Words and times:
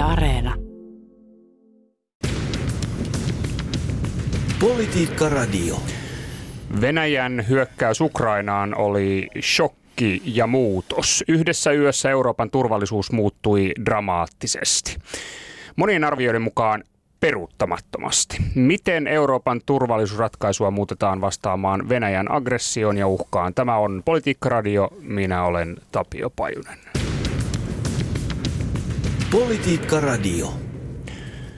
Yle 0.00 0.08
Areena. 0.08 0.54
Politiikka 4.60 5.28
Radio. 5.28 5.76
Venäjän 6.80 7.44
hyökkäys 7.48 8.00
Ukrainaan 8.00 8.74
oli 8.74 9.28
shokki 9.40 10.22
ja 10.24 10.46
muutos. 10.46 11.24
Yhdessä 11.28 11.72
yössä 11.72 12.10
Euroopan 12.10 12.50
turvallisuus 12.50 13.12
muuttui 13.12 13.72
dramaattisesti. 13.84 14.96
Monien 15.76 16.04
arvioiden 16.04 16.42
mukaan 16.42 16.84
peruuttamattomasti. 17.20 18.36
Miten 18.54 19.06
Euroopan 19.06 19.60
turvallisuusratkaisua 19.66 20.70
muutetaan 20.70 21.20
vastaamaan 21.20 21.88
Venäjän 21.88 22.32
aggressioon 22.32 22.98
ja 22.98 23.06
uhkaan? 23.06 23.54
Tämä 23.54 23.76
on 23.76 24.02
Politiikka 24.04 24.48
Radio. 24.48 24.88
Minä 25.00 25.44
olen 25.44 25.76
Tapio 25.92 26.30
Pajunen. 26.30 26.99
Politiikka 29.30 30.00
Radio. 30.00 30.52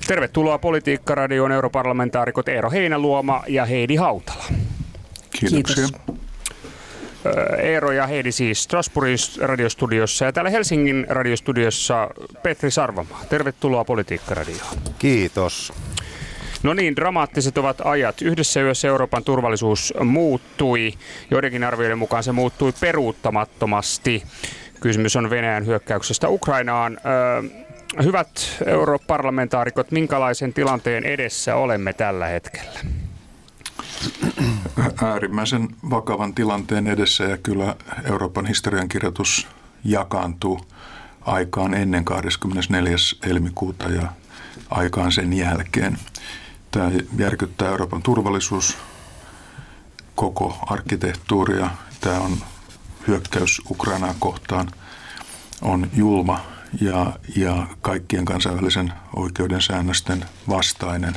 Tervetuloa 0.07 0.59
Politiikka 0.59 1.15
Radioon 1.15 1.53
europarlamentaarikot 1.53 2.49
Eero 2.49 2.71
Heinäluoma 2.71 3.43
ja 3.49 3.65
Heidi 3.65 3.97
Hautala. 3.97 4.45
Kiitoksia. 5.31 5.87
Kiitos. 5.87 6.17
Eero 7.63 7.93
ja 7.93 8.07
Heidi 8.07 8.33
siis 8.33 8.63
Strasbourgin 8.63 9.17
radiostudiossa 9.41 10.25
ja 10.25 10.33
täällä 10.33 10.51
Helsingin 10.51 11.07
radiostudiossa 11.09 12.11
Petri 12.43 12.71
Sarvamaa. 12.71 13.21
Tervetuloa 13.29 13.85
Politiikka 13.85 14.35
Radioon. 14.35 14.77
Kiitos. 14.99 15.73
No 16.63 16.75
niin, 16.75 16.97
dramaattiset 16.97 17.59
ovat 17.59 17.81
ajat. 17.85 18.23
Yhdessä 18.23 18.61
yössä 18.61 18.89
Euroopan 18.89 19.25
turvallisuus 19.25 19.95
muuttui. 20.05 20.93
Joidenkin 21.31 21.65
arvioiden 21.65 21.99
mukaan 21.99 22.23
se 22.23 22.33
muuttui 22.33 22.73
peruuttamattomasti. 22.81 24.23
Kysymys 24.81 25.17
on 25.17 25.31
Venäjän 25.31 25.67
hyökkäyksestä 25.67 26.29
Ukrainaan. 26.29 26.99
Ö, 26.99 27.62
hyvät 28.03 28.29
europarlamentaarikot, 28.67 29.91
minkälaisen 29.91 30.53
tilanteen 30.53 31.05
edessä 31.05 31.57
olemme 31.57 31.93
tällä 31.93 32.27
hetkellä? 32.27 32.81
Äärimmäisen 35.03 35.69
vakavan 35.91 36.35
tilanteen 36.35 36.87
edessä 36.87 37.25
ja 37.25 37.39
kyllä 37.39 37.77
Euroopan 38.05 38.47
historiankirjoitus 38.47 39.49
jakaantuu 39.85 40.61
aikaan 41.21 41.75
ennen 41.75 42.05
24. 42.05 42.97
helmikuuta 43.27 43.89
ja 43.89 44.13
aikaan 44.71 45.13
sen 45.13 45.33
jälkeen. 45.33 45.99
Tämä 46.71 46.91
järkyttää 47.19 47.69
Euroopan 47.69 48.03
turvallisuus, 48.03 48.79
koko 50.15 50.59
arkkitehtuuria. 50.67 51.71
Tämä 52.01 52.21
on 52.21 52.37
hyökkäys 53.09 53.63
Ukrainaa 53.71 54.15
kohtaan, 54.19 54.71
on 55.63 55.91
julma 55.95 56.52
ja, 56.81 57.13
ja 57.37 57.67
kaikkien 57.81 58.25
kansainvälisen 58.25 58.93
oikeuden 59.17 59.63
säännösten 59.63 60.25
vastainen. 60.49 61.15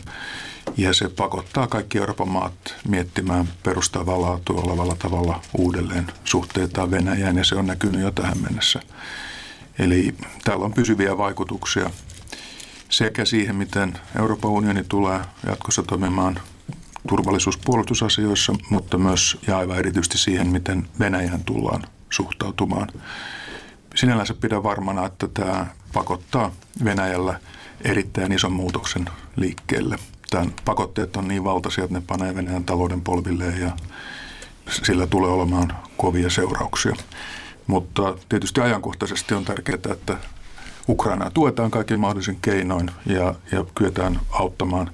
Ja 0.77 0.93
se 0.93 1.09
pakottaa 1.09 1.67
kaikki 1.67 1.97
Euroopan 1.97 2.29
maat 2.29 2.75
miettimään 2.87 3.49
perustavaa 3.63 4.21
laatua 4.21 4.61
olevalla 4.61 4.95
tavalla 4.99 5.41
uudelleen 5.57 6.07
suhteitaan 6.23 6.91
Venäjään 6.91 7.37
ja 7.37 7.45
se 7.45 7.55
on 7.55 7.67
näkynyt 7.67 8.01
jo 8.01 8.11
tähän 8.11 8.37
mennessä. 8.37 8.79
Eli 9.79 10.15
täällä 10.43 10.65
on 10.65 10.73
pysyviä 10.73 11.17
vaikutuksia 11.17 11.89
sekä 12.89 13.25
siihen, 13.25 13.55
miten 13.55 13.99
Euroopan 14.19 14.51
unioni 14.51 14.83
tulee 14.89 15.19
jatkossa 15.47 15.83
toimimaan 15.83 16.39
turvallisuuspuolustusasioissa, 17.07 18.53
mutta 18.69 18.97
myös 18.97 19.37
ja 19.47 19.57
aivan 19.57 19.77
erityisesti 19.77 20.17
siihen, 20.17 20.47
miten 20.47 20.87
Venäjään 20.99 21.43
tullaan 21.43 21.83
suhtautumaan. 22.09 22.87
Sinällänsä 23.95 24.33
pidän 24.33 24.63
varmana, 24.63 25.05
että 25.05 25.27
tämä 25.27 25.65
pakottaa 25.93 26.51
Venäjällä 26.83 27.39
erittäin 27.81 28.31
ison 28.31 28.51
muutoksen 28.51 29.05
liikkeelle. 29.35 29.95
Tämän 30.29 30.53
pakotteet 30.65 31.15
on 31.15 31.27
niin 31.27 31.43
valtaisia, 31.43 31.83
että 31.83 31.99
ne 31.99 32.03
panee 32.07 32.35
Venäjän 32.35 32.63
talouden 32.63 33.01
polvilleen 33.01 33.61
ja 33.61 33.71
sillä 34.83 35.07
tulee 35.07 35.31
olemaan 35.31 35.77
kovia 35.97 36.29
seurauksia. 36.29 36.95
Mutta 37.67 38.17
tietysti 38.29 38.61
ajankohtaisesti 38.61 39.33
on 39.33 39.45
tärkeää, 39.45 39.77
että 39.91 40.17
Ukrainaa 40.89 41.29
tuetaan 41.29 41.71
kaikin 41.71 41.99
mahdollisin 41.99 42.37
keinoin 42.41 42.91
ja, 43.05 43.35
ja 43.51 43.65
kyetään 43.75 44.19
auttamaan 44.31 44.91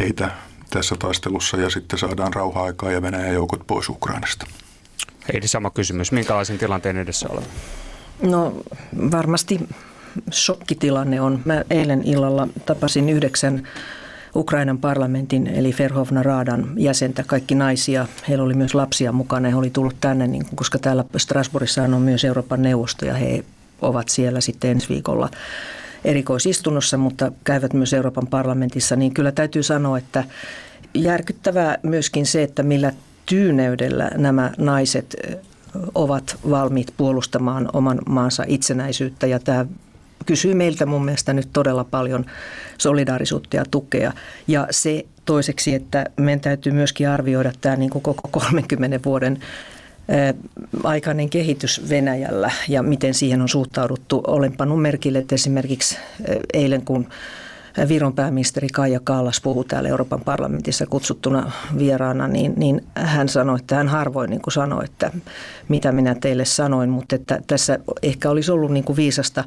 heitä 0.00 0.30
tässä 0.70 0.96
taistelussa 0.98 1.56
ja 1.56 1.70
sitten 1.70 1.98
saadaan 1.98 2.34
rauha-aikaa 2.34 2.90
ja 2.90 3.02
Venäjän 3.02 3.34
joukot 3.34 3.66
pois 3.66 3.88
Ukrainasta. 3.88 4.46
Heidi, 5.32 5.48
sama 5.48 5.70
kysymys. 5.70 6.12
Minkälaisen 6.12 6.58
tilanteen 6.58 6.96
edessä 6.96 7.28
olemme? 7.28 7.48
No 8.22 8.62
varmasti 9.10 9.68
shokkitilanne 10.32 11.20
on. 11.20 11.40
Mä 11.44 11.64
eilen 11.70 12.02
illalla 12.04 12.48
tapasin 12.66 13.08
yhdeksän 13.08 13.68
Ukrainan 14.34 14.78
parlamentin 14.78 15.46
eli 15.46 15.74
Verhovna 15.78 16.22
Raadan 16.22 16.72
jäsentä, 16.76 17.24
kaikki 17.26 17.54
naisia. 17.54 18.06
Heillä 18.28 18.44
oli 18.44 18.54
myös 18.54 18.74
lapsia 18.74 19.12
mukana 19.12 19.48
he 19.48 19.56
oli 19.56 19.70
tullut 19.70 19.96
tänne, 20.00 20.26
niin, 20.26 20.46
koska 20.54 20.78
täällä 20.78 21.04
Strasbourgissa 21.16 21.82
on 21.82 22.02
myös 22.02 22.24
Euroopan 22.24 22.62
neuvosto 22.62 23.04
ja 23.06 23.14
he 23.14 23.44
ovat 23.82 24.08
siellä 24.08 24.40
sitten 24.40 24.70
ensi 24.70 24.88
viikolla 24.88 25.28
erikoisistunnossa, 26.04 26.96
mutta 26.96 27.32
käyvät 27.44 27.72
myös 27.72 27.92
Euroopan 27.92 28.26
parlamentissa, 28.26 28.96
niin 28.96 29.14
kyllä 29.14 29.32
täytyy 29.32 29.62
sanoa, 29.62 29.98
että 29.98 30.24
järkyttävää 30.94 31.78
myöskin 31.82 32.26
se, 32.26 32.42
että 32.42 32.62
millä 32.62 32.92
tyyneydellä 33.26 34.10
nämä 34.16 34.50
naiset 34.58 35.16
ovat 35.94 36.36
valmiit 36.50 36.94
puolustamaan 36.96 37.68
oman 37.72 37.98
maansa 38.08 38.44
itsenäisyyttä 38.46 39.26
ja 39.26 39.38
tämä 39.38 39.66
kysyy 40.26 40.54
meiltä 40.54 40.86
mun 40.86 41.04
mielestä 41.04 41.32
nyt 41.32 41.48
todella 41.52 41.84
paljon 41.84 42.26
solidaarisuutta 42.78 43.56
ja 43.56 43.64
tukea. 43.70 44.12
Ja 44.48 44.66
se 44.70 45.06
toiseksi, 45.24 45.74
että 45.74 46.06
meidän 46.16 46.40
täytyy 46.40 46.72
myöskin 46.72 47.08
arvioida 47.08 47.52
tämä 47.60 47.76
niin 47.76 47.90
kuin 47.90 48.02
koko 48.02 48.28
30 48.30 49.00
vuoden 49.04 49.38
aikainen 50.84 51.30
kehitys 51.30 51.82
Venäjällä 51.88 52.50
ja 52.68 52.82
miten 52.82 53.14
siihen 53.14 53.42
on 53.42 53.48
suhtauduttu. 53.48 54.20
Olen 54.26 54.56
pannut 54.56 54.82
merkille, 54.82 55.18
että 55.18 55.34
esimerkiksi 55.34 55.98
eilen 56.52 56.84
kun 56.84 57.08
Viron 57.88 58.12
pääministeri 58.12 58.68
Kaija 58.68 59.00
Kallas 59.04 59.40
puhui 59.40 59.64
täällä 59.64 59.88
Euroopan 59.88 60.20
parlamentissa 60.20 60.86
kutsuttuna 60.86 61.52
vieraana, 61.78 62.28
niin, 62.28 62.52
niin 62.56 62.84
hän 62.94 63.28
sanoi, 63.28 63.58
että 63.58 63.74
hän 63.76 63.88
harvoin 63.88 64.30
niin 64.30 64.42
kuin 64.42 64.52
sanoi, 64.52 64.84
että 64.84 65.10
mitä 65.68 65.92
minä 65.92 66.14
teille 66.14 66.44
sanoin, 66.44 66.90
mutta 66.90 67.16
että 67.16 67.40
tässä 67.46 67.78
ehkä 68.02 68.30
olisi 68.30 68.52
ollut 68.52 68.70
niin 68.70 68.84
kuin 68.84 68.96
viisasta 68.96 69.44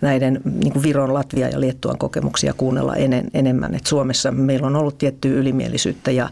näiden 0.00 0.40
niin 0.44 0.72
kuin 0.72 0.82
Viron, 0.82 1.14
Latvia 1.14 1.48
ja 1.48 1.60
Liettuan 1.60 1.98
kokemuksia 1.98 2.54
kuunnella 2.54 2.96
en, 2.96 3.30
enemmän. 3.34 3.74
Et 3.74 3.86
Suomessa 3.86 4.30
meillä 4.30 4.66
on 4.66 4.76
ollut 4.76 4.98
tiettyä 4.98 5.32
ylimielisyyttä 5.32 6.10
ja 6.10 6.28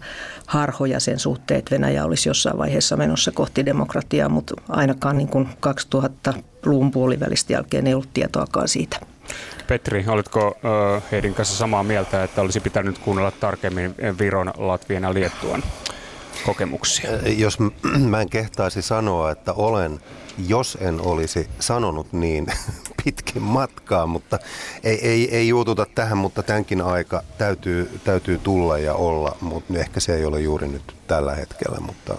harhoja 0.47 1.01
sen 1.01 1.19
suhteen, 1.19 1.59
että 1.59 1.71
Venäjä 1.71 2.05
olisi 2.05 2.29
jossain 2.29 2.59
vaiheessa 2.59 2.97
menossa 2.97 3.33
kohti 3.33 3.67
demokratiaa, 3.67 4.29
mutta 4.29 4.55
ainakaan 4.69 5.19
niin 5.19 5.29
kuin 5.29 5.49
2000-luvun 5.67 6.91
puolivälistä 6.91 7.53
jälkeen 7.53 7.87
ei 7.87 7.95
ollut 7.95 8.15
tietoakaan 8.15 8.69
siitä. 8.69 9.01
Petri, 9.71 10.05
oletko 10.09 10.57
Heidin 11.13 11.35
kanssa 11.35 11.57
samaa 11.57 11.83
mieltä, 11.83 12.25
että 12.25 12.41
olisi 12.41 12.61
pitänyt 12.61 12.99
kuunnella 12.99 13.31
tarkemmin 13.31 13.95
Viron, 14.19 14.53
Latvian 14.57 15.03
ja 15.03 15.15
Liettuan 15.15 15.63
kokemuksia? 16.47 17.11
Jos 17.37 17.59
mä 17.99 18.21
en 18.21 18.31
kehtaisi 18.31 18.83
sanoa, 18.83 19.31
että 19.31 19.53
olen, 19.53 20.01
jos 20.49 20.79
en 20.81 21.01
olisi 21.01 21.49
sanonut 21.61 22.13
niin 22.13 22.47
pitkin 23.05 23.43
matkaa, 23.43 24.07
mutta 24.07 24.39
ei, 24.85 25.09
ei, 25.09 25.37
ei 25.37 25.49
juututa 25.49 25.87
tähän, 25.95 26.19
mutta 26.19 26.43
tämänkin 26.43 26.83
aika 26.83 27.23
täytyy, 27.39 28.01
täytyy 28.05 28.39
tulla 28.39 28.79
ja 28.79 28.95
olla, 28.95 29.37
mutta 29.41 29.79
ehkä 29.79 30.01
se 30.01 30.15
ei 30.15 30.25
ole 30.25 30.41
juuri 30.41 30.69
nyt 30.69 30.95
tällä 31.07 31.35
hetkellä, 31.35 31.81
mutta 31.81 32.19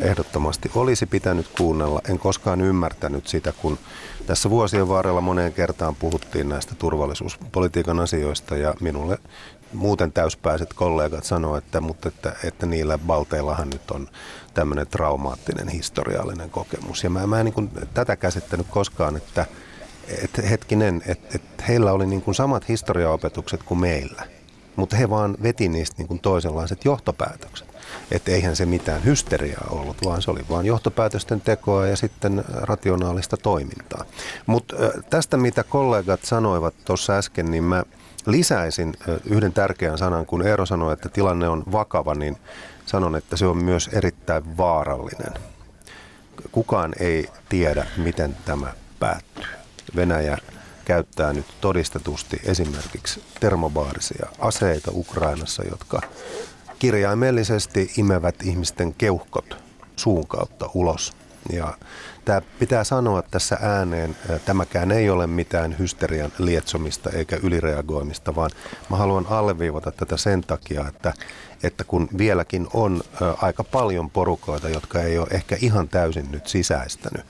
ehdottomasti 0.00 0.70
olisi 0.74 1.06
pitänyt 1.06 1.48
kuunnella. 1.58 2.00
En 2.08 2.18
koskaan 2.18 2.60
ymmärtänyt 2.60 3.26
sitä, 3.26 3.52
kun 3.52 3.78
tässä 4.26 4.50
vuosien 4.50 4.88
varrella 4.88 5.20
moneen 5.20 5.52
kertaan 5.52 5.94
puhuttiin 5.94 6.48
näistä 6.48 6.74
turvallisuuspolitiikan 6.74 8.00
asioista 8.00 8.56
ja 8.56 8.74
minulle 8.80 9.18
muuten 9.72 10.12
täyspäiset 10.12 10.74
kollegat 10.74 11.24
sanoivat, 11.24 11.64
että, 11.64 11.80
mutta 11.80 12.08
että, 12.08 12.36
että 12.44 12.66
niillä 12.66 12.98
balteillahan 12.98 13.70
nyt 13.70 13.90
on 13.90 14.08
tämmöinen 14.54 14.86
traumaattinen 14.86 15.68
historiallinen 15.68 16.50
kokemus. 16.50 17.04
Ja 17.04 17.10
mä, 17.10 17.26
mä 17.26 17.38
en 17.38 17.44
niin 17.44 17.54
kuin 17.54 17.70
tätä 17.94 18.16
käsittänyt 18.16 18.66
koskaan, 18.70 19.16
että, 19.16 19.46
että 20.22 20.42
hetkinen, 20.42 21.02
että, 21.06 21.28
että 21.34 21.64
heillä 21.68 21.92
oli 21.92 22.06
niin 22.06 22.22
kuin 22.22 22.34
samat 22.34 22.68
historiaopetukset 22.68 23.62
kuin 23.62 23.80
meillä, 23.80 24.22
mutta 24.76 24.96
he 24.96 25.10
vaan 25.10 25.36
veti 25.42 25.68
niistä 25.68 25.94
niin 25.98 26.08
kuin 26.08 26.20
toisenlaiset 26.20 26.84
johtopäätökset. 26.84 27.65
Että 28.10 28.30
eihän 28.30 28.56
se 28.56 28.66
mitään 28.66 29.04
hysteriaa 29.04 29.66
ollut, 29.70 29.96
vaan 30.04 30.22
se 30.22 30.30
oli 30.30 30.40
vain 30.50 30.66
johtopäätösten 30.66 31.40
tekoa 31.40 31.86
ja 31.86 31.96
sitten 31.96 32.44
rationaalista 32.48 33.36
toimintaa. 33.36 34.04
Mutta 34.46 34.76
tästä, 35.10 35.36
mitä 35.36 35.64
kollegat 35.64 36.24
sanoivat 36.24 36.74
tuossa 36.84 37.16
äsken, 37.16 37.50
niin 37.50 37.64
mä 37.64 37.82
lisäisin 38.26 38.94
yhden 39.24 39.52
tärkeän 39.52 39.98
sanan. 39.98 40.26
Kun 40.26 40.46
Eero 40.46 40.66
sanoi, 40.66 40.92
että 40.92 41.08
tilanne 41.08 41.48
on 41.48 41.62
vakava, 41.72 42.14
niin 42.14 42.36
sanon, 42.86 43.16
että 43.16 43.36
se 43.36 43.46
on 43.46 43.64
myös 43.64 43.90
erittäin 43.92 44.56
vaarallinen. 44.56 45.34
Kukaan 46.52 46.92
ei 47.00 47.28
tiedä, 47.48 47.86
miten 47.96 48.36
tämä 48.44 48.72
päättyy. 48.98 49.44
Venäjä 49.96 50.38
käyttää 50.84 51.32
nyt 51.32 51.46
todistetusti 51.60 52.40
esimerkiksi 52.44 53.22
termobaarisia 53.40 54.26
aseita 54.38 54.90
Ukrainassa, 54.94 55.62
jotka 55.70 56.00
kirjaimellisesti 56.78 57.92
imevät 57.96 58.34
ihmisten 58.42 58.94
keuhkot 58.94 59.56
suun 59.96 60.26
kautta 60.26 60.70
ulos. 60.74 61.12
Ja 61.52 61.74
tämä 62.24 62.42
pitää 62.58 62.84
sanoa 62.84 63.22
tässä 63.22 63.58
ääneen, 63.60 64.16
tämäkään 64.44 64.92
ei 64.92 65.10
ole 65.10 65.26
mitään 65.26 65.78
hysterian 65.78 66.32
lietsomista 66.38 67.10
eikä 67.10 67.38
ylireagoimista, 67.42 68.34
vaan 68.34 68.50
mä 68.90 68.96
haluan 68.96 69.26
alleviivata 69.30 69.92
tätä 69.92 70.16
sen 70.16 70.40
takia, 70.42 70.88
että, 70.88 71.12
että 71.62 71.84
kun 71.84 72.08
vieläkin 72.18 72.66
on 72.74 73.02
aika 73.42 73.64
paljon 73.64 74.10
porukoita, 74.10 74.68
jotka 74.68 75.02
ei 75.02 75.18
ole 75.18 75.28
ehkä 75.30 75.56
ihan 75.60 75.88
täysin 75.88 76.30
nyt 76.30 76.46
sisäistänyt 76.46 77.26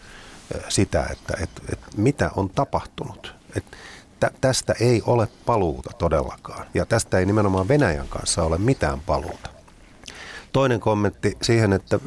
sitä, 0.68 1.06
että, 1.12 1.34
että, 1.42 1.62
että 1.72 1.86
mitä 1.96 2.30
on 2.36 2.50
tapahtunut. 2.50 3.34
Että 3.56 3.76
tästä 4.40 4.74
ei 4.80 5.02
ole 5.06 5.28
paluuta 5.46 5.90
todellakaan. 5.98 6.66
Ja 6.74 6.86
tästä 6.86 7.18
ei 7.18 7.26
nimenomaan 7.26 7.68
Venäjän 7.68 8.08
kanssa 8.08 8.42
ole 8.42 8.58
mitään 8.58 9.00
paluuta. 9.00 9.50
Toinen 10.52 10.80
kommentti 10.80 11.36
siihen, 11.42 11.72
että 11.72 11.98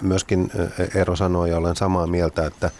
myöskin 0.00 0.50
Eero 0.94 1.16
sanoi 1.16 1.50
ja 1.50 1.56
olen 1.56 1.76
samaa 1.76 2.06
mieltä, 2.06 2.46
että 2.46 2.70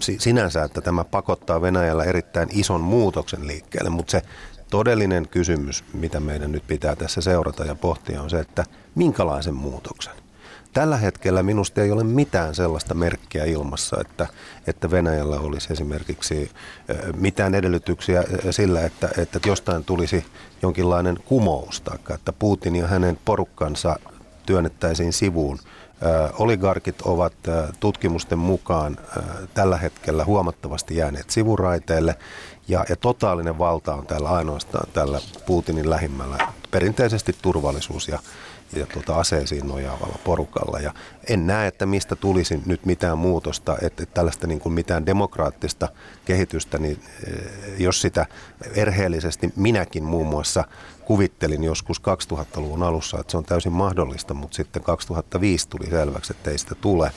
sinänsä, 0.00 0.64
että 0.64 0.80
tämä 0.80 1.04
pakottaa 1.04 1.62
Venäjällä 1.62 2.04
erittäin 2.04 2.48
ison 2.52 2.80
muutoksen 2.80 3.46
liikkeelle, 3.46 3.90
mutta 3.90 4.10
se 4.10 4.22
todellinen 4.70 5.28
kysymys, 5.28 5.84
mitä 5.92 6.20
meidän 6.20 6.52
nyt 6.52 6.66
pitää 6.66 6.96
tässä 6.96 7.20
seurata 7.20 7.64
ja 7.64 7.74
pohtia, 7.74 8.22
on 8.22 8.30
se, 8.30 8.40
että 8.40 8.64
minkälaisen 8.94 9.54
muutoksen. 9.54 10.14
Tällä 10.72 10.96
hetkellä 10.96 11.42
minusta 11.42 11.82
ei 11.82 11.90
ole 11.90 12.04
mitään 12.04 12.54
sellaista 12.54 12.94
merkkiä 12.94 13.44
ilmassa, 13.44 13.96
että, 14.00 14.26
että 14.66 14.90
Venäjällä 14.90 15.40
olisi 15.40 15.72
esimerkiksi 15.72 16.50
mitään 17.16 17.54
edellytyksiä 17.54 18.24
sillä, 18.50 18.80
että, 18.80 19.08
että 19.18 19.40
jostain 19.46 19.84
tulisi 19.84 20.24
jonkinlainen 20.62 21.18
kumous, 21.24 21.80
tai 21.80 21.98
että 22.14 22.32
Putin 22.32 22.76
ja 22.76 22.86
hänen 22.86 23.18
porukkansa 23.24 23.96
työnnettäisiin 24.46 25.12
sivuun. 25.12 25.58
Oligarkit 26.38 27.02
ovat 27.02 27.32
tutkimusten 27.80 28.38
mukaan 28.38 28.96
tällä 29.54 29.76
hetkellä 29.76 30.24
huomattavasti 30.24 30.96
jääneet 30.96 31.30
sivuraiteille 31.30 32.14
ja, 32.68 32.84
ja 32.88 32.96
totaalinen 32.96 33.58
valta 33.58 33.94
on 33.94 34.06
täällä 34.06 34.28
ainoastaan 34.28 34.88
tällä 34.92 35.20
Putinin 35.46 35.90
lähimmällä 35.90 36.38
perinteisesti 36.70 37.36
turvallisuus 37.42 38.08
ja, 38.08 38.18
ja 38.72 38.86
tuota 38.86 39.14
aseisiin 39.14 39.68
nojaavalla 39.68 40.18
porukalla. 40.24 40.80
Ja 40.80 40.94
en 41.28 41.46
näe, 41.46 41.66
että 41.66 41.86
mistä 41.86 42.16
tulisi 42.16 42.62
nyt 42.66 42.86
mitään 42.86 43.18
muutosta, 43.18 43.76
että, 43.82 44.06
tällaista 44.06 44.46
niin 44.46 44.60
kuin 44.60 44.72
mitään 44.72 45.06
demokraattista 45.06 45.88
kehitystä, 46.24 46.78
niin 46.78 47.02
jos 47.78 48.00
sitä 48.00 48.26
erheellisesti 48.74 49.52
minäkin 49.56 50.04
muun 50.04 50.26
muassa 50.26 50.64
kuvittelin 51.04 51.64
joskus 51.64 52.00
2000-luvun 52.00 52.82
alussa, 52.82 53.20
että 53.20 53.30
se 53.30 53.36
on 53.36 53.44
täysin 53.44 53.72
mahdollista, 53.72 54.34
mutta 54.34 54.56
sitten 54.56 54.82
2005 54.82 55.68
tuli 55.68 55.86
selväksi, 55.90 56.32
että 56.32 56.50
ei 56.50 56.58
sitä 56.58 56.74
tule, 56.74 57.10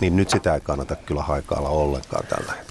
niin 0.00 0.16
nyt 0.16 0.30
sitä 0.30 0.54
ei 0.54 0.60
kannata 0.60 0.96
kyllä 0.96 1.22
haikailla 1.22 1.68
ollenkaan 1.68 2.26
tällä 2.26 2.52
hetkellä. 2.52 2.67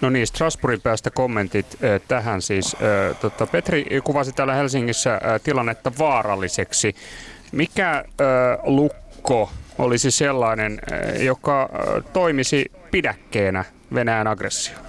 No 0.00 0.10
niin, 0.10 0.26
Strasbourgin 0.26 0.80
päästä 0.80 1.10
kommentit 1.10 1.66
äh, 1.84 2.00
tähän 2.08 2.42
siis. 2.42 2.74
Äh, 2.74 3.16
tota, 3.20 3.46
Petri 3.46 3.86
kuvasi 4.04 4.32
täällä 4.32 4.54
Helsingissä 4.54 5.14
äh, 5.14 5.20
tilannetta 5.44 5.92
vaaralliseksi. 5.98 6.94
Mikä 7.52 8.04
lukko 8.62 9.50
olisi 9.78 10.10
sellainen, 10.10 10.80
joka 11.20 11.68
toimisi 12.12 12.66
pidäkkeenä 12.90 13.64
Venäjän 13.94 14.26
aggressioon? 14.26 14.84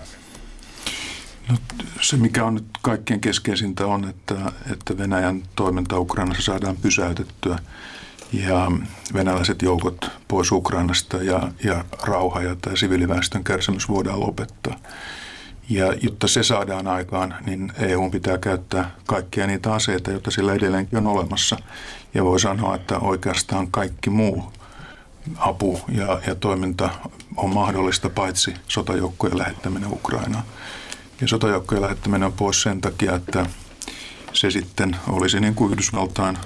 No, 1.49 1.57
se, 2.01 2.17
mikä 2.17 2.45
on 2.45 2.53
nyt 2.53 2.65
kaikkein 2.81 3.21
keskeisintä, 3.21 3.85
on, 3.85 4.09
että, 4.09 4.35
että 4.71 4.97
Venäjän 4.97 5.43
toiminta 5.55 5.99
Ukrainassa 5.99 6.43
saadaan 6.43 6.77
pysäytettyä 6.77 7.59
ja 8.33 8.71
venäläiset 9.13 9.61
joukot 9.61 10.11
pois 10.27 10.51
Ukrainasta 10.51 11.17
ja, 11.17 11.51
ja 11.63 11.85
rauha 12.03 12.41
ja 12.41 12.55
tämä 12.55 12.75
siviiliväestön 12.75 13.43
kärsimys 13.43 13.89
voidaan 13.89 14.19
lopettaa. 14.19 14.75
Ja 15.69 15.93
jotta 16.01 16.27
se 16.27 16.43
saadaan 16.43 16.87
aikaan, 16.87 17.35
niin 17.45 17.71
EU 17.79 18.09
pitää 18.09 18.37
käyttää 18.37 18.91
kaikkia 19.05 19.47
niitä 19.47 19.73
aseita, 19.73 20.11
joita 20.11 20.31
sillä 20.31 20.53
edelleenkin 20.53 20.97
on 20.97 21.07
olemassa. 21.07 21.57
Ja 22.13 22.23
voi 22.23 22.39
sanoa, 22.39 22.75
että 22.75 22.99
oikeastaan 22.99 23.71
kaikki 23.71 24.09
muu 24.09 24.53
apu 25.37 25.79
ja, 25.91 26.21
ja 26.27 26.35
toiminta 26.35 26.89
on 27.37 27.53
mahdollista 27.53 28.09
paitsi 28.09 28.53
sotajoukkojen 28.67 29.37
lähettäminen 29.37 29.93
Ukrainaan. 29.93 30.43
Ja 31.21 31.27
sotajoukkojen 31.27 31.81
lähettäminen 31.81 32.23
on 32.23 32.33
pois 32.33 32.61
sen 32.61 32.81
takia, 32.81 33.15
että 33.15 33.45
se 34.33 34.51
sitten 34.51 34.95
olisi 35.07 35.39
niin 35.39 35.55
kuin 35.55 35.71
Yhdysvaltain 35.71 36.37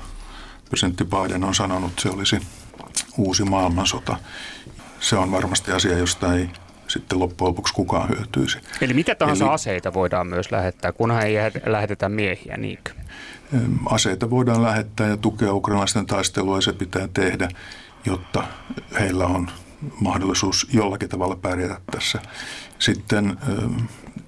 presidentti 0.69 1.05
Biden 1.05 1.43
on 1.43 1.55
sanonut, 1.55 1.99
se 1.99 2.09
olisi 2.09 2.39
uusi 3.17 3.43
maailmansota. 3.43 4.17
Se 4.99 5.15
on 5.15 5.31
varmasti 5.31 5.71
asia, 5.71 5.97
josta 5.97 6.33
ei 6.33 6.49
sitten 6.87 7.19
loppujen 7.19 7.49
lopuksi 7.49 7.73
kukaan 7.73 8.09
hyötyisi. 8.09 8.57
Eli 8.81 8.93
mitä 8.93 9.15
tahansa 9.15 9.45
Eli, 9.45 9.53
aseita 9.53 9.93
voidaan 9.93 10.27
myös 10.27 10.51
lähettää, 10.51 10.91
kunhan 10.91 11.23
ei 11.23 11.35
lähetetä 11.65 12.09
miehiä, 12.09 12.57
niinkö? 12.57 12.91
Aseita 13.85 14.29
voidaan 14.29 14.63
lähettää 14.63 15.07
ja 15.07 15.17
tukea 15.17 15.53
ukrainalaisten 15.53 16.05
taistelua 16.05 16.57
ja 16.57 16.61
se 16.61 16.73
pitää 16.73 17.07
tehdä, 17.13 17.49
jotta 18.05 18.43
heillä 18.99 19.25
on 19.25 19.51
mahdollisuus 20.01 20.67
jollakin 20.73 21.09
tavalla 21.09 21.35
pärjätä 21.35 21.81
tässä. 21.91 22.21
Sitten 22.79 23.37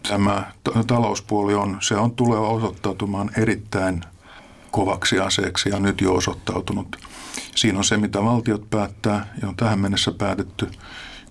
tämä 0.09 0.51
talouspuoli 0.87 1.53
on, 1.53 1.77
se 1.81 1.95
on 1.95 2.11
tuleva 2.11 2.47
osoittautumaan 2.47 3.31
erittäin 3.37 4.01
kovaksi 4.77 5.19
aseeksi 5.19 5.69
ja 5.69 5.79
nyt 5.79 6.01
jo 6.01 6.13
osoittautunut. 6.13 6.97
Siinä 7.55 7.77
on 7.77 7.83
se, 7.83 7.97
mitä 7.97 8.23
valtiot 8.23 8.69
päättää 8.69 9.27
ja 9.41 9.47
on 9.47 9.55
tähän 9.55 9.79
mennessä 9.79 10.11
päätetty. 10.11 10.71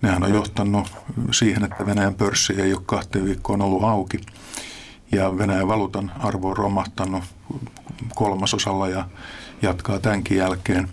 Nehän 0.02 0.22
on 0.22 0.34
johtanut 0.34 0.88
siihen, 1.30 1.64
että 1.64 1.86
Venäjän 1.86 2.14
pörssi 2.14 2.52
ei 2.62 2.74
ole 2.74 2.82
kahteen 2.86 3.24
viikkoon 3.24 3.62
ollut 3.62 3.84
auki 3.84 4.20
ja 5.12 5.38
Venäjän 5.38 5.68
valuutan 5.68 6.12
arvo 6.18 6.50
on 6.50 6.56
romahtanut 6.56 7.24
kolmasosalla 8.14 8.88
ja 8.88 9.08
jatkaa 9.62 9.98
tämänkin 9.98 10.36
jälkeen. 10.36 10.88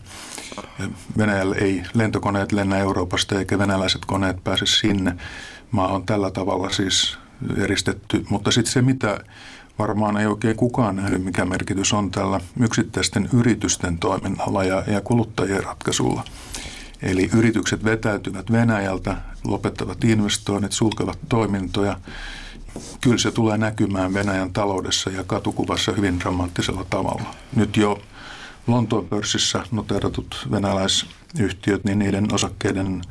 Venäjällä 1.17 1.55
ei 1.55 1.83
lentokoneet 1.93 2.51
lennä 2.51 2.77
Euroopasta 2.77 3.39
eikä 3.39 3.59
venäläiset 3.59 4.05
koneet 4.05 4.43
pääse 4.43 4.65
sinne. 4.65 5.15
Maa 5.71 5.87
on 5.87 6.05
tällä 6.05 6.31
tavalla 6.31 6.69
siis 6.69 7.17
eristetty, 7.57 8.25
mutta 8.29 8.51
sitten 8.51 8.73
se 8.73 8.81
mitä 8.81 9.19
varmaan 9.79 10.17
ei 10.17 10.25
oikein 10.25 10.55
kukaan 10.55 10.95
nähnyt, 10.95 11.23
mikä 11.23 11.45
merkitys 11.45 11.93
on 11.93 12.11
tällä 12.11 12.39
yksittäisten 12.59 13.29
yritysten 13.33 13.97
toiminnalla 13.97 14.63
ja, 14.63 14.83
ja 14.87 15.01
kuluttajien 15.01 15.63
ratkaisulla. 15.63 16.23
Eli 17.01 17.29
yritykset 17.33 17.83
vetäytyvät 17.83 18.51
Venäjältä, 18.51 19.17
lopettavat 19.43 20.03
investoinnit, 20.03 20.71
sulkevat 20.71 21.19
toimintoja. 21.29 21.99
Kyllä 23.01 23.17
se 23.17 23.31
tulee 23.31 23.57
näkymään 23.57 24.13
Venäjän 24.13 24.53
taloudessa 24.53 25.09
ja 25.09 25.23
katukuvassa 25.23 25.91
hyvin 25.91 26.19
dramaattisella 26.19 26.85
tavalla. 26.89 27.35
Nyt 27.55 27.77
jo 27.77 28.01
Lontoon 28.67 29.07
pörssissä 29.07 29.63
noteratut 29.71 30.47
venäläisyhtiöt, 30.51 31.83
niin 31.83 31.99
niiden 31.99 32.33
osakkeiden 32.33 33.01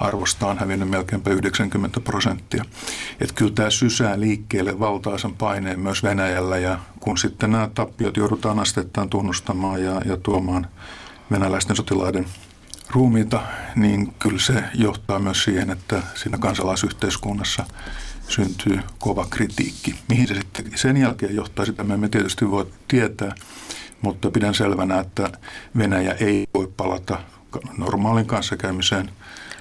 arvosta 0.00 0.46
on 0.46 0.58
hävinnyt 0.58 0.88
melkeinpä 0.88 1.30
90 1.30 2.00
prosenttia. 2.00 2.64
Että 3.20 3.34
kyllä 3.34 3.52
tämä 3.54 3.70
sysää 3.70 4.20
liikkeelle 4.20 4.78
valtaisen 4.80 5.34
paineen 5.34 5.80
myös 5.80 6.02
Venäjällä 6.02 6.58
ja 6.58 6.78
kun 7.00 7.18
sitten 7.18 7.50
nämä 7.50 7.70
tappiot 7.74 8.16
joudutaan 8.16 8.58
astettaan 8.58 9.08
tunnustamaan 9.08 9.84
ja, 9.84 10.00
ja 10.04 10.16
tuomaan 10.16 10.66
venäläisten 11.30 11.76
sotilaiden 11.76 12.26
ruumiita, 12.90 13.42
niin 13.76 14.14
kyllä 14.18 14.38
se 14.38 14.64
johtaa 14.74 15.18
myös 15.18 15.44
siihen, 15.44 15.70
että 15.70 16.02
siinä 16.14 16.38
kansalaisyhteiskunnassa 16.38 17.64
syntyy 18.28 18.80
kova 18.98 19.26
kritiikki. 19.30 19.94
Mihin 20.08 20.28
se 20.28 20.34
sitten 20.34 20.70
sen 20.74 20.96
jälkeen 20.96 21.36
johtaa, 21.36 21.64
sitä 21.64 21.84
me 21.84 21.94
emme 21.94 22.08
tietysti 22.08 22.50
voi 22.50 22.66
tietää, 22.88 23.34
mutta 24.02 24.30
pidän 24.30 24.54
selvänä, 24.54 25.00
että 25.00 25.30
Venäjä 25.78 26.12
ei 26.12 26.46
voi 26.54 26.72
palata 26.76 27.18
normaalin 27.78 28.26
kanssakäymiseen 28.26 29.10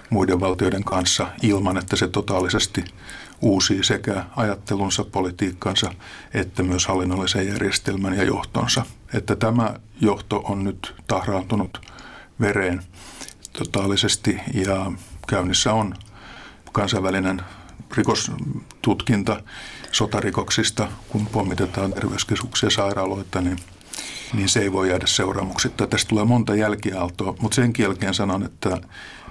muiden 0.10 0.40
valtioiden 0.40 0.84
kanssa 0.84 1.28
ilman, 1.42 1.78
että 1.78 1.96
se 1.96 2.08
totaalisesti 2.08 2.86
uusii 3.42 3.84
sekä 3.84 4.26
ajattelunsa, 4.36 5.04
politiikkansa 5.04 5.94
että 6.34 6.64
myös 6.64 6.88
hallinnollisen 6.88 7.48
järjestelmän 7.48 8.18
ja 8.18 8.24
johtonsa. 8.24 8.86
Että 9.14 9.36
tämä 9.36 9.74
johto 10.02 10.38
on 10.38 10.64
nyt 10.64 10.96
tahraantunut 11.08 11.82
vereen 12.40 12.84
totaalisesti 13.54 14.40
ja 14.54 14.92
käynnissä 15.28 15.74
on 15.74 15.96
kansainvälinen 16.72 17.42
rikostutkinta 17.98 19.42
sotarikoksista, 19.92 20.88
kun 21.10 21.28
pommitetaan 21.28 21.94
terveyskeskuksia 21.94 22.68
ja 22.68 22.72
sairaaloita, 22.72 23.42
niin, 23.42 23.58
niin 24.34 24.50
se 24.50 24.60
ei 24.60 24.72
voi 24.72 24.90
jäädä 24.90 25.08
seuraamuksitta. 25.08 25.88
Tästä 25.88 26.10
tulee 26.10 26.26
monta 26.26 26.56
jälkiaaltoa, 26.56 27.36
mutta 27.42 27.56
sen 27.56 27.74
jälkeen 27.78 28.14
sanon, 28.14 28.44
että 28.44 28.82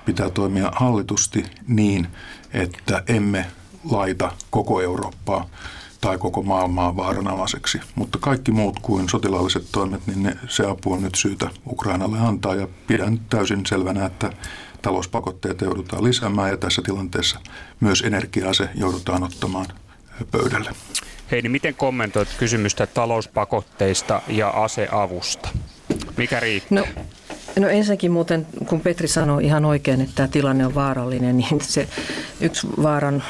pitää 0.07 0.31
toimia 0.31 0.73
hallitusti 0.77 1.45
niin, 1.69 2.09
että 2.53 3.03
emme 3.09 3.47
laita 3.91 4.33
koko 4.51 4.81
Eurooppaa 4.81 5.47
tai 6.01 6.19
koko 6.19 6.43
maailmaa 6.43 6.97
vaaranalaiseksi. 6.97 7.81
Mutta 7.95 8.19
kaikki 8.21 8.53
muut 8.53 8.79
kuin 8.79 9.09
sotilaalliset 9.09 9.67
toimet, 9.73 10.07
niin 10.07 10.23
ne, 10.23 10.37
se 10.49 10.67
apu 10.67 10.93
on 10.93 11.03
nyt 11.03 11.15
syytä 11.15 11.51
Ukrainalle 11.67 12.19
antaa 12.19 12.55
ja 12.55 12.69
pidän 12.87 13.21
täysin 13.31 13.67
selvänä, 13.67 14.07
että 14.07 14.33
talouspakotteita 14.83 15.65
joudutaan 15.65 16.05
lisäämään 16.05 16.51
ja 16.51 16.57
tässä 16.57 16.83
tilanteessa 16.85 17.41
myös 17.81 18.01
energia-ase 18.01 18.69
joudutaan 18.75 19.23
ottamaan 19.23 19.67
pöydälle. 20.31 20.71
Hei, 21.31 21.43
niin 21.43 21.53
miten 21.53 21.75
kommentoit 21.75 22.29
kysymystä 22.39 22.87
talouspakotteista 22.87 24.23
ja 24.29 24.49
aseavusta? 24.49 25.49
Mikä 26.17 26.41
riittää? 26.41 26.79
No, 26.79 26.87
no 27.61 27.69
ensinnäkin 27.69 28.13
muuten, 28.13 28.47
kun 28.69 28.81
Petri 28.81 29.09
sanoi 29.09 29.45
ihan 29.45 29.65
oikein, 29.65 30.01
että 30.01 30.13
tämä 30.15 30.29
tilanne 30.29 30.67
on 30.67 30.75
vaarallinen, 30.75 31.37
niin 31.39 31.61
se 31.61 31.89
yksi 32.41 32.67
vaaran 32.83 33.23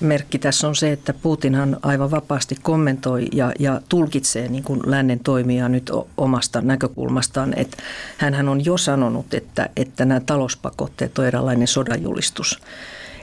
merkki 0.00 0.38
tässä 0.38 0.68
on 0.68 0.76
se, 0.76 0.92
että 0.92 1.12
Putinhan 1.12 1.76
aivan 1.82 2.10
vapaasti 2.10 2.56
kommentoi 2.62 3.26
ja, 3.32 3.52
ja 3.58 3.80
tulkitsee 3.88 4.48
niin 4.48 4.64
kuin 4.64 4.80
lännen 4.86 5.20
toimia 5.20 5.68
nyt 5.68 5.90
omasta 6.16 6.60
näkökulmastaan. 6.60 7.54
Että 7.56 7.76
hänhän 8.18 8.48
on 8.48 8.64
jo 8.64 8.76
sanonut, 8.76 9.34
että, 9.34 9.68
että 9.76 10.04
nämä 10.04 10.20
talouspakotteet 10.20 11.18
on 11.18 11.26
eräänlainen 11.26 11.68
sodajulistus. 11.68 12.58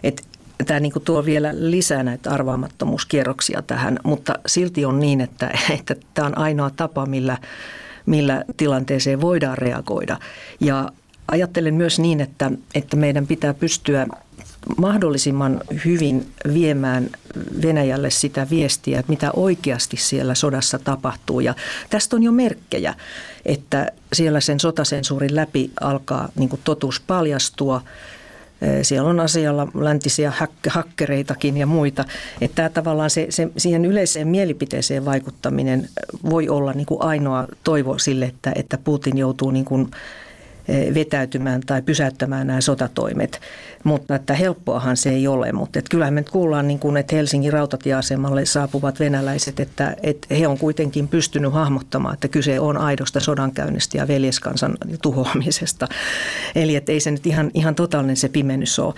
Että 0.03 0.23
tämä 0.65 0.79
niin 0.79 0.91
kuin 0.91 1.03
tuo 1.03 1.25
vielä 1.25 1.51
lisää 1.53 2.03
näitä 2.03 2.31
arvaamattomuuskierroksia 2.31 3.61
tähän, 3.61 3.99
mutta 4.03 4.39
silti 4.45 4.85
on 4.85 4.99
niin, 4.99 5.21
että, 5.21 5.51
että 5.79 5.95
tämä 6.13 6.27
on 6.27 6.37
ainoa 6.37 6.69
tapa, 6.69 7.05
millä, 7.05 7.37
millä 8.05 8.43
tilanteeseen 8.57 9.21
voidaan 9.21 9.57
reagoida. 9.57 10.19
Ja 10.59 10.89
ajattelen 11.27 11.73
myös 11.73 11.99
niin, 11.99 12.21
että, 12.21 12.51
että 12.75 12.95
meidän 12.95 13.27
pitää 13.27 13.53
pystyä 13.53 14.07
mahdollisimman 14.77 15.61
hyvin 15.85 16.31
viemään 16.53 17.09
Venäjälle 17.61 18.09
sitä 18.09 18.47
viestiä, 18.49 18.99
että 18.99 19.11
mitä 19.11 19.31
oikeasti 19.31 19.97
siellä 19.97 20.35
sodassa 20.35 20.79
tapahtuu. 20.79 21.39
Ja 21.39 21.55
tästä 21.89 22.15
on 22.15 22.23
jo 22.23 22.31
merkkejä, 22.31 22.93
että 23.45 23.91
siellä 24.13 24.39
sen 24.39 24.59
sotasensuurin 24.59 25.35
läpi 25.35 25.71
alkaa 25.81 26.29
niin 26.35 26.49
totuus 26.63 26.99
paljastua– 26.99 27.81
siellä 28.81 29.09
on 29.09 29.19
asialla 29.19 29.67
läntisiä 29.73 30.33
hakkereitakin 30.69 31.57
ja 31.57 31.65
muita. 31.65 32.05
Että 32.41 32.55
tämä 32.55 32.69
tavallaan 32.69 33.09
se, 33.09 33.27
se, 33.29 33.49
siihen 33.57 33.85
yleiseen 33.85 34.27
mielipiteeseen 34.27 35.05
vaikuttaminen 35.05 35.89
voi 36.29 36.49
olla 36.49 36.73
niin 36.73 36.85
kuin 36.85 37.01
ainoa 37.01 37.47
toivo 37.63 37.97
sille, 37.97 38.25
että, 38.25 38.51
että 38.55 38.77
Putin 38.77 39.17
joutuu 39.17 39.51
niin 39.51 39.65
kuin 39.65 39.91
vetäytymään 40.93 41.61
tai 41.65 41.81
pysäyttämään 41.81 42.47
nämä 42.47 42.61
sotatoimet. 42.61 43.41
Mutta 43.83 44.15
että 44.15 44.33
helppoahan 44.33 44.97
se 44.97 45.09
ei 45.09 45.27
ole. 45.27 45.51
Mutta 45.51 45.79
että 45.79 45.89
kyllähän 45.89 46.13
me 46.13 46.19
nyt 46.21 46.29
kuullaan, 46.29 46.67
niin 46.67 46.79
kuin, 46.79 46.97
että 46.97 47.15
Helsingin 47.15 47.53
rautatieasemalle 47.53 48.45
saapuvat 48.45 48.99
venäläiset, 48.99 49.59
että, 49.59 49.95
että 50.03 50.35
he 50.35 50.47
on 50.47 50.57
kuitenkin 50.57 51.07
pystynyt 51.07 51.53
hahmottamaan, 51.53 52.13
että 52.13 52.27
kyse 52.27 52.59
on 52.59 52.77
aidosta 52.77 53.19
sodankäynnistä 53.19 53.97
ja 53.97 54.07
veljeskansan 54.07 54.77
tuhoamisesta. 55.01 55.87
Eli 56.55 56.75
että 56.75 56.91
ei 56.91 56.99
se 56.99 57.11
nyt 57.11 57.27
ihan, 57.27 57.51
ihan 57.53 57.75
totaalinen 57.75 58.17
se 58.17 58.29
pimennys 58.29 58.79
ole. 58.79 58.93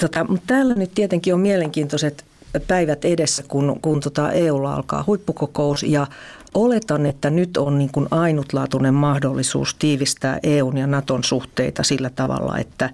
Tota, 0.00 0.24
mutta 0.24 0.46
täällä 0.46 0.74
nyt 0.74 0.90
tietenkin 0.94 1.34
on 1.34 1.40
mielenkiintoiset 1.40 2.24
päivät 2.68 3.04
edessä, 3.04 3.44
kun, 3.48 3.78
kun 3.82 4.00
tota 4.00 4.32
EUlla 4.32 4.74
alkaa 4.74 5.04
huippukokous 5.06 5.82
ja 5.82 6.06
oletan, 6.54 7.06
että 7.06 7.30
nyt 7.30 7.56
on 7.56 7.78
niin 7.78 7.90
kuin 7.92 8.06
ainutlaatuinen 8.10 8.94
mahdollisuus 8.94 9.74
tiivistää 9.74 10.38
EUn 10.42 10.76
ja 10.76 10.86
Naton 10.86 11.24
suhteita 11.24 11.82
sillä 11.82 12.10
tavalla, 12.10 12.58
että 12.58 12.90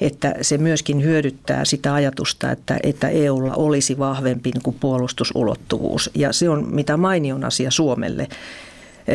että 0.00 0.34
se 0.42 0.58
myöskin 0.58 1.02
hyödyttää 1.02 1.64
sitä 1.64 1.94
ajatusta, 1.94 2.50
että, 2.50 2.76
että 2.82 3.08
EUlla 3.08 3.54
olisi 3.54 3.98
vahvempi 3.98 4.50
niin 4.50 4.62
kuin 4.62 4.76
puolustusulottuvuus. 4.80 6.10
Ja 6.14 6.32
se 6.32 6.48
on 6.48 6.74
mitä 6.74 6.96
mainion 6.96 7.44
asia 7.44 7.70
Suomelle. 7.70 8.28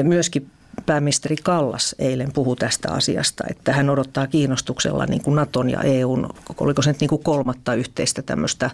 Myöskin 0.04 0.48
pääministeri 0.86 1.36
Kallas 1.44 1.96
eilen 2.00 2.34
puhui 2.34 2.56
tästä 2.56 2.92
asiasta, 2.92 3.44
että 3.50 3.74
hän 3.74 3.90
odottaa 3.90 4.28
kiinnostuksella 4.28 5.06
niin 5.06 5.22
kuin 5.22 5.36
Naton 5.36 5.70
ja 5.70 5.82
EUn, 5.82 6.30
oliko 6.58 6.82
se 6.82 6.90
nyt 6.92 7.00
niin 7.00 7.10
kuin 7.10 7.24
kolmatta 7.24 7.74
yhteistä 7.74 8.22
tämmöistä 8.22 8.70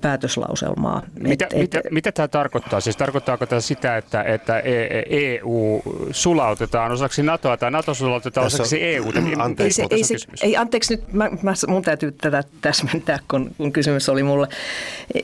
päätöslauselmaa. 0.00 1.02
Mitä, 1.20 1.46
et, 1.52 1.60
mitä, 1.60 1.78
et, 1.78 1.90
mitä 1.90 2.12
tämä 2.12 2.28
tarkoittaa? 2.28 2.80
Siis 2.80 2.96
tarkoittaako 2.96 3.46
tämä 3.46 3.60
sitä, 3.60 3.96
että, 3.96 4.22
että 4.22 4.62
EU 5.10 5.82
e 5.86 5.90
sulautetaan 6.10 6.92
osaksi 6.92 7.22
NATOa 7.22 7.56
tai 7.56 7.70
NATO 7.70 7.94
sulautetaan 7.94 8.46
osaksi 8.46 8.82
EU? 8.82 9.04
Anteeksi, 9.38 9.82
ei, 9.90 10.04
se, 10.04 10.14
ei, 10.14 10.18
se, 10.18 10.46
ei, 10.46 10.56
anteeksi 10.56 10.96
nyt, 10.96 11.12
mä, 11.12 11.30
mä, 11.42 11.52
mun 11.68 11.82
täytyy 11.82 12.12
tätä 12.12 12.44
täsmentää, 12.60 13.18
kun, 13.30 13.50
kun 13.58 13.72
kysymys 13.72 14.08
oli 14.08 14.22
mulle. 14.22 14.48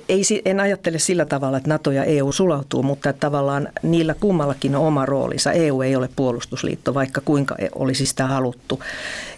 Ei, 0.09 0.23
en 0.45 0.61
ajattele 0.61 0.99
sillä 0.99 1.25
tavalla, 1.25 1.57
että 1.57 1.69
NATO 1.69 1.91
ja 1.91 2.05
EU 2.05 2.33
sulautuu, 2.33 2.83
mutta 2.83 3.11
että 3.11 3.21
tavallaan 3.21 3.69
niillä 3.83 4.15
kummallakin 4.21 4.77
on 4.77 4.87
oma 4.87 5.07
roolinsa. 5.07 5.53
EU 5.53 5.83
ei 5.83 5.97
ole 5.97 6.09
puolustusliitto, 6.17 6.95
vaikka 6.95 7.21
kuinka 7.25 7.55
e- 7.59 7.69
olisi 7.75 8.07
sitä 8.07 8.27
haluttu. 8.27 8.81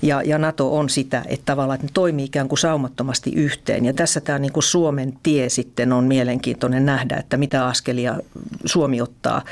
Ja, 0.02 0.22
ja 0.22 0.38
NATO 0.38 0.76
on 0.76 0.88
sitä, 0.88 1.24
että 1.26 1.46
tavallaan 1.46 1.74
että 1.74 1.86
ne 1.86 1.90
toimii 1.94 2.24
ikään 2.24 2.48
kuin 2.48 2.58
saumattomasti 2.58 3.32
yhteen. 3.34 3.84
Ja 3.84 3.92
tässä 3.92 4.20
tämä 4.20 4.38
niin 4.38 4.52
kuin 4.52 4.62
Suomen 4.62 5.13
tie 5.22 5.48
sitten 5.48 5.92
on 5.92 6.04
mielenkiintoinen 6.04 6.86
nähdä, 6.86 7.16
että 7.16 7.36
mitä 7.36 7.66
askelia 7.66 8.18
Suomi 8.64 9.00
ottaa 9.00 9.42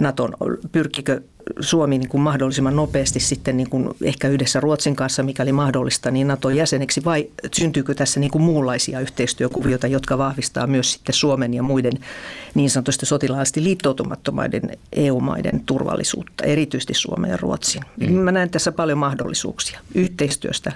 Naton, 0.00 0.34
pyrkikö 0.72 1.20
Suomi 1.60 1.98
niin 1.98 2.08
kuin 2.08 2.20
mahdollisimman 2.20 2.76
nopeasti 2.76 3.20
sitten 3.20 3.56
niin 3.56 3.70
kuin 3.70 3.90
ehkä 4.04 4.28
yhdessä 4.28 4.60
Ruotsin 4.60 4.96
kanssa, 4.96 5.22
mikäli 5.22 5.52
mahdollista, 5.52 6.10
niin 6.10 6.28
Naton 6.28 6.56
jäseneksi 6.56 7.04
vai 7.04 7.30
syntyykö 7.52 7.94
tässä 7.94 8.20
niin 8.20 8.30
kuin 8.30 8.42
muunlaisia 8.42 9.00
yhteistyökuvioita, 9.00 9.86
jotka 9.86 10.18
vahvistaa 10.18 10.66
myös 10.66 10.92
sitten 10.92 11.14
Suomen 11.14 11.54
ja 11.54 11.62
muiden 11.62 11.92
niin 12.54 12.70
sanotusti 12.70 13.06
sotilaallisesti 13.06 13.64
liittoutumattomaiden 13.64 14.62
EU-maiden 14.92 15.60
turvallisuutta, 15.66 16.44
erityisesti 16.44 16.94
Suomen 16.94 17.30
ja 17.30 17.36
Ruotsin. 17.36 17.82
Mm. 18.00 18.12
Mä 18.12 18.32
näen 18.32 18.50
tässä 18.50 18.72
paljon 18.72 18.98
mahdollisuuksia 18.98 19.80
yhteistyöstä, 19.94 20.72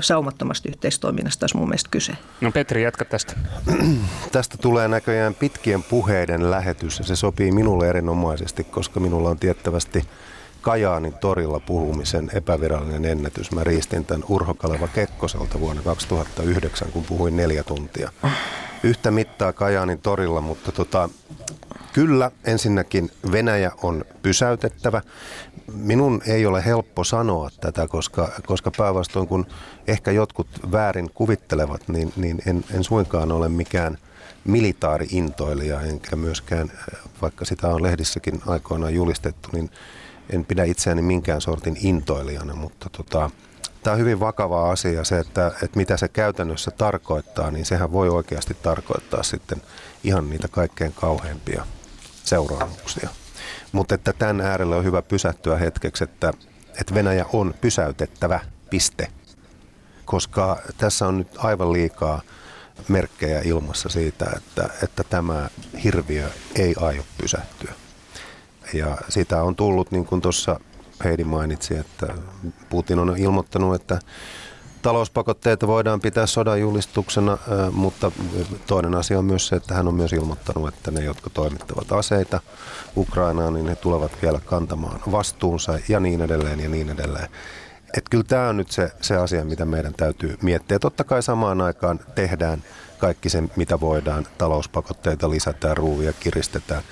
saumattomasta 0.00 0.68
yhteistoiminnasta 0.68 1.44
olisi 1.44 1.56
mun 1.56 1.68
mielestä 1.68 1.88
kyse. 1.90 2.12
No 2.40 2.52
Petri, 2.52 2.82
jatka 2.82 3.04
tästä. 3.04 3.32
tästä 4.32 4.58
tulee 4.58 4.88
näköjään 4.88 5.34
pitkien 5.34 5.82
puheiden 5.82 6.50
lähetys 6.50 6.98
ja 6.98 7.04
se 7.04 7.16
sopii 7.16 7.52
minulle 7.52 7.88
erinomaisesti, 7.88 8.64
koska 8.64 9.00
minulla 9.00 9.30
on 9.30 9.38
tiettävästi 9.38 10.04
Kajaanin 10.60 11.14
torilla 11.14 11.60
puhumisen 11.60 12.30
epävirallinen 12.34 13.04
ennätys. 13.04 13.52
Mä 13.52 13.64
riistin 13.64 14.04
tämän 14.04 14.24
Urho 14.28 14.54
Kaleva 14.54 14.88
Kekkoselta 14.88 15.60
vuonna 15.60 15.82
2009, 15.82 16.92
kun 16.92 17.04
puhuin 17.04 17.36
neljä 17.36 17.62
tuntia. 17.62 18.10
Yhtä 18.82 19.10
mittaa 19.10 19.52
Kajaanin 19.52 19.98
torilla, 19.98 20.40
mutta 20.40 20.72
tota, 20.72 21.08
kyllä 21.92 22.30
ensinnäkin 22.44 23.10
Venäjä 23.32 23.72
on 23.82 24.04
pysäytettävä. 24.22 25.02
Minun 25.74 26.22
ei 26.26 26.46
ole 26.46 26.64
helppo 26.64 27.04
sanoa 27.04 27.50
tätä, 27.60 27.88
koska, 27.88 28.32
koska 28.46 28.70
päinvastoin 28.76 29.28
kun 29.28 29.46
ehkä 29.86 30.10
jotkut 30.10 30.48
väärin 30.72 31.10
kuvittelevat, 31.14 31.88
niin, 31.88 32.12
niin 32.16 32.42
en, 32.46 32.64
en 32.74 32.84
suinkaan 32.84 33.32
ole 33.32 33.48
mikään 33.48 33.98
militaari-intoilija, 34.44 35.80
enkä 35.80 36.16
myöskään, 36.16 36.72
vaikka 37.22 37.44
sitä 37.44 37.68
on 37.68 37.82
lehdissäkin 37.82 38.42
aikoinaan 38.46 38.94
julistettu, 38.94 39.48
niin 39.52 39.70
en 40.32 40.44
pidä 40.44 40.64
itseäni 40.64 41.02
minkään 41.02 41.40
sortin 41.40 41.76
intoilijana, 41.80 42.54
mutta 42.54 42.90
tota, 42.96 43.30
tämä 43.82 43.94
on 43.94 44.00
hyvin 44.00 44.20
vakava 44.20 44.70
asia 44.70 45.04
se, 45.04 45.18
että, 45.18 45.46
että 45.46 45.76
mitä 45.76 45.96
se 45.96 46.08
käytännössä 46.08 46.70
tarkoittaa, 46.70 47.50
niin 47.50 47.64
sehän 47.64 47.92
voi 47.92 48.08
oikeasti 48.08 48.54
tarkoittaa 48.54 49.22
sitten 49.22 49.62
ihan 50.04 50.30
niitä 50.30 50.48
kaikkein 50.48 50.92
kauheimpia 50.92 51.66
seuraamuksia. 52.24 53.08
Mutta 53.72 53.94
että 53.94 54.12
tämän 54.12 54.40
äärellä 54.40 54.76
on 54.76 54.84
hyvä 54.84 55.02
pysähtyä 55.02 55.56
hetkeksi, 55.56 56.04
että, 56.04 56.32
että 56.80 56.94
Venäjä 56.94 57.26
on 57.32 57.54
pysäytettävä, 57.60 58.40
piste. 58.70 59.08
Koska 60.04 60.62
tässä 60.78 61.06
on 61.06 61.18
nyt 61.18 61.28
aivan 61.38 61.72
liikaa 61.72 62.22
merkkejä 62.88 63.40
ilmassa 63.44 63.88
siitä, 63.88 64.26
että, 64.36 64.70
että 64.82 65.04
tämä 65.04 65.50
hirviö 65.84 66.28
ei 66.54 66.74
aio 66.80 67.02
pysähtyä. 67.18 67.81
Ja 68.74 68.98
sitä 69.08 69.42
on 69.42 69.56
tullut, 69.56 69.90
niin 69.90 70.06
kuin 70.06 70.20
tuossa 70.20 70.60
Heidi 71.04 71.24
mainitsi, 71.24 71.76
että 71.76 72.14
Putin 72.70 72.98
on 72.98 73.16
ilmoittanut, 73.18 73.74
että 73.74 73.98
talouspakotteita 74.82 75.66
voidaan 75.66 76.00
pitää 76.00 76.26
sodan 76.26 76.60
julistuksena, 76.60 77.38
mutta 77.72 78.12
toinen 78.66 78.94
asia 78.94 79.18
on 79.18 79.24
myös 79.24 79.48
se, 79.48 79.56
että 79.56 79.74
hän 79.74 79.88
on 79.88 79.94
myös 79.94 80.12
ilmoittanut, 80.12 80.68
että 80.68 80.90
ne, 80.90 81.00
jotka 81.00 81.30
toimittavat 81.30 81.92
aseita 81.92 82.40
Ukrainaan, 82.96 83.54
niin 83.54 83.66
ne 83.66 83.76
tulevat 83.76 84.12
vielä 84.22 84.40
kantamaan 84.44 85.00
vastuunsa 85.12 85.78
ja 85.88 86.00
niin 86.00 86.20
edelleen 86.20 86.60
ja 86.60 86.68
niin 86.68 86.90
edelleen. 86.90 87.28
Että 87.96 88.10
kyllä 88.10 88.24
tämä 88.24 88.48
on 88.48 88.56
nyt 88.56 88.70
se, 88.70 88.92
se 89.00 89.16
asia, 89.16 89.44
mitä 89.44 89.64
meidän 89.64 89.94
täytyy 89.94 90.36
miettiä. 90.42 90.78
Totta 90.78 91.04
kai 91.04 91.22
samaan 91.22 91.60
aikaan 91.60 92.00
tehdään 92.14 92.62
kaikki 92.98 93.28
se, 93.28 93.42
mitä 93.56 93.80
voidaan. 93.80 94.26
Talouspakotteita 94.38 95.30
lisätään, 95.30 95.76
ruuvia 95.76 96.12
kiristetään. 96.12 96.82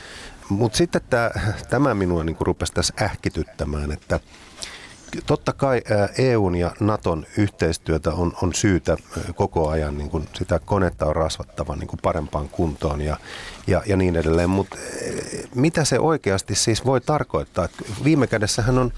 Mutta 0.50 0.78
sitten 0.78 1.02
tämä, 1.10 1.30
tämä 1.70 1.94
minua 1.94 2.24
niin 2.24 2.36
rupesi 2.40 2.72
tässä 2.72 2.94
ähkityttämään, 3.02 3.92
että 3.92 4.20
totta 5.26 5.52
kai 5.52 5.82
EUn 6.18 6.54
ja 6.54 6.72
Naton 6.80 7.26
yhteistyötä 7.36 8.12
on, 8.12 8.32
on 8.42 8.54
syytä 8.54 8.96
koko 9.34 9.68
ajan, 9.68 9.98
niin 9.98 10.10
kuin 10.10 10.28
sitä 10.34 10.58
konetta 10.58 11.06
on 11.06 11.16
rasvattava 11.16 11.76
niin 11.76 11.88
kuin 11.88 12.00
parempaan 12.02 12.48
kuntoon 12.48 13.00
ja, 13.00 13.16
ja, 13.66 13.82
ja 13.86 13.96
niin 13.96 14.16
edelleen. 14.16 14.50
Mutta 14.50 14.76
mitä 15.54 15.84
se 15.84 15.98
oikeasti 15.98 16.54
siis 16.54 16.84
voi 16.84 17.00
tarkoittaa? 17.00 17.68
Viime 18.04 18.26
kädessähän 18.26 18.78
on 18.78 18.92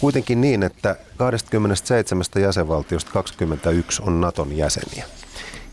kuitenkin 0.00 0.40
niin, 0.40 0.62
että 0.62 0.96
27 1.16 2.24
jäsenvaltiosta 2.40 3.10
21 3.12 4.02
on 4.06 4.20
Naton 4.20 4.56
jäseniä. 4.56 5.04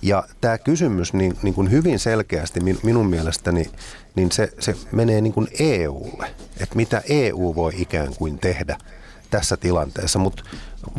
Ja 0.02 0.24
tämä 0.42 0.58
kysymys 0.58 1.14
niin, 1.14 1.38
niin 1.44 1.54
kuin 1.54 1.72
hyvin 1.72 2.00
selkeästi 2.00 2.60
minun 2.84 3.10
mielestäni, 3.10 3.72
niin 4.16 4.32
se, 4.32 4.52
se 4.60 4.76
menee 4.92 5.22
niin 5.22 5.34
kuin 5.34 5.48
EUlle, 5.60 6.28
että 6.60 6.76
mitä 6.76 7.02
EU 7.10 7.56
voi 7.56 7.74
ikään 7.76 8.16
kuin 8.16 8.40
tehdä 8.40 8.78
tässä 9.30 9.58
tilanteessa. 9.58 10.20
Mutta 10.20 10.44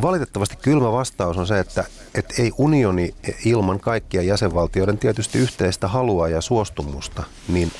valitettavasti 0.01 0.55
kylmä 0.61 0.91
vastaus 0.91 1.37
on 1.37 1.47
se, 1.47 1.59
että, 1.59 1.83
että 2.15 2.33
ei 2.41 2.51
unioni 2.57 3.15
ilman 3.45 3.79
kaikkia 3.79 4.21
jäsenvaltioiden 4.21 4.97
tietysti 4.97 5.39
yhteistä 5.39 5.87
halua 5.87 6.27
ja 6.27 6.41
suostumusta, 6.41 7.23
niin, 7.47 7.71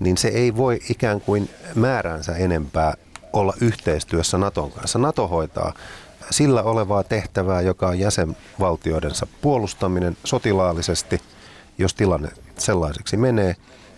niin 0.00 0.16
se 0.16 0.28
ei 0.28 0.56
voi 0.56 0.80
ikään 0.88 1.20
kuin 1.20 1.50
määränsä 1.74 2.36
enempää 2.36 2.94
olla 3.32 3.54
yhteistyössä 3.60 4.38
Naton 4.38 4.72
kanssa. 4.72 4.98
Nato 4.98 5.28
hoitaa 5.28 5.72
sillä 6.30 6.62
olevaa 6.62 7.02
tehtävää, 7.02 7.60
joka 7.60 7.88
on 7.88 7.98
jäsenvaltioidensa 7.98 9.26
puolustaminen 9.40 10.16
sotilaallisesti, 10.24 11.20
jos 11.78 11.94
tilanne 11.94 12.28
sellaiseksi 12.58 13.16
menee, 13.16 13.56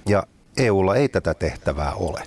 ja 0.09 0.23
EUlla 0.57 0.97
ei 0.97 1.09
tätä 1.09 1.35
tehtävää 1.35 1.93
ole. 1.93 2.23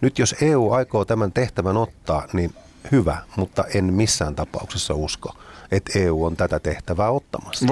Nyt 0.00 0.18
jos 0.18 0.34
EU 0.42 0.72
aikoo 0.72 1.04
tämän 1.04 1.32
tehtävän 1.32 1.76
ottaa, 1.76 2.26
niin 2.32 2.54
hyvä, 2.92 3.16
mutta 3.36 3.64
en 3.74 3.94
missään 3.94 4.34
tapauksessa 4.34 4.94
usko, 4.94 5.34
että 5.72 5.98
EU 5.98 6.24
on 6.24 6.36
tätä 6.36 6.60
tehtävää 6.60 7.10
ottamassa. 7.10 7.66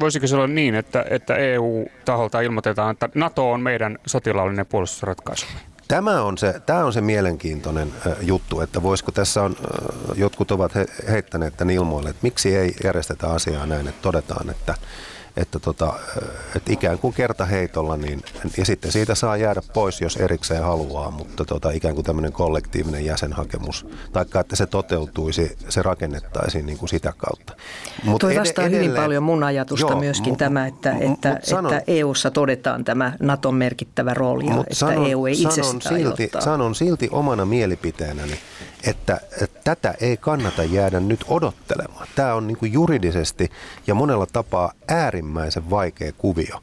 Voisiko 0.00 0.26
se 0.26 0.36
olla 0.36 0.46
niin, 0.46 0.74
että, 0.74 1.04
että 1.10 1.36
EU-taholta 1.36 2.40
ilmoitetaan, 2.40 2.90
että 2.90 3.08
NATO 3.14 3.50
on 3.52 3.60
meidän 3.60 3.98
sotilaallinen 4.06 4.66
puolustusratkaisu? 4.66 5.46
Tämä 5.90 6.22
on 6.22 6.38
se, 6.38 6.60
tämä 6.66 6.84
on 6.84 6.92
se 6.92 7.00
mielenkiintoinen 7.00 7.92
juttu, 8.20 8.60
että 8.60 8.82
voisiko 8.82 9.12
tässä 9.12 9.42
on, 9.42 9.56
jotkut 10.14 10.50
ovat 10.50 10.72
heittäneet 11.08 11.56
tämän 11.56 11.74
ilmoille, 11.74 12.10
että 12.10 12.22
miksi 12.22 12.56
ei 12.56 12.74
järjestetä 12.84 13.30
asiaa 13.30 13.66
näin, 13.66 13.88
että 13.88 14.02
todetaan, 14.02 14.50
että 14.50 14.74
että, 15.36 15.58
tota, 15.58 15.92
että 16.56 16.72
ikään 16.72 16.98
kuin 16.98 17.14
kertaheitolla, 17.14 17.96
niin, 17.96 18.22
ja 18.58 18.64
sitten 18.64 18.92
siitä 18.92 19.14
saa 19.14 19.36
jäädä 19.36 19.62
pois, 19.74 20.00
jos 20.00 20.16
erikseen 20.16 20.64
haluaa, 20.64 21.10
mutta 21.10 21.44
tota, 21.44 21.70
ikään 21.70 21.94
kuin 21.94 22.04
tämmöinen 22.04 22.32
kollektiivinen 22.32 23.04
jäsenhakemus, 23.04 23.86
taikka 24.12 24.40
että 24.40 24.56
se 24.56 24.66
toteutuisi, 24.66 25.56
se 25.68 25.82
rakennettaisiin 25.82 26.66
niin 26.66 26.78
kuin 26.78 26.88
sitä 26.88 27.12
kautta. 27.16 27.56
Mut 28.04 28.20
Tuo 28.20 28.30
vastaa 28.38 28.64
edelleen, 28.64 28.84
hyvin 28.84 29.02
paljon 29.02 29.22
mun 29.22 29.44
ajatusta 29.44 29.92
joo, 29.92 30.00
myöskin 30.00 30.32
mu, 30.32 30.36
tämä, 30.36 30.66
että, 30.66 30.92
mu, 30.92 31.12
että, 31.12 31.40
sanon, 31.42 31.74
että 31.74 31.92
EU-ssa 31.92 32.30
todetaan 32.30 32.84
tämä 32.84 33.12
Naton 33.20 33.54
merkittävä 33.54 34.14
rooli 34.14 34.46
ja 34.46 34.60
että 34.60 34.74
sanon, 34.74 35.06
EU 35.06 35.26
ei 35.26 35.42
itse 35.42 35.62
sanon 35.62 35.82
silti, 35.82 36.30
sanon 36.38 36.74
silti 36.74 37.08
omana 37.12 37.44
mielipiteenäni, 37.44 38.38
että, 38.86 39.20
että 39.40 39.60
tätä 39.64 39.94
ei 40.00 40.16
kannata 40.16 40.64
jäädä 40.64 41.00
nyt 41.00 41.24
odottelemaan. 41.28 42.08
Tämä 42.14 42.34
on 42.34 42.46
niin 42.46 42.56
kuin 42.56 42.72
juridisesti 42.72 43.50
ja 43.86 43.94
monella 43.94 44.26
tapaa 44.32 44.72
äärimmäisen 44.88 45.29
vaikea 45.70 46.12
kuvio. 46.12 46.60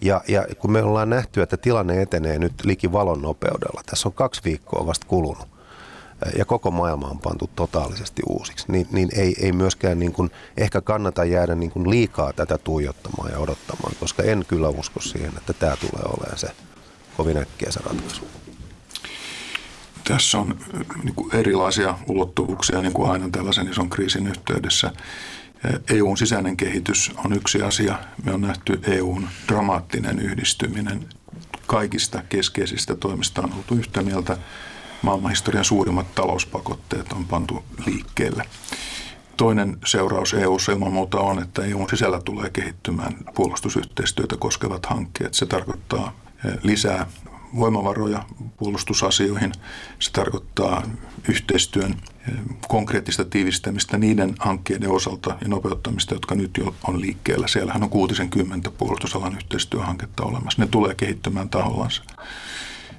Ja, 0.00 0.20
ja 0.28 0.46
kun 0.58 0.72
me 0.72 0.82
ollaan 0.82 1.10
nähty, 1.10 1.42
että 1.42 1.56
tilanne 1.56 2.02
etenee 2.02 2.38
nyt 2.38 2.64
liki 2.64 2.92
valon 2.92 3.22
nopeudella, 3.22 3.82
tässä 3.86 4.08
on 4.08 4.12
kaksi 4.12 4.40
viikkoa 4.44 4.86
vasta 4.86 5.06
kulunut, 5.06 5.48
ja 6.38 6.44
koko 6.44 6.70
maailma 6.70 7.08
on 7.08 7.18
pantu 7.18 7.50
totaalisesti 7.56 8.22
uusiksi, 8.28 8.64
niin, 8.68 8.86
niin 8.92 9.08
ei, 9.16 9.36
ei 9.40 9.52
myöskään 9.52 9.98
niin 9.98 10.12
kuin, 10.12 10.30
ehkä 10.56 10.80
kannata 10.80 11.24
jäädä 11.24 11.54
niin 11.54 11.70
kuin 11.70 11.90
liikaa 11.90 12.32
tätä 12.32 12.58
tuijottamaan 12.58 13.32
ja 13.32 13.38
odottamaan, 13.38 13.92
koska 14.00 14.22
en 14.22 14.44
kyllä 14.48 14.68
usko 14.68 15.00
siihen, 15.00 15.32
että 15.36 15.52
tämä 15.52 15.76
tulee 15.76 16.04
olemaan 16.06 16.38
se 16.38 16.50
kovin 17.16 17.36
äkkiä 17.36 17.70
se 17.70 17.80
ratkaisu. 17.84 18.22
Tässä 20.08 20.38
on 20.38 20.58
niin 21.04 21.14
kuin 21.14 21.34
erilaisia 21.34 21.98
ulottuvuuksia 22.08 22.82
niin 22.82 22.92
kuin 22.92 23.10
aina 23.10 23.28
tällaisen 23.32 23.68
ison 23.68 23.90
kriisin 23.90 24.26
yhteydessä. 24.26 24.90
EUn 25.90 26.16
sisäinen 26.16 26.56
kehitys 26.56 27.12
on 27.24 27.32
yksi 27.32 27.62
asia. 27.62 27.98
Me 28.24 28.32
on 28.32 28.40
nähty 28.40 28.80
EUn 28.82 29.28
dramaattinen 29.48 30.18
yhdistyminen. 30.18 31.06
Kaikista 31.66 32.22
keskeisistä 32.28 32.94
toimista 32.94 33.42
on 33.42 33.52
oltu 33.52 33.74
yhtä 33.74 34.02
mieltä. 34.02 34.36
Maailmanhistorian 35.02 35.64
suurimmat 35.64 36.14
talouspakotteet 36.14 37.12
on 37.12 37.24
pantu 37.24 37.64
liikkeelle. 37.86 38.44
Toinen 39.36 39.76
seuraus 39.86 40.34
EU:ssa 40.34 40.72
ilman 40.72 40.92
muuta 40.92 41.20
on, 41.20 41.42
että 41.42 41.64
EUn 41.64 41.90
sisällä 41.90 42.20
tulee 42.20 42.50
kehittymään 42.50 43.16
puolustusyhteistyötä 43.34 44.36
koskevat 44.36 44.86
hankkeet. 44.86 45.34
Se 45.34 45.46
tarkoittaa 45.46 46.20
lisää 46.62 47.06
voimavaroja 47.56 48.24
puolustusasioihin. 48.56 49.52
Se 49.98 50.10
tarkoittaa 50.12 50.82
yhteistyön 51.28 51.90
eh, 52.28 52.34
konkreettista 52.68 53.24
tiivistämistä 53.24 53.98
niiden 53.98 54.34
hankkeiden 54.38 54.90
osalta 54.90 55.38
ja 55.40 55.48
nopeuttamista, 55.48 56.14
jotka 56.14 56.34
nyt 56.34 56.50
jo 56.56 56.74
on 56.88 57.00
liikkeellä. 57.00 57.48
Siellähän 57.48 57.82
on 57.82 57.90
60 57.90 58.70
puolustusalan 58.70 59.36
yhteistyöhanketta 59.36 60.22
olemassa. 60.22 60.62
Ne 60.62 60.68
tulee 60.70 60.94
kehittymään 60.94 61.48
tahollansa. 61.48 62.02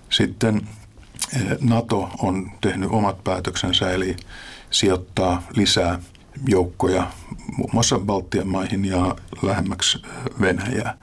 Sitten 0.10 0.68
eh, 1.36 1.58
NATO 1.62 2.10
on 2.20 2.52
tehnyt 2.62 2.90
omat 2.92 3.24
päätöksensä, 3.24 3.92
eli 3.92 4.16
sijoittaa 4.72 5.44
lisää 5.56 6.00
joukkoja 6.48 7.12
muun 7.58 7.70
muassa 7.74 8.00
Baltian 8.00 8.48
maihin 8.48 8.86
ja 8.86 9.16
lähemmäksi 9.42 10.02
Venäjää. 10.42 10.98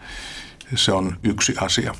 Se 0.75 0.93
on 0.93 1.17
yksi 1.23 1.55
asia. 1.61 1.95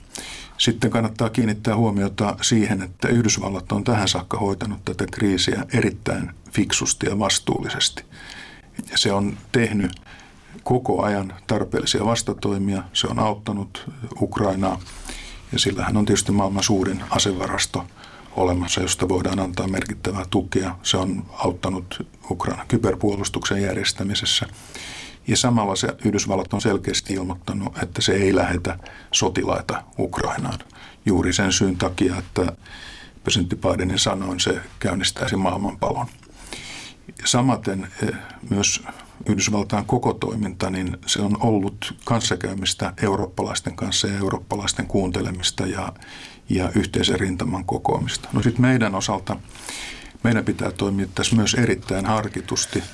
Sitten 0.59 0.91
kannattaa 0.91 1.31
kiinnittää 1.31 1.77
huomiota 1.77 2.37
siihen, 2.43 2.83
että 2.83 3.09
Yhdysvallat 3.09 3.73
on 3.73 3.85
tähän 3.85 4.09
saakka 4.09 4.39
hoitanut 4.39 4.85
tätä 4.85 5.07
kriisiä 5.11 5.65
erittäin 5.73 6.31
fiksusti 6.51 7.07
ja 7.07 7.19
vastuullisesti. 7.19 8.03
Ja 8.91 8.99
se 8.99 9.13
on 9.13 9.37
tehnyt 9.53 9.93
koko 10.63 11.03
ajan 11.03 11.35
tarpeellisia 11.47 12.05
vastatoimia. 12.05 12.83
Se 12.93 13.07
on 13.07 13.19
auttanut 13.19 13.91
Ukrainaa 14.21 14.81
ja 15.53 15.59
sillähän 15.59 15.97
on 15.97 16.05
tietysti 16.05 16.33
maailman 16.33 16.63
suurin 16.63 17.03
asevarasto 17.11 17.87
olemassa, 18.37 18.81
josta 18.81 19.09
voidaan 19.09 19.39
antaa 19.39 19.69
merkittävää 19.69 20.25
tukea. 20.31 20.79
Se 20.83 20.97
on 20.97 21.27
auttanut 21.33 22.07
Ukrainan 22.31 22.67
kyberpuolustuksen 22.67 23.63
järjestämisessä 23.63 24.47
ja 25.29 25.37
samalla 25.37 25.77
se 25.77 25.89
Yhdysvallat 26.05 26.53
on 26.53 26.61
selkeästi 26.61 27.15
ilmoittanut, 27.15 27.83
että 27.83 28.03
se 28.03 28.13
ei 28.13 28.35
lähetä 28.35 28.79
sotilaita 29.13 29.83
Ukrainaan. 29.99 30.59
Juuri 31.07 31.33
sen 31.33 31.53
syyn 31.53 31.77
takia, 31.77 32.17
että 32.17 32.53
presidentti 33.25 33.57
Bidenin 33.57 33.99
sanoin 33.99 34.41
se 34.41 34.61
käynnistäisi 34.79 35.37
maailmanpalon. 35.37 36.07
Samaten 37.25 37.89
eh, 38.03 38.15
myös 38.51 38.83
Yhdysvaltain 39.27 39.85
koko 39.85 40.13
toiminta, 40.13 40.71
niin 40.71 40.97
se 41.07 41.23
on 41.23 41.37
ollut 41.41 41.95
kanssakäymistä 42.05 42.93
eurooppalaisten 43.03 43.77
kanssa 43.77 44.07
ja 44.07 44.19
eurooppalaisten 44.19 44.87
kuuntelemista 44.87 45.67
ja, 45.67 45.93
ja 46.49 46.71
yhteisen 46.75 47.21
rintaman 47.21 47.65
kokoamista. 47.65 48.29
No 48.33 48.43
sitten 48.43 48.63
meidän 48.63 48.95
osalta 48.95 49.37
meidän 50.27 50.45
pitää 50.45 50.71
toimia 50.71 51.07
tässä 51.15 51.37
myös 51.37 51.55
erittäin 51.55 52.07
harkitusti– 52.07 52.83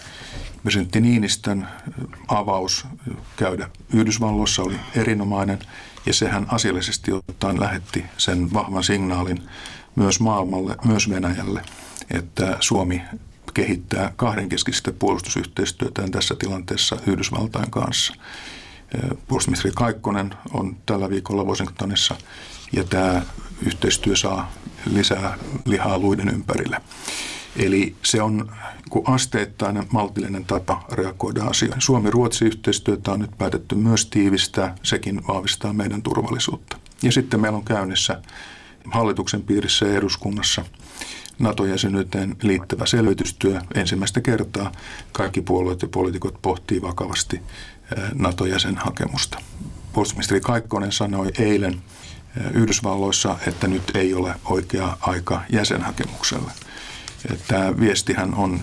presidentti 0.62 1.00
Niinistön 1.00 1.68
avaus 2.28 2.86
käydä 3.36 3.70
Yhdysvalloissa 3.94 4.62
oli 4.62 4.76
erinomainen 4.96 5.58
ja 6.06 6.14
sehän 6.14 6.46
asiallisesti 6.48 7.12
ottaen 7.12 7.60
lähetti 7.60 8.04
sen 8.18 8.52
vahvan 8.52 8.84
signaalin 8.84 9.42
myös 9.96 10.20
maailmalle, 10.20 10.76
myös 10.84 11.10
Venäjälle, 11.10 11.62
että 12.10 12.56
Suomi 12.60 13.02
kehittää 13.54 14.12
kahdenkeskistä 14.16 14.92
puolustusyhteistyötä 14.92 16.08
tässä 16.10 16.34
tilanteessa 16.38 16.96
Yhdysvaltain 17.06 17.70
kanssa. 17.70 18.14
Puolustusministeri 19.28 19.72
Kaikkonen 19.76 20.34
on 20.52 20.76
tällä 20.86 21.10
viikolla 21.10 21.44
Washingtonissa 21.44 22.14
ja 22.72 22.84
tämä 22.84 23.22
yhteistyö 23.66 24.16
saa 24.16 24.52
lisää 24.86 25.38
lihaa 25.64 25.98
luiden 25.98 26.28
ympärille. 26.28 26.80
Eli 27.56 27.96
se 28.02 28.22
on 28.22 28.52
asteittainen 29.04 29.86
maltillinen 29.92 30.44
tapa 30.44 30.84
reagoida 30.92 31.44
asioihin. 31.44 31.82
Suomi-Ruotsi-yhteistyötä 31.82 33.12
on 33.12 33.20
nyt 33.20 33.38
päätetty 33.38 33.74
myös 33.74 34.06
tiivistää, 34.06 34.74
sekin 34.82 35.26
vahvistaa 35.26 35.72
meidän 35.72 36.02
turvallisuutta. 36.02 36.76
Ja 37.02 37.12
sitten 37.12 37.40
meillä 37.40 37.58
on 37.58 37.64
käynnissä 37.64 38.22
hallituksen 38.90 39.42
piirissä 39.42 39.86
ja 39.86 39.96
eduskunnassa 39.96 40.64
NATO-jäsenyyteen 41.38 42.36
liittävä 42.42 42.86
selvitystyö. 42.86 43.60
Ensimmäistä 43.74 44.20
kertaa 44.20 44.72
kaikki 45.12 45.40
puolueet 45.40 45.82
ja 45.82 45.88
poliitikot 45.88 46.42
pohtii 46.42 46.82
vakavasti 46.82 47.42
NATO-jäsenhakemusta. 48.14 49.38
Puolustusministeri 49.92 50.40
Kaikkonen 50.40 50.92
sanoi 50.92 51.32
eilen 51.38 51.82
Yhdysvalloissa, 52.54 53.38
että 53.46 53.68
nyt 53.68 53.82
ei 53.94 54.14
ole 54.14 54.34
oikea 54.44 54.96
aika 55.00 55.42
jäsenhakemukselle– 55.50 56.52
Tämä 57.48 57.80
viestihän 57.80 58.34
on 58.34 58.60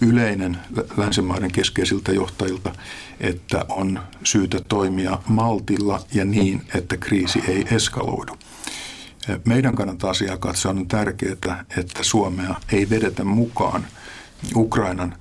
yleinen 0.00 0.58
länsimaiden 0.96 1.52
keskeisiltä 1.52 2.12
johtajilta, 2.12 2.74
että 3.20 3.64
on 3.68 4.00
syytä 4.24 4.60
toimia 4.68 5.18
maltilla 5.28 6.00
ja 6.14 6.24
niin, 6.24 6.62
että 6.74 6.96
kriisi 6.96 7.42
ei 7.48 7.66
eskaloidu. 7.70 8.36
Meidän 9.44 9.74
kannattaa 9.74 10.10
asiaa 10.10 10.36
katsoa 10.36 10.72
on 10.72 10.88
tärkeää, 10.88 11.64
että 11.76 12.02
Suomea 12.02 12.54
ei 12.72 12.90
vedetä 12.90 13.24
mukaan 13.24 13.86
Ukrainan 14.56 15.14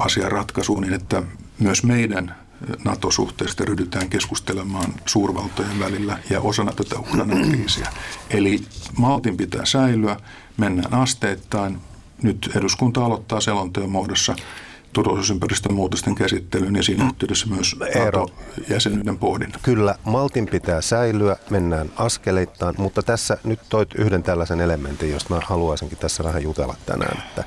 asian 0.00 0.32
ratkaisuun 0.32 0.82
niin, 0.82 0.94
että 0.94 1.22
myös 1.58 1.84
meidän 1.84 2.34
NATO-suhteesta 2.84 3.64
ryhdytään 3.64 4.08
keskustelemaan 4.08 4.94
suurvaltojen 5.06 5.80
välillä 5.80 6.18
ja 6.30 6.40
osana 6.40 6.72
tätä 6.72 6.98
Ukrainan 6.98 7.48
kriisiä. 7.48 7.88
Eli 8.30 8.62
maltin 8.96 9.36
pitää 9.36 9.64
säilyä, 9.64 10.16
mennään 10.56 10.94
asteittain. 10.94 11.78
Nyt 12.22 12.50
eduskunta 12.56 13.04
aloittaa 13.04 13.40
selonteon 13.40 13.90
muodossa 13.90 14.36
turvallisuusympäristön 14.92 15.74
muutosten 15.74 16.14
käsittelyyn 16.14 16.76
ja 16.76 16.82
siinä 16.82 17.06
yhteydessä 17.06 17.46
myös 17.46 17.76
NATO-jäsenyyden 17.78 19.18
pohdin. 19.18 19.52
Kyllä, 19.62 19.94
maltin 20.04 20.46
pitää 20.46 20.80
säilyä, 20.80 21.36
mennään 21.50 21.90
askeleittain, 21.96 22.74
mutta 22.78 23.02
tässä 23.02 23.38
nyt 23.44 23.60
toit 23.68 23.94
yhden 23.94 24.22
tällaisen 24.22 24.60
elementin, 24.60 25.10
josta 25.10 25.34
mä 25.34 25.40
haluaisinkin 25.44 25.98
tässä 25.98 26.24
vähän 26.24 26.42
jutella 26.42 26.74
tänään, 26.86 27.22
että, 27.28 27.44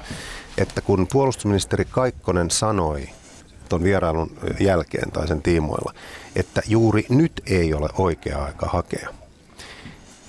että 0.57 0.81
kun 0.81 1.07
puolustusministeri 1.11 1.85
Kaikkonen 1.85 2.51
sanoi 2.51 3.09
tuon 3.69 3.83
vierailun 3.83 4.31
jälkeen 4.59 5.11
tai 5.11 5.27
sen 5.27 5.41
tiimoilla, 5.41 5.93
että 6.35 6.61
juuri 6.67 7.05
nyt 7.09 7.41
ei 7.45 7.73
ole 7.73 7.89
oikea 7.97 8.43
aika 8.43 8.65
hakea, 8.65 9.09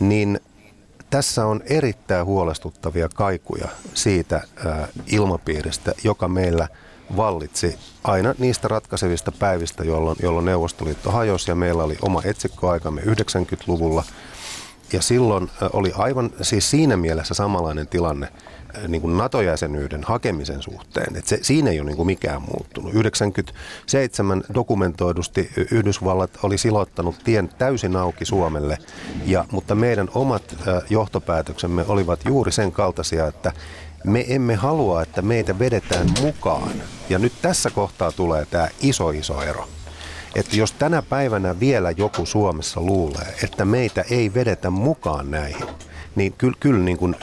niin 0.01 0.41
tässä 1.11 1.47
on 1.47 1.63
erittäin 1.67 2.27
huolestuttavia 2.27 3.09
kaikuja 3.09 3.69
siitä 3.95 4.43
ilmapiiristä, 5.07 5.93
joka 6.05 6.29
meillä 6.29 6.69
vallitsi 7.17 7.79
aina 8.05 8.35
niistä 8.39 8.69
ratkaisevista 8.69 9.33
päivistä, 9.33 9.85
jolloin, 9.85 10.17
jolloin 10.23 10.45
Neuvostoliitto 10.45 11.11
hajosi 11.11 11.51
ja 11.51 11.55
meillä 11.55 11.83
oli 11.83 11.99
oma 12.03 12.23
etsikkoaikamme 12.25 13.01
90-luvulla. 13.01 14.05
Ja 14.93 15.03
silloin 15.03 15.51
oli 15.73 15.93
aivan 15.97 16.31
siis 16.43 16.71
siinä 16.71 16.97
mielessä 16.97 17.35
samanlainen 17.35 17.89
tilanne 17.89 18.29
niin 18.89 19.01
kuin 19.01 19.17
NATO-jäsenyyden 19.17 20.05
hakemisen 20.05 20.63
suhteen. 20.63 21.17
Että 21.17 21.29
se, 21.29 21.39
siinä 21.43 21.71
ei 21.71 21.81
ole 21.81 21.87
niin 21.87 21.97
kuin 21.97 22.07
mikään 22.07 22.43
muuttunut. 22.43 22.95
97 22.95 24.45
dokumentoidusti 24.55 25.51
Yhdysvallat 25.71 26.31
oli 26.43 26.59
silottanut 26.59 27.17
tien 27.25 27.49
täysin 27.59 27.97
auki 27.97 28.25
Suomelle, 28.25 28.79
ja, 29.27 29.45
mutta 29.51 29.75
meidän 29.75 30.09
omat 30.15 30.57
johtopäätöksemme 30.91 31.85
olivat 31.89 32.21
juuri 32.25 32.53
sen 32.53 32.73
kaltaisia, 32.73 33.27
että 33.27 33.53
me 34.05 34.25
emme 34.29 34.55
halua, 34.55 35.03
että 35.03 35.23
meitä 35.23 35.59
vedetään 35.59 36.07
mukaan. 36.23 36.73
Ja 37.09 37.19
nyt 37.19 37.33
tässä 37.43 37.71
kohtaa 37.71 38.13
tulee 38.13 38.47
tämä 38.47 38.69
iso 38.81 39.11
iso 39.11 39.43
ero. 39.43 39.69
Että 40.35 40.57
jos 40.57 40.73
tänä 40.73 41.03
päivänä 41.03 41.61
vielä 41.61 41.91
joku 41.91 42.27
Suomessa 42.27 42.81
luulee, 42.81 43.35
että 43.43 43.65
meitä 43.65 44.05
ei 44.11 44.35
vedetä 44.35 44.71
mukaan 44.71 45.31
näihin, 45.31 45.67
niin 46.17 46.33
kyllä, 46.33 46.57
kyllä 46.61 46.81
niin 46.81 46.97
kuin, 46.97 47.17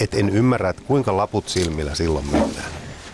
et 0.00 0.14
en 0.14 0.28
ymmärrä, 0.28 0.70
että 0.70 0.82
kuinka 0.86 1.16
laput 1.16 1.48
silmillä 1.48 1.94
silloin 1.94 2.26
mennään. 2.32 2.72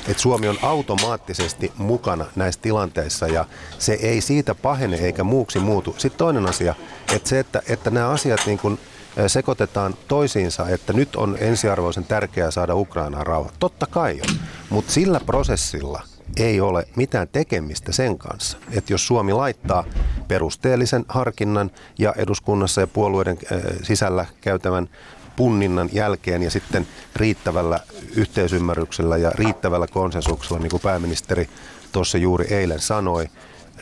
Et 0.08 0.18
Suomi 0.18 0.48
on 0.48 0.58
automaattisesti 0.62 1.72
mukana 1.76 2.26
näissä 2.36 2.60
tilanteissa 2.60 3.26
ja 3.26 3.44
se 3.78 3.92
ei 3.92 4.20
siitä 4.20 4.54
pahene 4.54 4.96
eikä 4.96 5.24
muuksi 5.24 5.58
muutu. 5.58 5.94
Sitten 5.98 6.18
toinen 6.18 6.46
asia, 6.46 6.74
että 7.14 7.28
se, 7.28 7.38
että, 7.38 7.62
että 7.68 7.90
nämä 7.90 8.08
asiat 8.08 8.40
niin 8.46 8.58
kuin 8.58 8.78
sekoitetaan 9.26 9.94
toisiinsa, 10.08 10.68
että 10.68 10.92
nyt 10.92 11.16
on 11.16 11.36
ensiarvoisen 11.40 12.04
tärkeää 12.04 12.50
saada 12.50 12.74
Ukrainaan 12.74 13.26
rauha. 13.26 13.50
Totta 13.58 13.86
kai 13.86 14.20
on, 14.28 14.36
mutta 14.70 14.92
sillä 14.92 15.20
prosessilla 15.26 16.02
ei 16.36 16.60
ole 16.60 16.86
mitään 16.96 17.28
tekemistä 17.28 17.92
sen 17.92 18.18
kanssa, 18.18 18.58
että 18.72 18.92
jos 18.92 19.06
Suomi 19.06 19.32
laittaa 19.32 19.84
perusteellisen 20.28 21.04
harkinnan 21.08 21.70
ja 21.98 22.14
eduskunnassa 22.16 22.80
ja 22.80 22.86
puolueiden 22.86 23.38
sisällä 23.82 24.26
käytävän 24.40 24.88
punninnan 25.36 25.90
jälkeen 25.92 26.42
ja 26.42 26.50
sitten 26.50 26.86
riittävällä 27.16 27.80
yhteisymmärryksellä 28.16 29.16
ja 29.16 29.30
riittävällä 29.34 29.86
konsensuksella, 29.86 30.58
niin 30.58 30.70
kuin 30.70 30.82
pääministeri 30.82 31.48
tuossa 31.92 32.18
juuri 32.18 32.54
eilen 32.54 32.80
sanoi, 32.80 33.26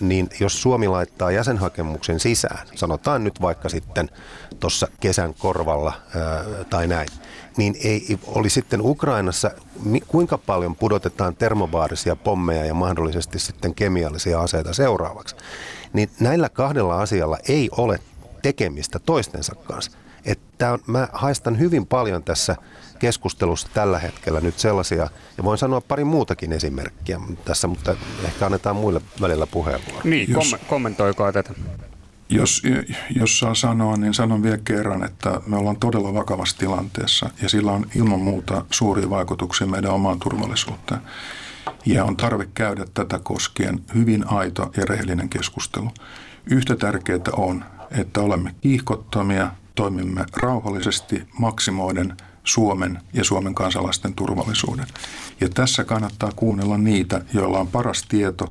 niin 0.00 0.28
jos 0.40 0.62
Suomi 0.62 0.88
laittaa 0.88 1.30
jäsenhakemuksen 1.30 2.20
sisään, 2.20 2.66
sanotaan 2.74 3.24
nyt 3.24 3.40
vaikka 3.40 3.68
sitten 3.68 4.10
tuossa 4.60 4.88
kesän 5.00 5.34
korvalla 5.34 5.92
ää, 6.16 6.44
tai 6.70 6.86
näin, 6.86 7.08
niin 7.56 7.76
ei 7.84 8.18
oli 8.26 8.50
sitten 8.50 8.80
Ukrainassa, 8.82 9.50
kuinka 10.08 10.38
paljon 10.38 10.76
pudotetaan 10.76 11.36
termobaarisia 11.36 12.16
pommeja 12.16 12.64
ja 12.64 12.74
mahdollisesti 12.74 13.38
sitten 13.38 13.74
kemiallisia 13.74 14.40
aseita 14.40 14.72
seuraavaksi. 14.72 15.36
Niin 15.92 16.10
näillä 16.20 16.48
kahdella 16.48 17.00
asialla 17.00 17.38
ei 17.48 17.68
ole 17.76 17.98
tekemistä 18.42 18.98
toistensa 18.98 19.54
kanssa. 19.54 19.90
Että 20.24 20.72
on, 20.72 20.78
mä 20.86 21.08
haistan 21.12 21.58
hyvin 21.58 21.86
paljon 21.86 22.22
tässä 22.22 22.56
keskustelussa 22.98 23.68
tällä 23.74 23.98
hetkellä 23.98 24.40
nyt 24.40 24.58
sellaisia, 24.58 25.08
ja 25.38 25.44
voin 25.44 25.58
sanoa 25.58 25.80
pari 25.80 26.04
muutakin 26.04 26.52
esimerkkiä 26.52 27.20
tässä, 27.44 27.66
mutta 27.66 27.96
ehkä 28.24 28.46
annetaan 28.46 28.76
muille 28.76 29.00
välillä 29.20 29.46
puheenvuoro. 29.46 30.00
Niin, 30.04 30.30
jos, 30.30 30.56
kommentoikaa 30.68 31.32
tätä. 31.32 31.54
Jos, 32.30 32.62
jos 33.16 33.38
saa 33.38 33.54
sanoa, 33.54 33.96
niin 33.96 34.14
sanon 34.14 34.42
vielä 34.42 34.58
kerran, 34.58 35.04
että 35.04 35.40
me 35.46 35.56
ollaan 35.56 35.76
todella 35.76 36.14
vakavassa 36.14 36.58
tilanteessa, 36.58 37.30
ja 37.42 37.48
sillä 37.48 37.72
on 37.72 37.86
ilman 37.94 38.20
muuta 38.20 38.64
suuria 38.70 39.10
vaikutuksia 39.10 39.66
meidän 39.66 39.90
omaan 39.90 40.18
turvallisuuteen. 40.18 41.00
Ja 41.86 42.04
on 42.04 42.16
tarve 42.16 42.48
käydä 42.54 42.84
tätä 42.94 43.18
koskien 43.18 43.80
hyvin 43.94 44.30
aito 44.30 44.72
ja 44.76 44.84
rehellinen 44.84 45.28
keskustelu. 45.28 45.90
Yhtä 46.46 46.76
tärkeää 46.76 47.18
on, 47.32 47.64
että 47.90 48.20
olemme 48.20 48.54
kiihkottomia, 48.60 49.50
toimimme 49.74 50.24
rauhallisesti 50.36 51.22
maksimoiden 51.38 52.16
Suomen 52.44 53.00
ja 53.12 53.24
Suomen 53.24 53.54
kansalaisten 53.54 54.14
turvallisuuden. 54.14 54.86
Ja 55.40 55.48
tässä 55.48 55.84
kannattaa 55.84 56.32
kuunnella 56.36 56.78
niitä, 56.78 57.20
joilla 57.34 57.58
on 57.58 57.68
paras 57.68 58.02
tieto 58.08 58.48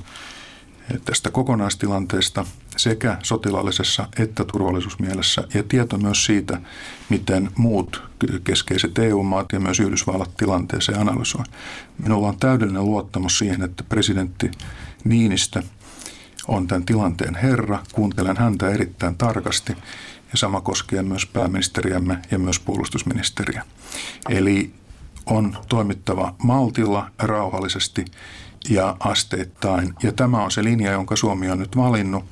tästä 1.06 1.32
kokonaistilanteesta 1.32 2.46
sekä 2.78 3.18
sotilaallisessa 3.24 4.08
että 4.20 4.44
turvallisuusmielessä 4.44 5.44
ja 5.54 5.64
tieto 5.64 5.98
myös 5.98 6.26
siitä, 6.26 6.62
miten 7.10 7.52
muut 7.56 8.04
keskeiset 8.44 8.98
EU-maat 8.98 9.46
ja 9.54 9.60
myös 9.60 9.80
Yhdysvallat 9.80 10.38
tilanteeseen 10.38 11.00
analysoi. 11.00 11.44
Minulla 12.04 12.28
on 12.28 12.38
täydellinen 12.38 12.86
luottamus 12.86 13.38
siihen, 13.38 13.62
että 13.62 13.84
presidentti 13.84 14.52
Niinistä 15.04 15.64
on 16.48 16.68
tämän 16.68 16.86
tilanteen 16.86 17.36
herra. 17.36 17.80
Kuuntelen 17.94 18.38
häntä 18.38 18.70
erittäin 18.70 19.18
tarkasti 19.18 19.74
ja 20.32 20.38
sama 20.38 20.62
koskee 20.62 21.04
myös 21.04 21.26
pääministeriämme 21.26 22.20
ja 22.32 22.40
myös 22.40 22.60
puolustusministeriä. 22.60 23.66
Eli 24.30 24.74
on 25.26 25.58
toimittava 25.70 26.36
maltilla, 26.44 27.12
rauhallisesti 27.20 28.06
ja 28.70 28.98
asteittain. 29.00 29.94
Ja 30.04 30.12
tämä 30.12 30.44
on 30.44 30.52
se 30.52 30.64
linja, 30.64 30.92
jonka 30.92 31.16
Suomi 31.16 31.50
on 31.50 31.60
nyt 31.60 31.78
valinnut 31.78 32.26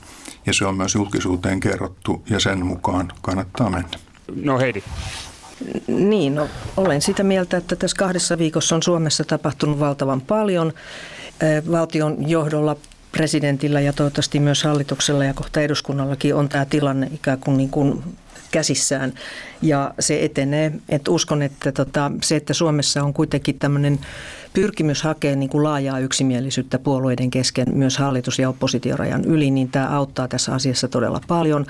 ja 0.45 0.53
se 0.53 0.65
on 0.65 0.77
myös 0.77 0.95
julkisuuteen 0.95 1.59
kerrottu 1.59 2.23
ja 2.29 2.39
sen 2.39 2.65
mukaan 2.65 3.11
kannattaa 3.21 3.69
mennä. 3.69 3.89
No 4.43 4.59
Heidi. 4.59 4.83
Niin, 5.87 6.35
no, 6.35 6.47
olen 6.77 7.01
sitä 7.01 7.23
mieltä, 7.23 7.57
että 7.57 7.75
tässä 7.75 7.97
kahdessa 7.97 8.37
viikossa 8.37 8.75
on 8.75 8.83
Suomessa 8.83 9.23
tapahtunut 9.23 9.79
valtavan 9.79 10.21
paljon. 10.21 10.73
Valtion 11.71 12.29
johdolla 12.29 12.75
presidentillä 13.11 13.81
ja 13.81 13.93
toivottavasti 13.93 14.39
myös 14.39 14.63
hallituksella 14.63 15.25
ja 15.25 15.33
kohta 15.33 15.61
eduskunnallakin 15.61 16.35
on 16.35 16.49
tämä 16.49 16.65
tilanne 16.65 17.09
ikään 17.13 17.39
kuin, 17.39 17.57
niin 17.57 17.69
kuin 17.69 18.03
käsissään 18.55 19.13
ja 19.61 19.93
se 19.99 20.25
etenee. 20.25 20.71
Et 20.89 21.07
uskon, 21.07 21.41
että 21.41 21.71
tota, 21.71 22.11
se, 22.23 22.35
että 22.35 22.53
Suomessa 22.53 23.03
on 23.03 23.13
kuitenkin 23.13 23.59
tämmöinen 23.59 23.99
pyrkimys 24.53 25.03
hakea 25.03 25.35
niin 25.35 25.49
kuin 25.49 25.63
laajaa 25.63 25.99
yksimielisyyttä 25.99 26.79
puolueiden 26.79 27.29
kesken 27.29 27.67
myös 27.73 27.97
hallitus- 27.97 28.39
ja 28.39 28.49
oppositiorajan 28.49 29.25
yli, 29.25 29.51
niin 29.51 29.71
tämä 29.71 29.87
auttaa 29.87 30.27
tässä 30.27 30.53
asiassa 30.53 30.87
todella 30.87 31.21
paljon. 31.27 31.65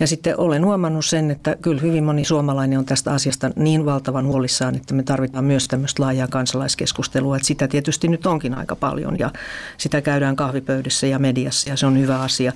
Ja 0.00 0.06
sitten 0.06 0.38
olen 0.40 0.64
huomannut 0.64 1.04
sen, 1.04 1.30
että 1.30 1.56
kyllä 1.62 1.80
hyvin 1.80 2.04
moni 2.04 2.24
suomalainen 2.24 2.78
on 2.78 2.84
tästä 2.84 3.12
asiasta 3.12 3.50
niin 3.56 3.84
valtavan 3.84 4.26
huolissaan, 4.26 4.74
että 4.74 4.94
me 4.94 5.02
tarvitaan 5.02 5.44
myös 5.44 5.68
tämmöistä 5.68 6.02
laajaa 6.02 6.28
kansalaiskeskustelua, 6.28 7.36
että 7.36 7.48
sitä 7.48 7.68
tietysti 7.68 8.08
nyt 8.08 8.26
onkin 8.26 8.54
aika 8.54 8.76
paljon 8.76 9.18
ja 9.18 9.30
sitä 9.78 10.00
käydään 10.00 10.36
kahvipöydässä 10.36 11.06
ja 11.06 11.18
mediassa 11.18 11.70
ja 11.70 11.76
se 11.76 11.86
on 11.86 11.98
hyvä 11.98 12.20
asia. 12.20 12.52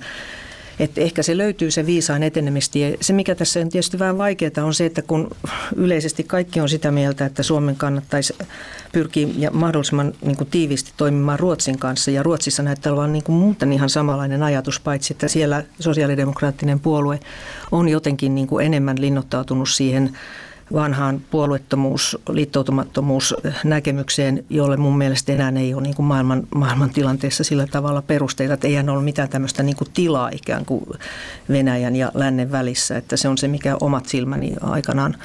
Että 0.79 1.01
ehkä 1.01 1.23
se 1.23 1.37
löytyy 1.37 1.71
se 1.71 1.85
viisaan 1.85 2.23
etenemistie. 2.23 2.97
Se, 3.01 3.13
mikä 3.13 3.35
tässä 3.35 3.59
on 3.59 3.69
tietysti 3.69 3.99
vähän 3.99 4.17
vaikeaa, 4.17 4.51
on 4.63 4.73
se, 4.73 4.85
että 4.85 5.01
kun 5.01 5.31
yleisesti 5.75 6.23
kaikki 6.23 6.59
on 6.59 6.69
sitä 6.69 6.91
mieltä, 6.91 7.25
että 7.25 7.43
Suomen 7.43 7.75
kannattaisi 7.75 8.33
pyrkiä 8.91 9.27
ja 9.37 9.51
mahdollisimman 9.51 10.13
niin 10.21 10.37
kuin 10.37 10.49
tiiviisti 10.49 10.93
toimimaan 10.97 11.39
Ruotsin 11.39 11.79
kanssa. 11.79 12.11
Ja 12.11 12.23
Ruotsissa 12.23 12.63
näyttää 12.63 12.93
olevan 12.93 13.13
niin 13.13 13.23
kuin 13.23 13.35
muuten 13.35 13.73
ihan 13.73 13.89
samanlainen 13.89 14.43
ajatus, 14.43 14.79
paitsi 14.79 15.13
että 15.13 15.27
siellä 15.27 15.63
sosiaalidemokraattinen 15.79 16.79
puolue 16.79 17.19
on 17.71 17.89
jotenkin 17.89 18.35
niin 18.35 18.47
kuin 18.47 18.65
enemmän 18.65 19.01
linnoittautunut 19.01 19.69
siihen 19.69 20.17
vanhaan 20.73 21.21
puolueettomuus, 21.31 22.17
liittoutumattomuus 22.29 23.35
näkemykseen, 23.63 24.45
jolle 24.49 24.77
mun 24.77 24.97
mielestä 24.97 25.31
enää 25.31 25.53
ei 25.57 25.73
ole 25.73 25.83
niin 25.83 25.95
kuin 25.95 26.05
maailman, 26.05 26.47
maailman 26.55 26.89
tilanteessa 26.89 27.43
sillä 27.43 27.67
tavalla 27.67 28.01
perusteita, 28.01 28.53
että 28.53 28.67
eihän 28.67 28.89
ole 28.89 29.03
mitään 29.03 29.29
tämmöistä 29.29 29.63
niin 29.63 29.75
kuin 29.75 29.87
tilaa 29.93 30.29
ikään 30.29 30.65
kuin 30.65 30.85
Venäjän 31.49 31.95
ja 31.95 32.11
lännen 32.13 32.51
välissä, 32.51 32.97
että 32.97 33.17
se 33.17 33.27
on 33.27 33.37
se, 33.37 33.47
mikä 33.47 33.77
omat 33.81 34.05
silmäni 34.05 34.53
aikanaan 34.61 35.15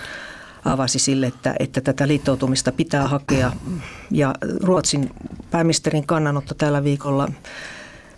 avasi 0.64 0.98
sille, 0.98 1.26
että, 1.26 1.54
että 1.58 1.80
tätä 1.80 2.08
liittoutumista 2.08 2.72
pitää 2.72 3.08
hakea. 3.08 3.52
Ja 4.10 4.34
Ruotsin 4.62 5.10
pääministerin 5.50 6.06
kannanotto 6.06 6.54
tällä 6.54 6.84
viikolla 6.84 7.28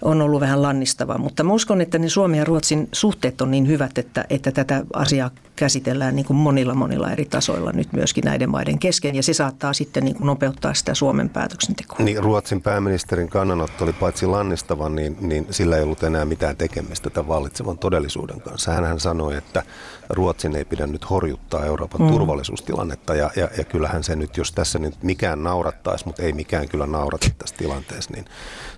on 0.02 0.22
ollut 0.22 0.40
vähän 0.40 0.62
lannistava, 0.62 1.18
mutta 1.18 1.44
mä 1.44 1.52
uskon, 1.52 1.80
että 1.80 1.98
ne 1.98 2.08
Suomen 2.08 2.38
ja 2.38 2.44
Ruotsin 2.44 2.88
suhteet 2.92 3.40
on 3.40 3.50
niin 3.50 3.68
hyvät, 3.68 3.98
että, 3.98 4.24
että 4.30 4.52
tätä 4.52 4.84
asiaa 4.92 5.30
käsitellään 5.56 6.16
niin 6.16 6.26
kuin 6.26 6.36
monilla 6.36 6.74
monilla 6.74 7.10
eri 7.10 7.24
tasoilla 7.24 7.72
nyt 7.72 7.92
myöskin 7.92 8.24
näiden 8.24 8.50
maiden 8.50 8.78
kesken 8.78 9.14
ja 9.14 9.22
se 9.22 9.34
saattaa 9.34 9.72
sitten 9.72 10.04
niin 10.04 10.16
kuin 10.16 10.26
nopeuttaa 10.26 10.74
sitä 10.74 10.94
Suomen 10.94 11.28
päätöksentekoa. 11.28 11.96
Niin, 11.98 12.22
Ruotsin 12.22 12.62
pääministerin 12.62 13.28
kannanotto 13.28 13.84
oli 13.84 13.92
paitsi 13.92 14.26
lannistava, 14.26 14.88
niin, 14.88 15.16
niin 15.20 15.46
sillä 15.50 15.76
ei 15.76 15.82
ollut 15.82 16.02
enää 16.02 16.24
mitään 16.24 16.56
tekemistä 16.56 17.10
tämän 17.10 17.28
vallitsevan 17.28 17.78
todellisuuden 17.78 18.40
kanssa. 18.40 18.72
Hän 18.72 19.00
sanoi, 19.00 19.36
että 19.36 19.62
Ruotsin 20.10 20.56
ei 20.56 20.64
pidä 20.64 20.86
nyt 20.86 21.10
horjuttaa 21.10 21.64
Euroopan 21.64 22.02
mm. 22.02 22.08
turvallisuustilannetta 22.08 23.14
ja, 23.14 23.30
ja, 23.36 23.48
ja 23.58 23.64
kyllähän 23.64 24.04
se 24.04 24.16
nyt, 24.16 24.36
jos 24.36 24.52
tässä 24.52 24.78
nyt 24.78 25.02
mikään 25.02 25.42
naurattaisi, 25.42 26.06
mutta 26.06 26.22
ei 26.22 26.32
mikään 26.32 26.68
kyllä 26.68 26.86
naurata 26.86 27.26
tässä 27.38 27.56
tilanteessa, 27.56 28.10
niin 28.14 28.24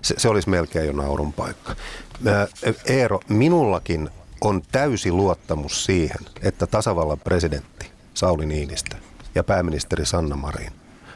se, 0.01 0.15
se 0.17 0.29
olisi 0.29 0.49
melkein 0.49 0.87
jo 0.87 0.93
naurun 1.13 1.33
paikka. 1.33 1.75
Eero, 2.85 3.19
minullakin 3.29 4.09
on 4.41 4.61
täysi 4.71 5.11
luottamus 5.11 5.85
siihen, 5.85 6.19
että 6.41 6.67
tasavallan 6.67 7.19
presidentti 7.19 7.91
Sauli 8.13 8.45
Niinistö 8.45 8.95
ja 9.35 9.43
pääministeri 9.43 10.05
Sanna 10.05 10.35
Marin 10.35 10.71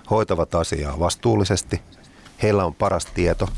hoitavat 0.10 0.56
asiaa 0.56 1.00
vastuullisesti. 1.00 1.82
Heillä 2.44 2.66
on 2.66 2.76
paras 2.76 3.06
tieto 3.06 3.50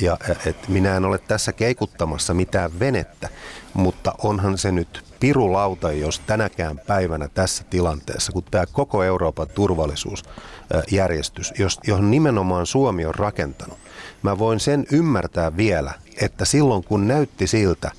ja 0.00 0.16
et 0.46 0.68
minä 0.68 0.96
en 0.96 1.04
ole 1.04 1.18
tässä 1.18 1.52
keikuttamassa 1.52 2.34
mitään 2.34 2.78
venettä, 2.78 3.28
mutta 3.74 4.14
onhan 4.22 4.58
se 4.58 4.72
nyt 4.72 5.04
pirulauta, 5.20 5.92
jos 5.92 6.18
tänäkään 6.18 6.78
päivänä 6.78 7.28
tässä 7.28 7.64
tilanteessa, 7.70 8.32
kun 8.32 8.44
tämä 8.50 8.64
koko 8.72 9.02
Euroopan 9.02 9.48
turvallisuusjärjestys, 9.48 11.52
johon 11.86 12.10
nimenomaan 12.10 12.66
Suomi 12.66 13.06
on 13.06 13.14
rakentanut, 13.14 13.78
mä 14.22 14.38
voin 14.38 14.60
sen 14.60 14.86
ymmärtää 14.92 15.56
vielä, 15.56 15.92
että 16.20 16.44
silloin 16.44 16.84
kun 16.84 17.08
näytti 17.08 17.46
siltä, 17.46 17.90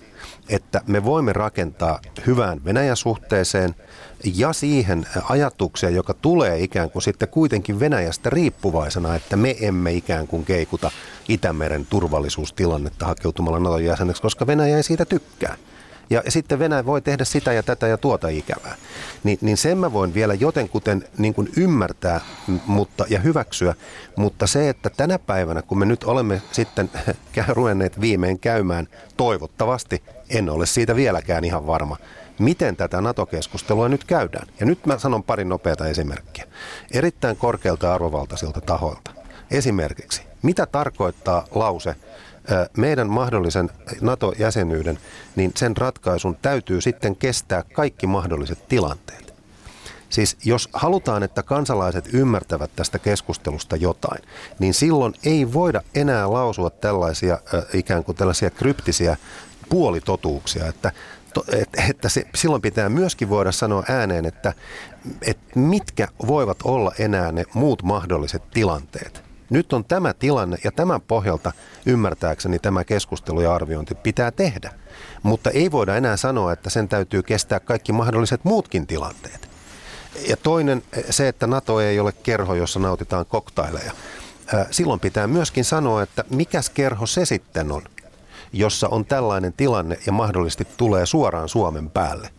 että 0.49 0.81
me 0.87 1.03
voimme 1.03 1.33
rakentaa 1.33 1.99
hyvään 2.27 2.65
Venäjä-suhteeseen 2.65 3.75
ja 4.35 4.53
siihen 4.53 5.07
ajatukseen, 5.29 5.95
joka 5.95 6.13
tulee 6.13 6.59
ikään 6.59 6.91
kuin 6.91 7.03
sitten 7.03 7.27
kuitenkin 7.27 7.79
Venäjästä 7.79 8.29
riippuvaisena, 8.29 9.15
että 9.15 9.35
me 9.37 9.55
emme 9.61 9.93
ikään 9.93 10.27
kuin 10.27 10.45
keikuta 10.45 10.91
Itämeren 11.29 11.85
turvallisuustilannetta 11.85 13.05
hakeutumalla 13.05 13.59
Naton 13.59 13.85
jäseneksi, 13.85 14.21
koska 14.21 14.47
Venäjä 14.47 14.77
ei 14.77 14.83
siitä 14.83 15.05
tykkää 15.05 15.57
ja 16.09 16.23
sitten 16.27 16.59
Venäjä 16.59 16.85
voi 16.85 17.01
tehdä 17.01 17.25
sitä 17.25 17.53
ja 17.53 17.63
tätä 17.63 17.87
ja 17.87 17.97
tuota 17.97 18.27
ikävää. 18.27 18.75
Ni, 19.23 19.37
niin 19.41 19.57
sen 19.57 19.77
mä 19.77 19.93
voin 19.93 20.13
vielä 20.13 20.33
jotenkuten 20.33 21.03
niin 21.17 21.33
kuin 21.33 21.49
ymmärtää 21.57 22.21
mutta, 22.65 23.05
ja 23.09 23.19
hyväksyä, 23.19 23.75
mutta 24.15 24.47
se, 24.47 24.69
että 24.69 24.89
tänä 24.97 25.19
päivänä, 25.19 25.61
kun 25.61 25.79
me 25.79 25.85
nyt 25.85 26.03
olemme 26.03 26.41
sitten 26.51 26.89
ruvenneet 27.47 28.01
viimein 28.01 28.39
käymään, 28.39 28.87
toivottavasti, 29.17 30.03
en 30.29 30.49
ole 30.49 30.65
siitä 30.65 30.95
vieläkään 30.95 31.43
ihan 31.43 31.67
varma, 31.67 31.97
miten 32.39 32.75
tätä 32.75 33.01
NATO-keskustelua 33.01 33.89
nyt 33.89 34.03
käydään. 34.03 34.47
Ja 34.59 34.65
nyt 34.65 34.85
mä 34.85 34.97
sanon 34.97 35.23
pari 35.23 35.45
nopeata 35.45 35.87
esimerkkiä. 35.87 36.45
Erittäin 36.91 37.37
korkealta 37.37 37.93
arvovaltaisilta 37.93 38.61
tahoilta. 38.61 39.11
Esimerkiksi, 39.51 40.21
mitä 40.41 40.65
tarkoittaa 40.65 41.45
lause– 41.51 41.95
meidän 42.77 43.09
mahdollisen 43.09 43.69
NATO-jäsenyyden, 44.01 44.99
niin 45.35 45.51
sen 45.55 45.77
ratkaisun 45.77 46.35
täytyy 46.41 46.81
sitten 46.81 47.15
kestää 47.15 47.63
kaikki 47.73 48.07
mahdolliset 48.07 48.67
tilanteet. 48.67 49.33
Siis 50.09 50.37
jos 50.45 50.69
halutaan, 50.73 51.23
että 51.23 51.43
kansalaiset 51.43 52.09
ymmärtävät 52.13 52.71
tästä 52.75 52.99
keskustelusta 52.99 53.75
jotain, 53.75 54.23
niin 54.59 54.73
silloin 54.73 55.13
ei 55.23 55.53
voida 55.53 55.81
enää 55.95 56.33
lausua 56.33 56.69
tällaisia 56.69 57.37
ikään 57.73 58.03
kuin 58.03 58.17
tällaisia 58.17 58.49
kryptisiä 58.49 59.17
puolitotuuksia, 59.69 60.67
että 60.67 60.91
että 61.89 62.09
se, 62.09 62.23
silloin 62.35 62.61
pitää 62.61 62.89
myöskin 62.89 63.29
voida 63.29 63.51
sanoa 63.51 63.83
ääneen, 63.89 64.25
että, 64.25 64.53
että 65.21 65.59
mitkä 65.59 66.07
voivat 66.27 66.57
olla 66.63 66.91
enää 66.99 67.31
ne 67.31 67.45
muut 67.53 67.83
mahdolliset 67.83 68.43
tilanteet. 68.53 69.26
Nyt 69.49 69.73
on 69.73 69.85
tämä 69.85 70.13
tilanne 70.13 70.57
ja 70.63 70.71
tämän 70.71 71.01
pohjalta 71.01 71.51
ymmärtääkseni 71.85 72.59
tämä 72.59 72.83
keskustelu 72.83 73.41
ja 73.41 73.55
arviointi 73.55 73.95
pitää 73.95 74.31
tehdä. 74.31 74.73
Mutta 75.23 75.49
ei 75.49 75.71
voida 75.71 75.95
enää 75.95 76.17
sanoa, 76.17 76.53
että 76.53 76.69
sen 76.69 76.87
täytyy 76.87 77.23
kestää 77.23 77.59
kaikki 77.59 77.91
mahdolliset 77.91 78.43
muutkin 78.43 78.87
tilanteet. 78.87 79.49
Ja 80.27 80.37
toinen 80.37 80.83
se, 81.09 81.27
että 81.27 81.47
NATO 81.47 81.79
ei 81.79 81.99
ole 81.99 82.11
kerho, 82.11 82.55
jossa 82.55 82.79
nautitaan 82.79 83.25
koktaileja. 83.25 83.91
Silloin 84.71 84.99
pitää 84.99 85.27
myöskin 85.27 85.65
sanoa, 85.65 86.03
että 86.03 86.23
mikäs 86.29 86.69
kerho 86.69 87.05
se 87.05 87.25
sitten 87.25 87.71
on, 87.71 87.81
jossa 88.53 88.87
on 88.87 89.05
tällainen 89.05 89.53
tilanne 89.53 89.99
ja 90.05 90.11
mahdollisesti 90.11 90.67
tulee 90.77 91.05
suoraan 91.05 91.49
Suomen 91.49 91.89
päälle. 91.89 92.29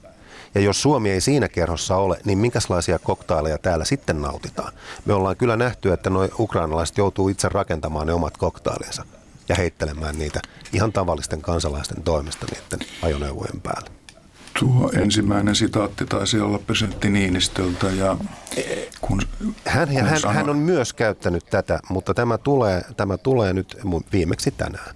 Ja 0.59 0.65
jos 0.65 0.83
Suomi 0.83 1.11
ei 1.11 1.21
siinä 1.21 1.49
kerhossa 1.49 1.97
ole, 1.97 2.19
niin 2.25 2.39
minkälaisia 2.39 2.99
koktaileja 2.99 3.59
täällä 3.59 3.85
sitten 3.85 4.23
nautitaan? 4.23 4.73
Me 5.05 5.13
ollaan 5.13 5.37
kyllä 5.37 5.57
nähty, 5.57 5.93
että 5.93 6.11
nuo 6.11 6.29
ukrainalaiset 6.39 6.99
joutuu 6.99 7.29
itse 7.29 7.49
rakentamaan 7.49 8.07
ne 8.07 8.13
omat 8.13 8.37
koktailensa 8.37 9.05
ja 9.49 9.55
heittelemään 9.55 10.19
niitä 10.19 10.41
ihan 10.73 10.93
tavallisten 10.93 11.43
kansalaisten 11.43 12.03
toimesta 12.03 12.47
niiden 12.51 12.89
ajoneuvojen 13.03 13.61
päälle. 13.61 13.91
Tuo 14.61 14.91
ensimmäinen 14.95 15.55
sitaatti 15.55 16.07
taisi 16.07 16.41
olla 16.41 16.59
presidentti 16.59 17.11
Niinistöltä. 17.11 17.87
Ja 17.87 18.17
kun, 19.01 19.23
hän, 19.65 19.89
kun 19.89 20.05
hän, 20.05 20.21
sanoi... 20.21 20.35
hän 20.35 20.51
on 20.51 20.59
myös 20.59 20.93
käyttänyt 20.93 21.45
tätä, 21.51 21.81
mutta 21.89 22.15
tämä 22.15 22.39
tulee, 22.39 22.83
tämä 22.97 23.19
tulee 23.19 23.53
nyt 23.53 23.77
viimeksi 24.13 24.51
tänään 24.51 24.95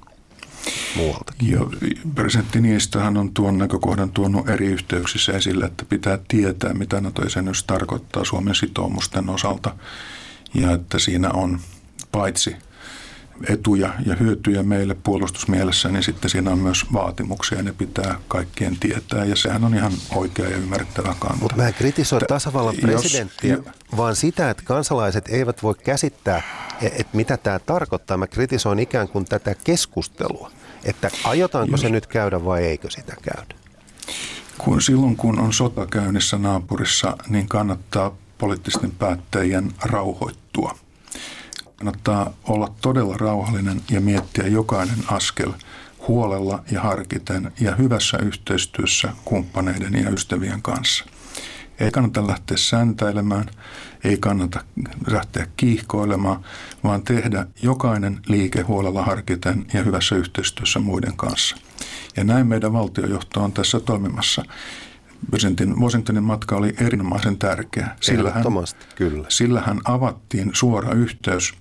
muualtakin. 0.97 1.51
Ja 1.51 1.61
presidentti 2.15 2.61
Niistöhän 2.61 3.17
on 3.17 3.35
tuon 3.35 3.59
näkökohdan 3.59 4.11
tuonut 4.11 4.49
eri 4.49 4.67
yhteyksissä 4.67 5.33
esille, 5.33 5.65
että 5.65 5.85
pitää 5.85 6.19
tietää, 6.29 6.75
mitä 6.75 7.01
NATO-jäsenyys 7.01 7.65
tarkoittaa 7.65 8.25
Suomen 8.25 8.55
sitoumusten 8.55 9.29
osalta. 9.31 9.77
Ja 10.55 10.73
että 10.73 10.99
siinä 10.99 11.31
on 11.31 11.61
paitsi 12.13 12.57
etuja 13.49 13.95
ja 14.07 14.17
hyötyjä 14.17 14.63
meille 14.63 14.95
puolustusmielessä, 14.95 15.89
niin 15.89 16.03
sitten 16.03 16.31
siinä 16.31 16.51
on 16.51 16.59
myös 16.59 16.85
vaatimuksia 16.93 17.59
ja 17.59 17.65
ne 17.65 17.73
pitää 17.73 18.19
kaikkien 18.29 18.77
tietää 18.81 19.25
ja 19.25 19.37
sehän 19.37 19.65
on 19.65 19.75
ihan 19.75 19.93
oikea 20.15 20.49
ja 20.49 20.57
ymmärrettävä 20.57 21.15
kanta. 21.19 21.37
Mutta 21.41 21.57
mä 21.57 21.69
en 21.69 21.75
kritisoi 21.75 22.21
tasavallan 22.21 22.75
presidenttiä, 22.81 23.55
jos, 23.55 23.67
vaan 23.97 24.17
sitä, 24.17 24.51
että 24.51 24.63
kansalaiset 24.67 25.29
eivät 25.29 25.63
voi 25.63 25.75
käsittää, 25.75 26.43
e- 26.83 26.87
että 26.87 27.17
mitä 27.17 27.37
tämä 27.37 27.59
tarkoittaa. 27.59 28.17
Mä 28.17 28.27
kritisoin 28.27 28.79
ikään 28.79 29.09
kuin 29.09 29.25
tätä 29.25 29.55
keskustelua, 29.65 30.51
että 30.85 31.11
aiotaanko 31.25 31.73
jos, 31.73 31.81
se 31.81 31.89
nyt 31.89 32.07
käydä 32.07 32.45
vai 32.45 32.65
eikö 32.65 32.91
sitä 32.91 33.17
käydä. 33.23 33.55
Kun 34.59 34.83
silloin 34.83 35.17
kun 35.17 35.39
on 35.39 35.53
sota 35.53 35.87
käynnissä 35.87 36.39
naapurissa, 36.39 37.17
niin 37.29 37.49
kannattaa 37.49 38.15
poliittisten 38.39 38.91
päättäjien 38.91 39.73
rauhoittua– 39.83 40.79
kannattaa 41.83 42.33
olla 42.45 42.75
todella 42.81 43.17
rauhallinen 43.17 43.81
ja 43.91 44.01
miettiä 44.01 44.47
jokainen 44.47 44.99
askel 45.09 45.53
huolella 46.09 46.63
ja 46.71 46.81
harkiten 46.81 47.53
ja 47.61 47.77
hyvässä 47.77 48.19
yhteistyössä 48.19 49.09
kumppaneiden 49.25 49.95
ja 49.95 50.11
ystävien 50.11 50.63
kanssa. 50.63 51.05
Ei 51.81 51.91
kannata 51.91 52.27
lähteä 52.27 52.57
säntäilemään, 52.57 53.47
ei 54.05 54.17
kannata 54.17 54.65
lähteä 55.07 55.47
kiihkoilemaan, 55.57 56.45
vaan 56.85 57.03
tehdä 57.03 57.47
jokainen 57.63 58.21
liike 58.27 58.63
huolella 58.63 59.03
harkiten 59.03 59.67
ja 59.75 59.83
hyvässä 59.83 60.17
yhteistyössä 60.17 60.79
muiden 60.79 61.17
kanssa. 61.17 61.57
Ja 62.17 62.25
näin 62.25 62.47
meidän 62.47 62.73
valtiojohto 62.73 63.43
on 63.43 63.53
tässä 63.53 63.81
toimimassa. 63.81 64.45
Presidentin 65.31 65.77
Washingtonin 65.77 66.23
matka 66.23 66.57
oli 66.57 66.75
erinomaisen 66.81 67.39
tärkeä. 67.39 67.97
Sillähän, 68.01 68.45
kyllä. 68.95 69.27
sillähän 69.29 69.81
avattiin 69.85 70.51
suora 70.53 70.93
yhteys 70.93 71.55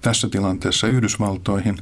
tässä 0.00 0.28
tilanteessa 0.28 0.86
Yhdysvaltoihin. 0.86 1.78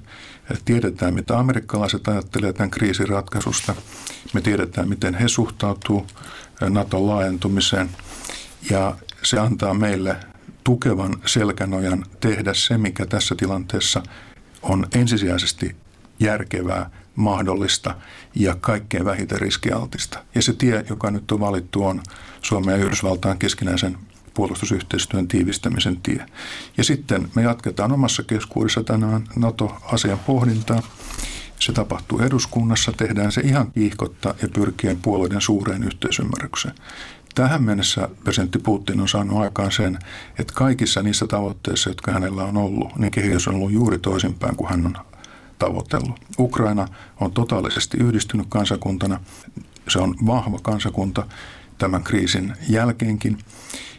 Tiedetään, 0.65 1.15
mitä 1.15 1.39
amerikkalaiset 1.39 2.09
ajattelevat 2.09 2.57
tämän 2.57 2.71
kriisin 2.71 3.09
ratkaisusta. 3.09 3.75
Me 4.35 4.41
tiedetään, 4.41 4.89
miten 4.89 5.15
he 5.15 5.29
suhtautuu 5.29 6.07
Naton 6.71 7.07
laajentumiseen. 7.07 7.91
Ja 8.71 8.97
se 9.29 9.39
antaa 9.39 9.75
meille 9.75 10.17
tukevan 10.65 11.17
selkänojan 11.27 12.05
tehdä 12.21 12.55
se, 12.55 12.79
mikä 12.79 13.07
tässä 13.07 13.35
tilanteessa 13.35 14.03
on 14.63 14.87
ensisijaisesti 14.95 15.77
järkevää, 16.21 16.91
mahdollista 17.15 17.95
ja 18.35 18.57
kaikkein 18.61 19.05
vähiten 19.05 19.41
riskialtista. 19.41 20.25
Ja 20.35 20.43
se 20.43 20.53
tie, 20.53 20.85
joka 20.91 21.11
nyt 21.11 21.33
on 21.33 21.41
valittu, 21.41 21.85
on 21.85 22.03
Suomen 22.43 22.73
ja 22.79 22.85
Yhdysvaltain 22.85 23.39
keskinäisen 23.39 23.99
puolustusyhteistyön 24.35 25.29
tiivistämisen 25.29 26.01
tie. 26.01 26.27
Ja 26.77 26.85
sitten 26.85 27.29
me 27.35 27.43
jatketaan 27.43 27.93
omassa 27.93 28.23
keskuudessa 28.23 28.85
tänään 28.85 29.25
NATO-asian 29.37 30.19
pohdintaa. 30.19 30.83
Se 31.61 31.73
tapahtuu 31.73 32.21
eduskunnassa, 32.21 32.93
tehdään 32.93 33.33
se 33.33 33.41
ihan 33.41 33.73
kiihkotta 33.73 34.35
ja 34.43 34.49
pyrkien 34.55 34.97
puolueiden 35.03 35.41
suureen 35.41 35.85
yhteisymmärrykseen. 35.85 36.75
Tähän 37.39 37.63
mennessä 37.63 38.09
presidentti 38.25 38.59
Putin 38.59 39.01
on 39.01 39.09
saanut 39.09 39.39
aikaan 39.39 39.73
sen, 39.73 39.99
että 40.39 40.55
kaikissa 40.55 41.03
niissä 41.03 41.27
tavoitteissa, 41.27 41.91
jotka 41.91 42.13
hänellä 42.13 42.45
on 42.45 42.57
ollut, 42.57 42.97
niin 42.97 43.11
kehitys 43.11 43.49
on 43.49 43.55
ollut 43.55 43.73
juuri 43.73 43.99
toisinpäin 43.99 44.57
kuin 44.57 44.71
hän 44.71 44.87
on 44.87 44.95
tavoitellut. 45.59 46.21
Ukraina 46.39 46.89
on 47.21 47.33
totaalisesti 47.33 47.97
yhdistynyt 47.97 48.47
kansakuntana. 48.49 49.21
Se 49.89 49.99
on 49.99 50.15
vahva 50.27 50.59
kansakunta 50.63 51.27
tämän 51.79 52.05
kriisin 52.05 52.53
jälkeenkin 52.69 53.39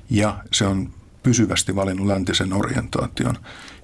ja 0.10 0.44
se 0.52 0.66
on 0.66 0.90
pysyvästi 1.24 1.76
valinnut 1.76 2.08
läntisen 2.08 2.54
orientaation. 2.54 3.36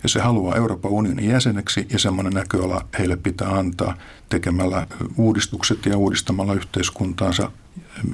Ja 0.03 0.09
se 0.09 0.19
haluaa 0.21 0.55
Euroopan 0.55 0.91
unionin 0.91 1.29
jäseneksi 1.29 1.87
ja 1.91 1.99
semmoinen 1.99 2.33
näköala 2.33 2.85
heille 2.99 3.15
pitää 3.15 3.49
antaa 3.49 3.97
tekemällä 4.29 4.87
uudistukset 5.17 5.85
ja 5.85 5.97
uudistamalla 5.97 6.53
yhteiskuntaansa 6.53 7.51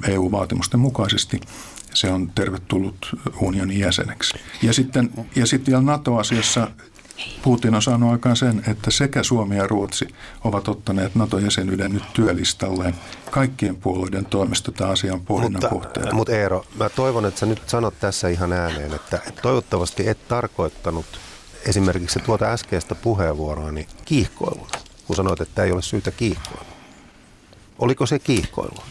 EU-vaatimusten 0.08 0.80
mukaisesti. 0.80 1.40
Se 1.94 2.10
on 2.10 2.32
tervetullut 2.34 3.16
unionin 3.40 3.78
jäseneksi. 3.78 4.34
Ja 4.62 4.72
sitten, 4.72 5.10
ja 5.36 5.46
sitten 5.46 5.72
vielä 5.72 5.82
NATO-asiassa 5.82 6.68
Putin 7.42 7.74
on 7.74 7.82
saanut 7.82 8.12
aikaan 8.12 8.36
sen, 8.36 8.62
että 8.68 8.90
sekä 8.90 9.22
Suomi 9.22 9.56
ja 9.56 9.66
Ruotsi 9.66 10.08
ovat 10.44 10.68
ottaneet 10.68 11.14
NATO-jäsenyyden 11.14 11.92
nyt 11.92 12.12
työlistalleen. 12.12 12.94
Kaikkien 13.30 13.76
puolueiden 13.76 14.24
toimesta 14.26 14.72
tämä 14.72 14.90
asia 14.90 15.14
on 15.14 15.20
pohdinnan 15.20 15.62
mutta, 15.62 15.68
kohteena. 15.68 16.14
Mutta 16.14 16.32
Eero, 16.32 16.64
mä 16.78 16.88
toivon, 16.88 17.26
että 17.26 17.40
sä 17.40 17.46
nyt 17.46 17.68
sanot 17.68 17.94
tässä 18.00 18.28
ihan 18.28 18.52
ääneen, 18.52 18.94
että 18.94 19.18
toivottavasti 19.42 20.08
et 20.08 20.28
tarkoittanut 20.28 21.06
esimerkiksi 21.66 22.18
tuota 22.18 22.44
äskeistä 22.44 22.94
puheenvuoroani 22.94 23.86
kiihkoiluna, 24.04 24.78
kun 25.06 25.16
sanoit, 25.16 25.40
että 25.40 25.64
ei 25.64 25.72
ole 25.72 25.82
syytä 25.82 26.10
kiihkoilla. 26.10 26.72
Oliko 27.78 28.06
se 28.06 28.18
kiihkoilua? 28.18 28.84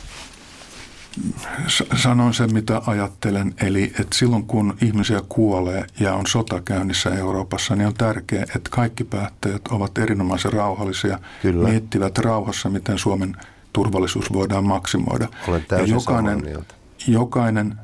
Sanon 1.95 2.33
sen, 2.33 2.53
mitä 2.53 2.81
ajattelen. 2.87 3.53
Eli 3.63 3.83
että 3.83 4.17
silloin 4.17 4.43
kun 4.43 4.77
ihmisiä 4.81 5.21
kuolee 5.29 5.85
ja 5.99 6.13
on 6.13 6.27
sota 6.27 6.61
käynnissä 6.61 7.09
Euroopassa, 7.09 7.75
niin 7.75 7.87
on 7.87 7.93
tärkeää, 7.93 8.43
että 8.43 8.69
kaikki 8.69 9.03
päättäjät 9.03 9.61
ovat 9.69 9.97
erinomaisen 9.97 10.53
rauhallisia, 10.53 11.19
Kyllä. 11.41 11.69
miettivät 11.69 12.17
rauhassa, 12.17 12.69
miten 12.69 12.97
Suomen 12.97 13.35
turvallisuus 13.73 14.33
voidaan 14.33 14.65
maksimoida. 14.65 15.27
Olen 15.47 15.65
ja 15.71 15.85
jokainen, 15.85 16.43
jokainen 17.07 17.75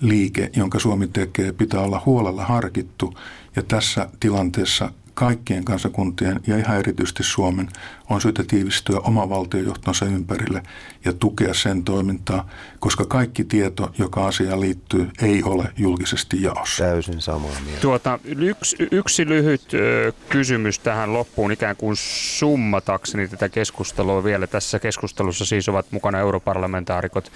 liike, 0.00 0.50
jonka 0.56 0.78
Suomi 0.78 1.06
tekee, 1.06 1.52
pitää 1.52 1.80
olla 1.80 2.02
huolella 2.06 2.44
harkittu. 2.44 3.18
Ja 3.56 3.62
tässä 3.62 4.08
tilanteessa 4.20 4.92
kaikkien 5.16 5.64
kansakuntien 5.64 6.40
ja 6.46 6.56
ihan 6.56 6.78
erityisesti 6.78 7.22
Suomen 7.22 7.68
on 8.10 8.20
syytä 8.20 8.44
tiivistyä 8.48 8.98
oma 8.98 9.28
valtiojohtonsa 9.28 10.06
ympärille 10.06 10.62
ja 11.04 11.12
tukea 11.12 11.54
sen 11.54 11.84
toimintaa, 11.84 12.48
koska 12.78 13.04
kaikki 13.04 13.44
tieto, 13.44 13.90
joka 13.98 14.26
asiaan 14.26 14.60
liittyy, 14.60 15.10
ei 15.22 15.42
ole 15.42 15.72
julkisesti 15.76 16.42
jaossa. 16.42 16.84
Täysin 16.84 17.20
samaa 17.20 17.50
mieltä. 17.64 17.80
Tuota, 17.80 18.18
yksi, 18.24 18.76
yksi 18.90 19.28
lyhyt 19.28 19.74
ö, 19.74 20.12
kysymys 20.28 20.78
tähän 20.78 21.12
loppuun, 21.12 21.52
ikään 21.52 21.76
kuin 21.76 21.96
summatakseni 22.38 23.28
tätä 23.28 23.48
keskustelua 23.48 24.24
vielä. 24.24 24.46
Tässä 24.46 24.78
keskustelussa 24.78 25.44
siis 25.44 25.68
ovat 25.68 25.86
mukana 25.90 26.18
europarlamentaarikot 26.18 27.32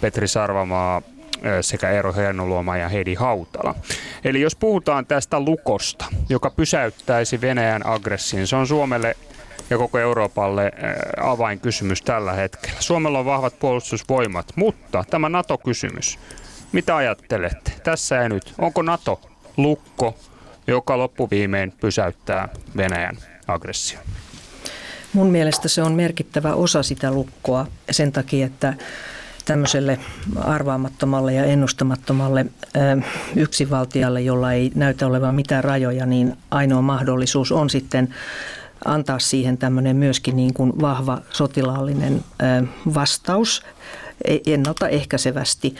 Petri 0.00 0.28
Sarvamaa, 0.28 1.02
sekä 1.60 1.90
Eero 1.90 2.12
Heinoluoma 2.12 2.76
ja 2.76 2.88
Heidi 2.88 3.14
Hautala. 3.14 3.74
Eli 4.24 4.40
jos 4.40 4.56
puhutaan 4.56 5.06
tästä 5.06 5.40
lukosta, 5.40 6.04
joka 6.28 6.50
pysäyttäisi 6.50 7.40
Venäjän 7.40 7.86
aggressin, 7.86 8.46
se 8.46 8.56
on 8.56 8.66
Suomelle 8.66 9.16
ja 9.70 9.78
koko 9.78 9.98
Euroopalle 9.98 10.72
avainkysymys 11.22 12.02
tällä 12.02 12.32
hetkellä. 12.32 12.76
Suomella 12.80 13.18
on 13.18 13.24
vahvat 13.24 13.58
puolustusvoimat, 13.58 14.46
mutta 14.56 15.04
tämä 15.10 15.28
NATO-kysymys, 15.28 16.18
mitä 16.72 16.96
ajattelette 16.96 17.72
tässä 17.84 18.16
ja 18.16 18.28
nyt? 18.28 18.54
Onko 18.58 18.82
NATO 18.82 19.20
lukko, 19.56 20.16
joka 20.66 20.98
loppuviimein 20.98 21.72
pysäyttää 21.80 22.48
Venäjän 22.76 23.18
aggression? 23.48 24.02
Mun 25.12 25.30
mielestä 25.30 25.68
se 25.68 25.82
on 25.82 25.92
merkittävä 25.92 26.54
osa 26.54 26.82
sitä 26.82 27.12
lukkoa 27.12 27.66
sen 27.90 28.12
takia, 28.12 28.46
että 28.46 28.74
tämmöiselle 29.50 29.98
arvaamattomalle 30.36 31.34
ja 31.34 31.44
ennustamattomalle 31.44 32.46
yksinvaltialle, 33.36 34.20
jolla 34.20 34.52
ei 34.52 34.72
näytä 34.74 35.06
olevan 35.06 35.34
mitään 35.34 35.64
rajoja, 35.64 36.06
niin 36.06 36.36
ainoa 36.50 36.82
mahdollisuus 36.82 37.52
on 37.52 37.70
sitten 37.70 38.14
antaa 38.84 39.18
siihen 39.18 39.58
tämmöinen 39.58 39.96
myöskin 39.96 40.36
niin 40.36 40.54
kuin 40.54 40.72
vahva 40.80 41.20
sotilaallinen 41.30 42.24
vastaus 42.94 43.62
e-, 44.24 44.54
ennaltaehkäisevästi. 44.54 45.74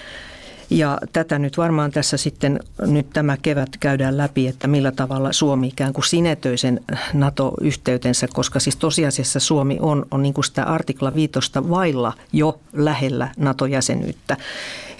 Ja 0.70 0.98
tätä 1.12 1.38
nyt 1.38 1.59
varmaan 1.59 1.90
tässä 1.90 2.16
sitten 2.16 2.61
nyt 2.87 3.11
tämä 3.12 3.37
kevät 3.37 3.68
käydään 3.80 4.16
läpi, 4.16 4.46
että 4.46 4.68
millä 4.68 4.92
tavalla 4.92 5.33
Suomi 5.33 5.68
ikään 5.68 5.92
kuin 5.92 6.04
sinetöi 6.04 6.59
sen 6.59 6.80
NATO-yhteytensä, 7.12 8.28
koska 8.33 8.61
siis 8.61 8.76
tosiasiassa 8.76 9.40
Suomi 9.40 9.78
on, 9.80 10.06
on 10.11 10.22
niin 10.22 10.35
kuin 10.35 10.44
sitä 10.44 10.64
artikla 10.64 11.14
viitosta 11.14 11.70
vailla 11.70 12.12
jo 12.33 12.61
lähellä 12.72 13.28
NATO-jäsenyyttä. 13.37 14.37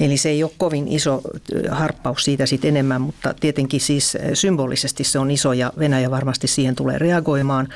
Eli 0.01 0.17
se 0.17 0.29
ei 0.29 0.43
ole 0.43 0.53
kovin 0.59 0.89
iso 0.89 1.21
harppaus 1.71 2.25
siitä 2.25 2.47
sitten 2.47 2.69
enemmän, 2.69 3.01
mutta 3.01 3.35
tietenkin 3.41 3.81
siis 3.81 4.17
symbolisesti 4.35 5.05
se 5.05 5.19
on 5.19 5.31
iso 5.31 5.53
ja 5.53 5.73
Venäjä 5.79 6.11
varmasti 6.11 6.47
siihen 6.47 6.77
tulee 6.77 6.99
reagoimaan 6.99 7.69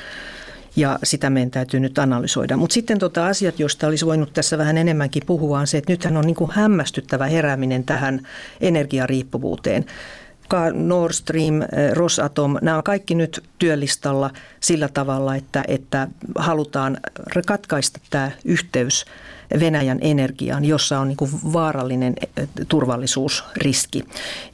ja 0.75 0.99
sitä 1.03 1.29
meidän 1.29 1.51
täytyy 1.51 1.79
nyt 1.79 1.99
analysoida. 1.99 2.57
Mutta 2.57 2.73
sitten 2.73 2.99
tota 2.99 3.27
asiat, 3.27 3.59
joista 3.59 3.87
olisi 3.87 4.05
voinut 4.05 4.33
tässä 4.33 4.57
vähän 4.57 4.77
enemmänkin 4.77 5.23
puhua, 5.25 5.59
on 5.59 5.67
se, 5.67 5.77
että 5.77 5.93
nythän 5.93 6.17
on 6.17 6.25
niin 6.25 6.35
kuin 6.35 6.51
hämmästyttävä 6.51 7.25
herääminen 7.25 7.83
tähän 7.83 8.27
energiariippuvuuteen. 8.61 9.85
Nord 10.73 11.13
Stream, 11.13 11.61
eh, 11.61 11.67
Rosatom, 11.93 12.57
nämä 12.61 12.77
on 12.77 12.83
kaikki 12.83 13.15
nyt 13.15 13.43
työlistalla 13.59 14.31
sillä 14.59 14.89
tavalla, 14.89 15.35
että, 15.35 15.63
että 15.67 16.07
halutaan 16.35 16.97
katkaista 17.45 17.99
tämä 18.09 18.31
yhteys– 18.45 19.05
Venäjän 19.59 19.99
energiaan, 20.01 20.65
jossa 20.65 20.99
on 20.99 21.07
niin 21.07 21.53
vaarallinen 21.53 22.13
eh, 22.37 22.47
turvallisuusriski. 22.67 24.03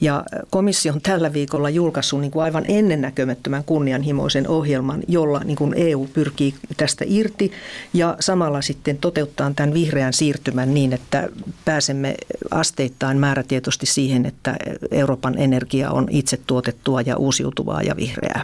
Ja 0.02 0.24
komissio 0.50 0.94
on 0.94 1.02
tällä 1.02 1.34
viikolla 1.34 1.70
julkaissut 1.70 2.22
niin 2.22 2.32
kuin 2.32 2.44
aivan 2.44 2.66
ennennäkemättömän 2.68 3.64
kunnianhimoisen 3.64 4.48
ohjelman, 4.48 5.02
jolla 5.08 5.42
niin 5.44 5.58
kuin 5.58 5.74
EU 5.78 6.10
pyrkii 6.14 6.54
tästä 6.78 7.06
irti 7.08 7.52
ja 7.94 8.16
samalla 8.20 8.62
sitten 8.62 8.98
toteuttaa 8.98 9.52
tämän 9.56 9.74
vihreän 9.74 10.14
siirtymän 10.14 10.74
niin, 10.74 10.94
että 10.94 11.30
pääsemme 11.66 12.16
asteittain 12.52 13.18
määrätietoisesti 13.18 13.86
siihen, 13.86 14.26
että 14.26 14.56
Euroopan 14.92 15.38
energia 15.38 15.92
on 15.92 16.08
itse 16.10 16.40
tuotettua 16.48 17.02
ja 17.02 17.18
uusiutuvaa 17.18 17.82
ja 17.82 17.96
vihreää. 17.96 18.44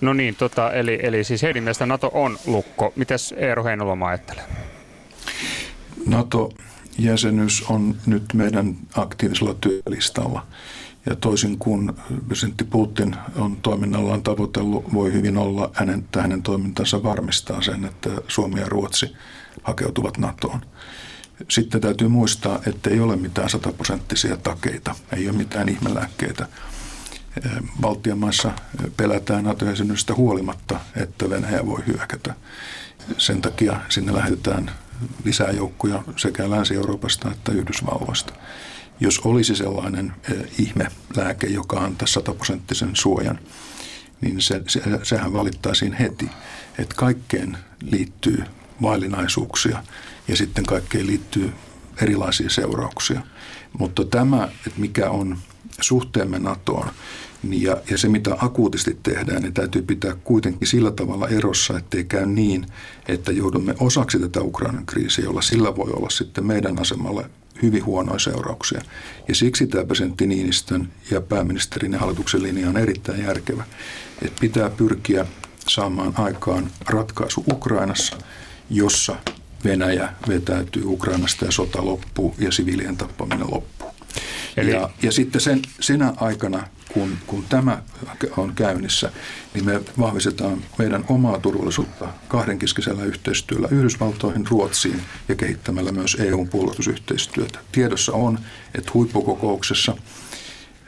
No 0.00 0.12
niin, 0.12 0.34
tota, 0.34 0.72
eli, 0.72 0.98
eli 1.02 1.24
siis 1.24 1.42
heidän 1.42 1.62
mielestä 1.62 1.86
NATO 1.86 2.10
on 2.14 2.38
lukko. 2.46 2.92
Mitäs 2.96 3.34
Eero 3.36 3.64
Heinoloma 3.64 4.08
ajattelee? 4.08 4.44
NATO-jäsenyys 6.06 7.64
on 7.68 7.96
nyt 8.06 8.34
meidän 8.34 8.76
aktiivisella 8.96 9.54
työlistalla. 9.54 10.46
Ja 11.06 11.16
toisin 11.16 11.58
kuin 11.58 11.92
presidentti 12.28 12.64
Putin 12.64 13.16
on 13.36 13.56
toiminnallaan 13.56 14.22
tavoitellut, 14.22 14.92
voi 14.92 15.12
hyvin 15.12 15.36
olla 15.36 15.70
hänen, 15.74 15.98
että 15.98 16.22
hänen 16.22 16.42
toimintansa 16.42 17.02
varmistaa 17.02 17.62
sen, 17.62 17.84
että 17.84 18.10
Suomi 18.28 18.60
ja 18.60 18.68
Ruotsi 18.68 19.16
hakeutuvat 19.62 20.18
NATOon. 20.18 20.60
Sitten 21.48 21.80
täytyy 21.80 22.08
muistaa, 22.08 22.60
että 22.66 22.90
ei 22.90 23.00
ole 23.00 23.16
mitään 23.16 23.50
sataprosenttisia 23.50 24.36
takeita, 24.36 24.94
ei 25.16 25.28
ole 25.28 25.36
mitään 25.36 25.68
ihmelääkkeitä. 25.68 26.48
Baltian 27.80 28.18
maissa 28.18 28.52
pelätään 28.96 29.44
NATO-jäsenyydestä 29.44 30.14
huolimatta, 30.14 30.80
että 30.96 31.30
Venäjä 31.30 31.66
voi 31.66 31.82
hyökätä. 31.86 32.34
Sen 33.18 33.42
takia 33.42 33.80
sinne 33.88 34.14
lähetetään 34.14 34.70
lisää 35.24 35.50
joukkoja 35.50 36.02
sekä 36.16 36.50
Länsi-Euroopasta 36.50 37.30
että 37.30 37.52
Yhdysvalloista. 37.52 38.32
Jos 39.00 39.18
olisi 39.18 39.56
sellainen 39.56 40.12
eh, 40.30 40.46
ihmelääke, 40.58 41.46
joka 41.46 41.80
antaa 41.80 42.06
sataprosenttisen 42.06 42.90
suojan, 42.96 43.38
niin 44.20 44.40
se, 44.40 44.62
se, 44.68 44.80
sehän 45.02 45.32
valittaisiin 45.32 45.92
heti, 45.92 46.30
että 46.78 46.94
kaikkeen 46.96 47.58
liittyy 47.82 48.44
vaillinaisuuksia 48.82 49.84
ja 50.28 50.36
sitten 50.36 50.66
kaikkeen 50.66 51.06
liittyy 51.06 51.52
erilaisia 52.02 52.50
seurauksia. 52.50 53.20
Mutta 53.78 54.04
tämä, 54.04 54.48
että 54.66 54.80
mikä 54.80 55.10
on 55.10 55.38
suhteemme 55.80 56.38
NATOon, 56.38 56.90
ja, 57.50 57.76
ja 57.90 57.98
se, 57.98 58.08
mitä 58.08 58.36
akuutisti 58.38 58.98
tehdään, 59.02 59.42
niin 59.42 59.54
täytyy 59.54 59.82
pitää 59.82 60.14
kuitenkin 60.24 60.68
sillä 60.68 60.90
tavalla 60.90 61.28
erossa, 61.28 61.78
ettei 61.78 62.04
käy 62.04 62.26
niin, 62.26 62.66
että 63.08 63.32
joudumme 63.32 63.74
osaksi 63.80 64.18
tätä 64.18 64.40
Ukrainan 64.40 64.86
kriisiä, 64.86 65.24
jolla 65.24 65.42
sillä 65.42 65.76
voi 65.76 65.90
olla 65.90 66.10
sitten 66.10 66.46
meidän 66.46 66.80
asemalle 66.80 67.30
hyvin 67.62 67.84
huonoja 67.84 68.18
seurauksia. 68.18 68.82
Ja 69.28 69.34
siksi 69.34 69.66
tämä 69.66 69.84
presidentti 69.84 70.26
Niinistön 70.26 70.88
ja 71.10 71.20
pääministerin 71.20 71.92
ja 71.92 71.98
hallituksen 71.98 72.42
linja 72.42 72.68
on 72.68 72.76
erittäin 72.76 73.24
järkevä, 73.24 73.64
että 74.22 74.40
pitää 74.40 74.70
pyrkiä 74.70 75.26
saamaan 75.68 76.12
aikaan 76.16 76.70
ratkaisu 76.86 77.44
Ukrainassa, 77.52 78.16
jossa 78.70 79.16
Venäjä 79.64 80.12
vetäytyy 80.28 80.82
Ukrainasta 80.86 81.44
ja 81.44 81.52
sota 81.52 81.84
loppuu 81.84 82.34
ja 82.38 82.52
siviilien 82.52 82.96
tappaminen 82.96 83.46
loppuu. 83.50 83.88
Eli... 84.56 84.70
Ja, 84.70 84.90
ja 85.02 85.12
sitten 85.12 85.40
sen, 85.40 85.62
senä 85.80 86.12
aikana, 86.16 86.66
kun, 86.94 87.18
kun 87.26 87.44
tämä 87.48 87.82
on 88.36 88.54
käynnissä, 88.54 89.12
niin 89.54 89.64
me 89.64 89.80
vahvistetaan 89.98 90.62
meidän 90.78 91.04
omaa 91.08 91.38
turvallisuutta 91.38 92.08
kahdenkeskisellä 92.28 93.04
yhteistyöllä 93.04 93.68
Yhdysvaltoihin, 93.70 94.46
Ruotsiin 94.46 95.02
ja 95.28 95.34
kehittämällä 95.34 95.92
myös 95.92 96.16
EUn 96.20 96.48
puolustusyhteistyötä. 96.48 97.58
Tiedossa 97.72 98.12
on, 98.12 98.38
että 98.74 98.90
huippukokouksessa 98.94 99.96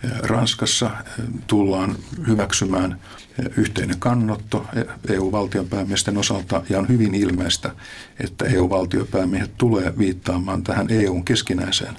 eh, 0.05 0.11
Ranskassa 0.23 0.87
eh, 0.87 1.25
tullaan 1.47 1.97
hyväksymään 2.27 3.01
eh, 3.39 3.47
yhteinen 3.57 3.99
kannotto 3.99 4.67
EU-valtionpäämiesten 5.09 6.19
osalta 6.19 6.63
ja 6.69 6.79
on 6.79 6.89
hyvin 6.89 7.15
ilmeistä, 7.15 7.71
että 8.21 8.45
EU-valtiopäämiehet 8.45 9.57
tulee 9.57 9.99
viittaamaan 9.99 10.63
tähän 10.63 10.87
EUn 10.91 11.25
keskinäiseen 11.25 11.97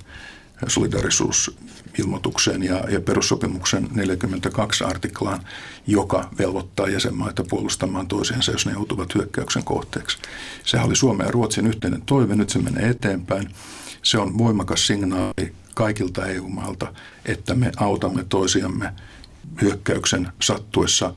solidarisuusilmoitukseen 0.67 2.63
ja, 2.63 2.83
ja 2.89 3.01
perussopimuksen 3.01 3.87
42 3.93 4.83
artiklaan, 4.83 5.39
joka 5.87 6.29
velvoittaa 6.37 6.89
jäsenmaita 6.89 7.43
puolustamaan 7.49 8.07
toisiansa, 8.07 8.51
jos 8.51 8.65
ne 8.65 8.71
joutuvat 8.71 9.15
hyökkäyksen 9.15 9.63
kohteeksi. 9.63 10.17
Sehän 10.63 10.87
oli 10.87 10.95
Suomen 10.95 11.25
ja 11.25 11.31
Ruotsin 11.31 11.67
yhteinen 11.67 12.01
toive, 12.01 12.35
nyt 12.35 12.49
se 12.49 12.59
menee 12.59 12.89
eteenpäin. 12.89 13.49
Se 14.03 14.17
on 14.17 14.37
voimakas 14.37 14.87
signaali 14.87 15.53
kaikilta 15.73 16.25
EU-maalta, 16.25 16.93
että 17.25 17.55
me 17.55 17.71
autamme 17.77 18.25
toisiamme 18.29 18.93
hyökkäyksen 19.61 20.27
sattuessa, 20.41 21.13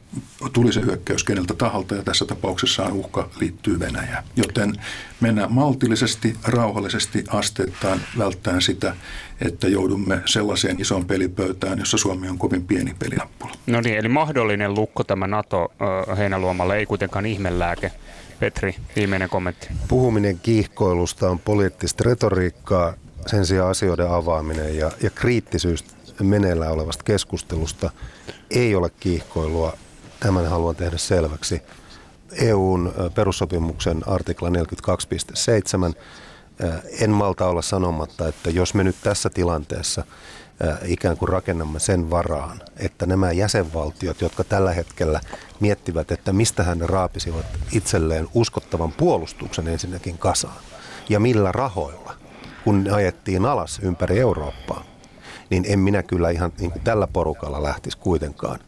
tuli 0.53 0.73
se 0.73 0.81
hyökkäys 0.81 1.25
keneltä 1.25 1.55
taholta 1.55 1.95
ja 1.95 2.03
tässä 2.03 2.25
tapauksessa 2.25 2.89
uhka 2.93 3.31
liittyy 3.41 3.81
Venäjään. 3.81 4.25
Joten 4.37 4.73
mennään 5.21 5.53
maltillisesti, 5.53 6.37
rauhallisesti 6.45 7.25
asteittain 7.29 8.01
välttäen 8.19 8.63
sitä, 8.63 8.97
että 9.41 9.69
joudumme 9.69 10.23
sellaiseen 10.27 10.81
isoon 10.81 11.05
pelipöytään, 11.05 11.79
jossa 11.79 11.99
Suomi 11.99 12.29
on 12.29 12.39
kovin 12.39 12.67
pieni 12.67 12.95
pelinappula. 12.99 13.53
No 13.67 13.81
niin, 13.81 13.99
eli 13.99 14.09
mahdollinen 14.09 14.75
lukko 14.75 15.05
tämä 15.05 15.27
NATO 15.27 15.73
heinäluomalle 16.19 16.77
ei 16.77 16.87
kuitenkaan 16.87 17.27
ihmelääke. 17.27 17.93
Petri, 18.41 18.75
viimeinen 18.97 19.29
kommentti. 19.29 19.69
Puhuminen 19.89 20.39
kiihkoilusta 20.39 21.31
on 21.31 21.39
poliittista 21.39 22.05
retoriikkaa, 22.07 22.95
sen 23.27 23.47
sijaan 23.47 23.71
asioiden 23.71 24.11
avaaminen 24.11 24.77
ja, 24.77 24.91
ja 25.03 25.11
kriittisyys 25.11 25.85
meneillään 26.21 26.73
olevasta 26.73 27.05
keskustelusta 27.05 27.91
ei 28.51 28.75
ole 28.75 28.91
kiihkoilua. 29.01 29.73
Tämän 30.21 30.47
haluan 30.47 30.77
tehdä 30.77 30.99
selväksi. 30.99 31.63
EUn 32.33 32.93
perussopimuksen 33.15 34.09
artikla 34.09 34.49
42.7. 34.49 35.95
En 37.01 37.11
malta 37.11 37.47
olla 37.47 37.63
sanomatta, 37.63 38.29
että 38.29 38.51
jos 38.51 38.75
me 38.75 38.85
nyt 38.85 38.97
tässä 39.03 39.31
tilanteessa 39.31 40.05
ikään 40.85 41.17
kuin 41.17 41.29
rakennamme 41.29 41.81
sen 41.81 42.11
varaan, 42.11 42.61
että 42.77 43.07
nämä 43.07 43.33
jäsenvaltiot, 43.33 44.21
jotka 44.21 44.45
tällä 44.45 44.73
hetkellä 44.73 45.21
miettivät, 45.61 46.11
että 46.11 46.33
mistä 46.33 46.63
hän 46.63 46.81
raapisivat 46.81 47.47
itselleen 47.73 48.29
uskottavan 48.35 48.93
puolustuksen 48.93 49.69
ensinnäkin 49.69 50.19
kasaan 50.19 50.63
ja 51.09 51.21
millä 51.21 51.53
rahoilla, 51.53 52.15
kun 52.65 52.85
ne 52.85 52.91
ajettiin 52.91 53.47
alas 53.47 53.79
ympäri 53.83 54.19
Eurooppaa, 54.19 54.85
niin 55.51 55.65
en 55.69 55.79
minä 55.79 56.03
kyllä 56.03 56.31
ihan 56.31 56.53
niin 56.59 56.71
kuin 56.71 56.83
tällä 56.85 57.07
porukalla 57.07 57.63
lähtisi 57.63 57.99
kuitenkaan 57.99 58.59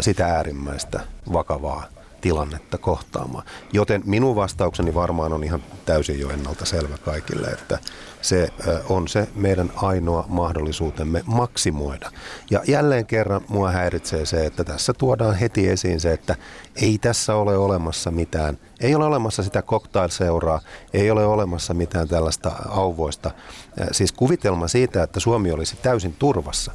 sitä 0.00 0.26
äärimmäistä 0.26 1.00
vakavaa 1.32 1.86
tilannetta 2.20 2.78
kohtaamaan. 2.78 3.44
Joten 3.72 4.02
minun 4.04 4.36
vastaukseni 4.36 4.94
varmaan 4.94 5.32
on 5.32 5.44
ihan 5.44 5.62
täysin 5.84 6.20
jo 6.20 6.30
ennalta 6.30 6.64
selvä 6.64 6.98
kaikille, 6.98 7.48
että 7.48 7.78
se 8.26 8.48
on 8.88 9.08
se 9.08 9.28
meidän 9.34 9.72
ainoa 9.76 10.24
mahdollisuutemme 10.28 11.22
maksimoida. 11.26 12.10
Ja 12.50 12.62
jälleen 12.68 13.06
kerran 13.06 13.40
mua 13.48 13.70
häiritsee 13.70 14.26
se, 14.26 14.46
että 14.46 14.64
tässä 14.64 14.92
tuodaan 14.92 15.34
heti 15.34 15.68
esiin 15.68 16.00
se, 16.00 16.12
että 16.12 16.36
ei 16.82 16.98
tässä 16.98 17.34
ole 17.34 17.56
olemassa 17.56 18.10
mitään, 18.10 18.58
ei 18.80 18.94
ole 18.94 19.04
olemassa 19.04 19.42
sitä 19.42 19.62
cocktail-seuraa, 19.62 20.60
ei 20.92 21.10
ole 21.10 21.26
olemassa 21.26 21.74
mitään 21.74 22.08
tällaista 22.08 22.52
auvoista. 22.68 23.30
Siis 23.92 24.12
kuvitelma 24.12 24.68
siitä, 24.68 25.02
että 25.02 25.20
Suomi 25.20 25.52
olisi 25.52 25.76
täysin 25.76 26.14
turvassa. 26.18 26.72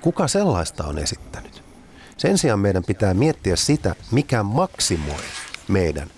Kuka 0.00 0.28
sellaista 0.28 0.84
on 0.84 0.98
esittänyt? 0.98 1.62
Sen 2.16 2.38
sijaan 2.38 2.60
meidän 2.60 2.84
pitää 2.84 3.14
miettiä 3.14 3.56
sitä, 3.56 3.94
mikä 4.10 4.42
maksimoi 4.42 5.20
meidän 5.68 6.10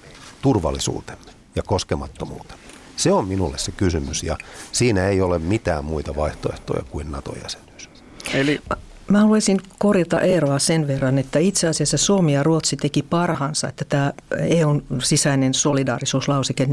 turvallisuutemme 0.43 1.33
ja 1.57 1.62
koskemattomuutemme. 1.62 2.68
Se 2.99 3.12
on 3.12 3.28
minulle 3.28 3.59
se 3.59 3.72
kysymys 3.72 4.22
ja 4.22 4.36
siinä 4.72 5.09
ei 5.09 5.20
ole 5.20 5.38
mitään 5.38 5.84
muita 5.84 6.16
vaihtoehtoja 6.16 6.82
kuin 6.90 7.12
NATO-jäsenyys. 7.12 7.90
Eli 8.34 8.61
Mä 9.09 9.20
haluaisin 9.20 9.61
korjata 9.78 10.20
Eeroa 10.20 10.59
sen 10.59 10.86
verran, 10.86 11.18
että 11.18 11.38
itse 11.38 11.68
asiassa 11.68 11.96
Suomi 11.96 12.34
ja 12.34 12.42
Ruotsi 12.42 12.76
teki 12.76 13.03
parhaansa, 13.03 13.68
että 13.68 13.84
tämä 13.84 14.12
EUn 14.40 14.84
sisäinen 15.03 15.55
solidaarisuuslauseke 15.55 16.64
42.7, 16.64 16.70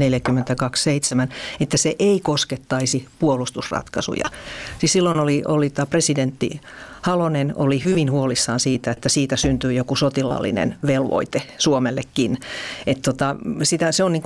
että 1.60 1.76
se 1.76 1.96
ei 1.98 2.20
koskettaisi 2.20 3.06
puolustusratkaisuja. 3.18 4.24
Siis 4.78 4.92
silloin 4.92 5.18
oli, 5.18 5.42
oli 5.48 5.70
tämä 5.70 5.86
presidentti 5.86 6.60
Halonen 7.06 7.52
oli 7.56 7.84
hyvin 7.84 8.10
huolissaan 8.10 8.60
siitä, 8.60 8.90
että 8.90 9.08
siitä 9.08 9.36
syntyy 9.36 9.72
joku 9.72 9.96
sotilaallinen 9.96 10.76
velvoite 10.86 11.42
Suomellekin. 11.58 12.38
Et 12.86 13.02
tota, 13.02 13.36
sitä, 13.62 13.92
se 13.92 14.04
on 14.04 14.12
niin 14.12 14.22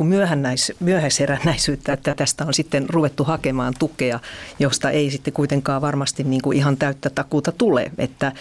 myöhäisherännäisyyttä, 0.80 1.92
että 1.92 2.14
tästä 2.14 2.44
on 2.44 2.54
sitten 2.54 2.88
ruvettu 2.88 3.24
hakemaan 3.24 3.74
tukea, 3.78 4.20
josta 4.58 4.90
ei 4.90 5.10
sitten 5.10 5.32
kuitenkaan 5.32 5.82
varmasti 5.82 6.24
niin 6.24 6.42
kuin 6.42 6.56
ihan 6.56 6.76
täyttä 6.76 7.10
takuuta 7.10 7.52
tule. 7.52 7.92
Että 7.98 8.32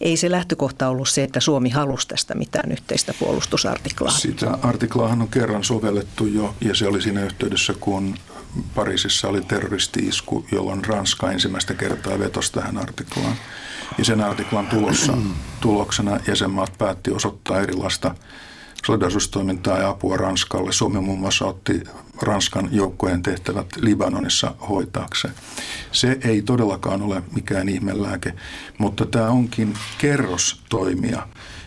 ei 0.00 0.16
se 0.16 0.30
lähtökohta 0.30 0.88
ollut 0.88 1.08
se, 1.08 1.22
että 1.22 1.40
Suomi 1.40 1.70
halusi 1.70 2.08
tästä 2.08 2.34
mitään 2.34 2.72
yhteistä 2.72 3.14
puolustusartiklaa. 3.18 4.10
Sitä 4.10 4.58
artiklaahan 4.62 5.22
on 5.22 5.28
kerran 5.28 5.64
sovellettu 5.64 6.26
jo 6.26 6.54
ja 6.60 6.74
se 6.74 6.86
oli 6.86 7.02
siinä 7.02 7.24
yhteydessä, 7.24 7.74
kun 7.80 8.14
Pariisissa 8.74 9.28
oli 9.28 9.40
terroristi-isku, 9.40 10.46
jolloin 10.52 10.84
Ranska 10.84 11.30
ensimmäistä 11.30 11.74
kertaa 11.74 12.18
vetosi 12.18 12.52
tähän 12.52 12.78
artiklaan. 12.78 13.36
Ja 13.98 14.04
sen 14.04 14.20
artiklan 14.20 14.66
tulossa, 14.66 15.12
tuloksena 15.60 16.20
jäsenmaat 16.28 16.72
päätti 16.78 17.10
osoittaa 17.10 17.60
erilaista 17.60 18.14
solidarisuustoimintaa 18.86 19.78
ja 19.78 19.88
apua 19.88 20.16
Ranskalle. 20.16 20.72
Suomi 20.72 21.00
muun 21.00 21.18
muassa 21.18 21.46
otti 21.46 21.82
Ranskan 22.22 22.68
joukkojen 22.72 23.22
tehtävät 23.22 23.66
Libanonissa 23.76 24.54
hoitaakseen. 24.68 25.34
Se 25.92 26.18
ei 26.24 26.42
todellakaan 26.42 27.02
ole 27.02 27.22
mikään 27.34 27.68
ihmelääke, 27.68 28.34
mutta 28.78 29.06
tämä 29.06 29.28
onkin 29.28 29.74
kerros 29.98 30.62
toimia, 30.68 31.26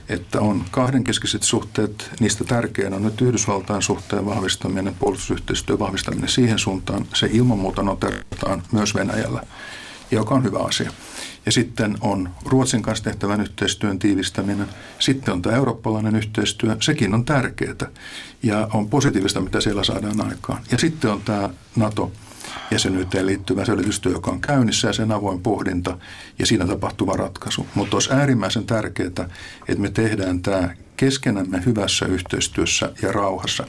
että 0.10 0.42
on 0.42 0.66
kahdenkeskiset 0.72 1.44
suhteet, 1.44 2.12
niistä 2.20 2.44
tärkein 2.44 2.94
on 2.94 3.04
nyt 3.04 3.22
Yhdysvaltain 3.22 3.82
suhteen 3.82 4.26
vahvistaminen, 4.26 4.96
puolustusyhteistyön 5.00 5.80
vahvistaminen 5.80 6.30
siihen 6.30 6.60
suuntaan. 6.60 7.06
Se 7.14 7.30
ilman 7.32 7.60
muuta 7.60 7.84
noterataan 7.84 8.64
myös 8.72 8.96
Venäjällä, 8.96 9.44
joka 10.16 10.36
on 10.36 10.44
hyvä 10.44 10.60
asia. 10.60 10.92
Ja 11.46 11.52
sitten 11.52 11.98
on 12.02 12.30
Ruotsin 12.46 12.82
kanssa 12.82 13.04
tehtävän 13.04 13.42
yhteistyön 13.42 14.00
tiivistäminen. 14.00 14.68
Sitten 15.00 15.34
on 15.34 15.42
tämä 15.42 15.56
eurooppalainen 15.56 16.16
yhteistyö, 16.16 16.78
sekin 16.82 17.14
on 17.14 17.26
tärkeää 17.26 17.90
ja 18.44 18.68
on 18.74 18.90
positiivista, 18.90 19.42
mitä 19.42 19.62
siellä 19.62 19.84
saadaan 19.84 20.22
aikaan. 20.22 20.62
Ja 20.72 20.78
sitten 20.78 21.12
on 21.12 21.22
tämä 21.22 21.50
NATO 21.76 22.12
jäsenyyteen 22.72 23.26
liittyvä 23.26 23.66
selvitystyö, 23.66 24.12
joka 24.12 24.32
on 24.32 24.42
käynnissä 24.42 24.88
ja 24.88 24.94
sen 24.94 25.12
avoin 25.12 25.42
pohdinta 25.42 25.98
ja 26.40 26.46
siinä 26.46 26.68
tapahtuva 26.68 27.14
ratkaisu. 27.14 27.68
Mutta 27.76 27.96
olisi 27.96 28.14
äärimmäisen 28.14 28.66
tärkeää, 28.66 29.08
että 29.08 29.28
me 29.78 29.90
tehdään 29.90 30.42
tämä 30.42 30.70
keskenämme 30.98 31.66
hyvässä 31.66 32.06
yhteistyössä 32.06 32.94
ja 33.02 33.12
rauhassa. 33.12 33.68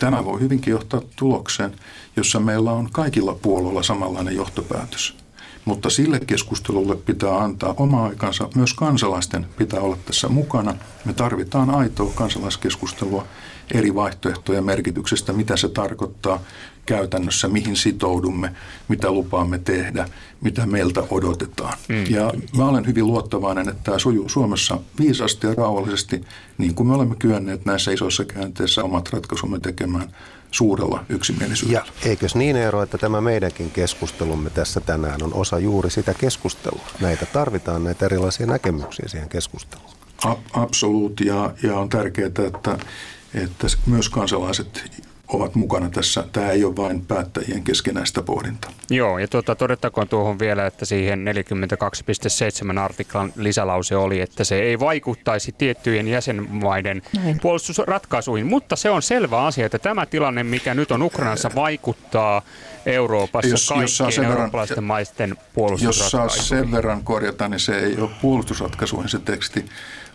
Tämä 0.00 0.24
voi 0.24 0.40
hyvinkin 0.40 0.70
johtaa 0.70 1.02
tulokseen, 1.16 1.72
jossa 2.16 2.40
meillä 2.40 2.72
on 2.72 2.88
kaikilla 2.92 3.34
puolueilla 3.34 3.82
samanlainen 3.82 4.36
johtopäätös. 4.36 5.21
Mutta 5.64 5.90
sille 5.90 6.20
keskustelulle 6.20 6.96
pitää 6.96 7.38
antaa 7.38 7.74
oma 7.76 8.04
aikansa. 8.04 8.48
Myös 8.54 8.74
kansalaisten 8.74 9.46
pitää 9.58 9.80
olla 9.80 9.96
tässä 10.06 10.28
mukana. 10.28 10.74
Me 11.04 11.12
tarvitaan 11.12 11.70
aitoa 11.70 12.12
kansalaiskeskustelua 12.14 13.26
eri 13.74 13.94
vaihtoehtoja 13.94 14.62
merkityksestä, 14.62 15.32
mitä 15.32 15.56
se 15.56 15.68
tarkoittaa 15.68 16.40
käytännössä, 16.86 17.48
mihin 17.48 17.76
sitoudumme, 17.76 18.52
mitä 18.88 19.10
lupaamme 19.10 19.58
tehdä, 19.58 20.08
mitä 20.40 20.66
meiltä 20.66 21.02
odotetaan. 21.10 21.78
Mm. 21.88 22.04
Ja 22.10 22.32
mä 22.56 22.68
olen 22.68 22.86
hyvin 22.86 23.06
luottavainen, 23.06 23.68
että 23.68 23.82
tämä 23.84 23.98
sujuu 23.98 24.28
Suomessa 24.28 24.78
viisasti 25.00 25.46
ja 25.46 25.54
rauhallisesti, 25.54 26.24
niin 26.58 26.74
kuin 26.74 26.86
me 26.86 26.94
olemme 26.94 27.14
kyenneet 27.18 27.64
näissä 27.64 27.92
isoissa 27.92 28.24
käänteissä 28.24 28.84
omat 28.84 29.12
ratkaisumme 29.12 29.60
tekemään 29.60 30.14
suurella 30.52 31.04
yksimielisyydellä. 31.08 31.84
Ja 31.86 32.08
eikös 32.10 32.34
niin 32.34 32.56
Eero, 32.56 32.82
että 32.82 32.98
tämä 32.98 33.20
meidänkin 33.20 33.70
keskustelumme 33.70 34.50
tässä 34.50 34.80
tänään 34.80 35.22
on 35.22 35.34
osa 35.34 35.58
juuri 35.58 35.90
sitä 35.90 36.14
keskustelua? 36.14 36.86
Näitä 37.00 37.26
tarvitaan, 37.26 37.84
näitä 37.84 38.06
erilaisia 38.06 38.46
näkemyksiä 38.46 39.08
siihen 39.08 39.28
keskusteluun. 39.28 39.90
Absoluut, 40.52 41.20
ja, 41.20 41.54
ja 41.62 41.78
on 41.78 41.88
tärkeää, 41.88 42.26
että, 42.26 42.78
että 43.34 43.66
myös 43.86 44.08
kansalaiset 44.08 45.01
ovat 45.32 45.54
mukana 45.54 45.90
tässä. 45.90 46.24
Tämä 46.32 46.50
ei 46.50 46.64
ole 46.64 46.76
vain 46.76 47.06
päättäjien 47.06 47.62
keskenäistä 47.62 48.22
pohdintaa. 48.22 48.70
Joo, 48.90 49.18
ja 49.18 49.28
tuota, 49.28 49.54
todettakoon 49.54 50.08
tuohon 50.08 50.38
vielä, 50.38 50.66
että 50.66 50.84
siihen 50.84 51.24
42.7 52.74 52.78
artiklan 52.78 53.32
lisälause 53.36 53.96
oli, 53.96 54.20
että 54.20 54.44
se 54.44 54.62
ei 54.62 54.80
vaikuttaisi 54.80 55.52
tiettyjen 55.52 56.08
jäsenmaiden 56.08 57.02
Näin. 57.16 57.40
puolustusratkaisuihin, 57.40 58.46
mutta 58.46 58.76
se 58.76 58.90
on 58.90 59.02
selvä 59.02 59.44
asia, 59.44 59.66
että 59.66 59.78
tämä 59.78 60.06
tilanne, 60.06 60.42
mikä 60.42 60.74
nyt 60.74 60.90
on 60.90 61.02
Ukrainassa, 61.02 61.50
vaikuttaa 61.54 62.42
Euroopassa 62.86 63.48
jos, 63.50 63.68
kaikkien 63.68 64.06
jos 64.06 64.18
eurooppalaisten 64.18 64.76
verran, 64.76 64.84
maisten 64.84 65.36
puolustusratkaisuihin. 65.54 66.28
Jos 66.34 66.48
saa 66.48 66.58
sen 66.58 66.72
verran 66.72 67.04
korjata, 67.04 67.48
niin 67.48 67.60
se 67.60 67.78
ei 67.78 67.96
ole 67.96 68.10
puolustusratkaisuihin 68.22 69.08
se 69.08 69.18
teksti, 69.18 69.64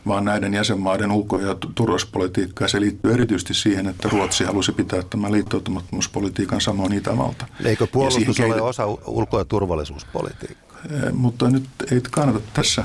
vaan 0.08 0.26
näiden 0.26 0.54
jäsenmaiden 0.54 1.12
ulko- 1.12 1.40
ja 1.40 1.56
turvallisuuspolitiikkaa. 1.76 2.68
Se 2.68 2.80
liittyy 2.80 3.14
erityisesti 3.14 3.54
siihen, 3.54 3.88
että 3.88 4.10
Ruotsi 4.10 4.44
halusi 4.44 4.72
pitää 4.72 5.02
tämän 5.10 5.32
liittoutumattomuuspolitiikan 5.32 6.62
samoin 6.62 6.94
Itävalta. 6.94 7.46
Eikö 7.64 7.88
puolustus 7.88 8.40
ole 8.40 8.62
osa 8.62 8.86
ulko- 9.08 9.40
ja 9.40 9.46
turvallisuuspolitiikkaa? 9.46 10.68
Eh, 10.92 11.14
mutta 11.14 11.50
nyt 11.50 11.64
ei 11.92 12.02
kannata 12.12 12.40
tässä 12.54 12.84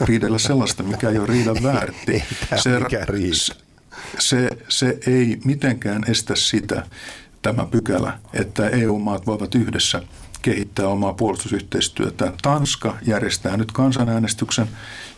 riidellä 0.00 0.38
sellaista, 0.38 0.82
mikä 0.82 1.10
ei 1.10 1.18
ole 1.18 1.26
riidan 1.26 1.56
väärti. 1.62 2.12
ei 2.52 2.60
se, 2.62 3.60
se, 4.18 4.48
se 4.68 4.98
ei 5.06 5.38
mitenkään 5.44 6.04
estä 6.08 6.34
sitä, 6.36 6.86
tämä 7.42 7.66
pykälä, 7.66 8.18
että 8.32 8.68
EU-maat 8.68 9.26
voivat 9.26 9.54
yhdessä 9.54 10.02
kehittää 10.44 10.88
omaa 10.88 11.12
puolustusyhteistyötä. 11.12 12.32
Tanska 12.42 12.96
järjestää 13.06 13.56
nyt 13.56 13.72
kansanäänestyksen, 13.72 14.68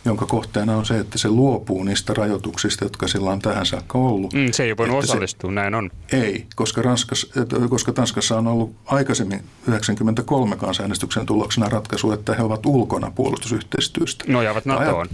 jonka 0.05 0.25
kohteena 0.25 0.77
on 0.77 0.85
se, 0.85 0.99
että 0.99 1.17
se 1.17 1.29
luopuu 1.29 1.83
niistä 1.83 2.13
rajoituksista, 2.13 2.85
jotka 2.85 3.07
sillä 3.07 3.31
on 3.31 3.39
tähän 3.39 3.65
saakka 3.65 3.97
ollut. 3.97 4.33
Mm, 4.33 4.51
se 4.51 4.63
ei 4.63 4.77
voinut 4.77 5.03
osallistua, 5.03 5.49
se, 5.49 5.53
näin 5.53 5.75
on. 5.75 5.89
Ei, 6.11 6.45
koska, 6.55 6.81
Ranskas, 6.81 7.31
koska 7.69 7.93
Tanskassa 7.93 8.37
on 8.37 8.47
ollut 8.47 8.75
aikaisemmin 8.85 9.43
93 9.67 10.55
kansanäänestyksen 10.55 11.25
tuloksena 11.25 11.69
ratkaisu, 11.69 12.11
että 12.11 12.35
he 12.35 12.43
ovat 12.43 12.65
ulkona 12.65 13.11
puolustusyhteistyöstä. 13.11 14.25
Nojaavat 14.27 14.65
NATOon. 14.65 15.07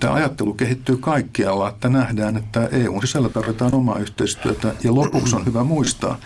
Tämä 0.00 0.14
ajattelu 0.14 0.54
kehittyy 0.54 0.96
kaikkialla, 0.96 1.68
että 1.68 1.88
nähdään, 1.88 2.36
että 2.36 2.68
EUn 2.72 3.00
sisällä 3.00 3.28
tarvitaan 3.28 3.74
omaa 3.74 3.98
yhteistyötä. 3.98 4.74
Ja 4.84 4.94
lopuksi 4.94 5.36
on 5.36 5.46
hyvä 5.46 5.64
muistaa, 5.64 6.18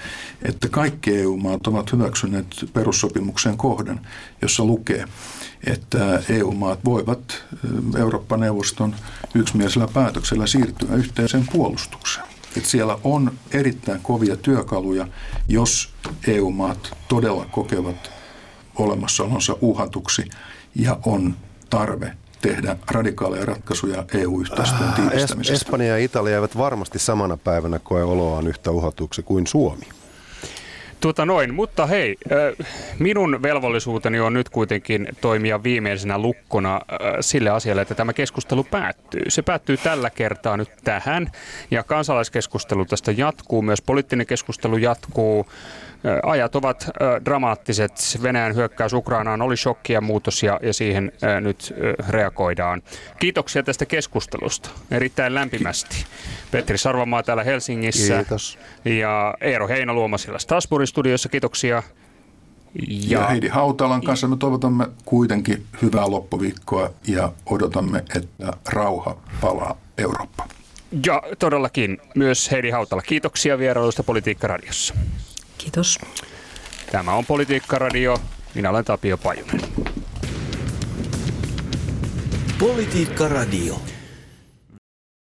että 0.44 0.68
kaikki 0.68 1.16
EU-maat 1.16 1.66
ovat 1.66 1.92
hyväksyneet 1.92 2.46
perussopimuksen 2.72 3.56
kohdan, 3.56 4.00
jossa 4.42 4.64
lukee, 4.64 5.04
että 5.66 6.22
EU-maat 6.28 6.84
voivat 6.84 7.44
Eurooppa-neuvoston 7.98 8.94
yksimielisellä 9.34 9.88
päätöksellä 9.94 10.46
siirtyä 10.46 10.94
yhteiseen 10.94 11.46
puolustukseen. 11.52 12.26
Että 12.56 12.68
siellä 12.68 12.98
on 13.04 13.32
erittäin 13.50 14.00
kovia 14.02 14.36
työkaluja, 14.36 15.08
jos 15.48 15.94
EU-maat 16.26 16.96
todella 17.08 17.46
kokevat 17.50 18.10
olemassaolonsa 18.74 19.56
uhatuksi 19.60 20.30
ja 20.74 20.98
on 21.06 21.36
tarve 21.70 22.16
tehdä 22.42 22.76
radikaaleja 22.90 23.44
ratkaisuja 23.44 24.04
EU-yhteistyön 24.14 24.88
ah, 24.88 24.94
tiivistämisestä. 24.94 25.54
Espanja 25.64 25.88
ja 25.88 26.04
Italia 26.04 26.34
eivät 26.34 26.58
varmasti 26.58 26.98
samana 26.98 27.36
päivänä 27.36 27.78
koe 27.78 28.02
oloaan 28.02 28.46
yhtä 28.46 28.70
uhatuksi 28.70 29.22
kuin 29.22 29.46
Suomi. 29.46 29.86
Tuota 31.02 31.26
noin, 31.26 31.54
mutta 31.54 31.86
hei, 31.86 32.16
minun 32.98 33.42
velvollisuuteni 33.42 34.20
on 34.20 34.32
nyt 34.32 34.48
kuitenkin 34.48 35.08
toimia 35.20 35.62
viimeisenä 35.62 36.18
lukkona 36.18 36.80
sille 37.20 37.50
asialle, 37.50 37.82
että 37.82 37.94
tämä 37.94 38.12
keskustelu 38.12 38.64
päättyy. 38.64 39.22
Se 39.28 39.42
päättyy 39.42 39.76
tällä 39.76 40.10
kertaa 40.10 40.56
nyt 40.56 40.70
tähän 40.84 41.30
ja 41.70 41.82
kansalaiskeskustelu 41.82 42.84
tästä 42.84 43.12
jatkuu, 43.12 43.62
myös 43.62 43.82
poliittinen 43.82 44.26
keskustelu 44.26 44.76
jatkuu. 44.76 45.46
Ajat 46.22 46.56
ovat 46.56 46.90
dramaattiset. 47.24 47.92
Venäjän 48.22 48.54
hyökkäys 48.54 48.92
Ukrainaan 48.92 49.42
oli 49.42 49.56
shokki 49.56 49.92
ja 49.92 50.00
muutos 50.00 50.42
ja, 50.42 50.60
ja 50.62 50.72
siihen 50.72 51.12
nyt 51.40 51.74
reagoidaan. 52.08 52.82
Kiitoksia 53.18 53.62
tästä 53.62 53.86
keskustelusta 53.86 54.70
erittäin 54.90 55.34
lämpimästi. 55.34 56.04
Petri 56.50 56.78
Sarvamaa 56.78 57.22
täällä 57.22 57.44
Helsingissä 57.44 58.14
Kiitos. 58.14 58.58
ja 58.84 59.34
Eero 59.40 59.68
Heinaluoma 59.68 60.18
siellä 60.18 60.38
Strasbourgin 60.38 60.86
studiossa. 60.86 61.28
Kiitoksia. 61.28 61.82
Ja, 62.88 63.18
ja 63.20 63.26
Heidi 63.26 63.48
Hautalan 63.48 64.02
kanssa 64.02 64.28
me 64.28 64.36
toivotamme 64.36 64.86
kuitenkin 65.04 65.66
hyvää 65.82 66.10
loppuviikkoa 66.10 66.90
ja 67.06 67.32
odotamme, 67.46 67.98
että 68.16 68.52
rauha 68.68 69.16
palaa 69.40 69.76
Eurooppaan. 69.98 70.48
Ja 71.06 71.22
todellakin 71.38 71.98
myös 72.14 72.50
Heidi 72.50 72.70
Hautala. 72.70 73.02
Kiitoksia 73.02 73.58
vierailusta 73.58 74.02
Politiikka 74.02 74.46
Radiossa. 74.46 74.94
Kiitos. 75.62 75.98
Tämä 76.92 77.12
on 77.12 77.26
Politiikka 77.26 77.78
Radio. 77.78 78.18
Minä 78.54 78.70
olen 78.70 78.84
Tapio 78.84 79.18
Pajunen. 79.18 79.60
Politiikka 82.58 83.28
Radio. 83.28 83.80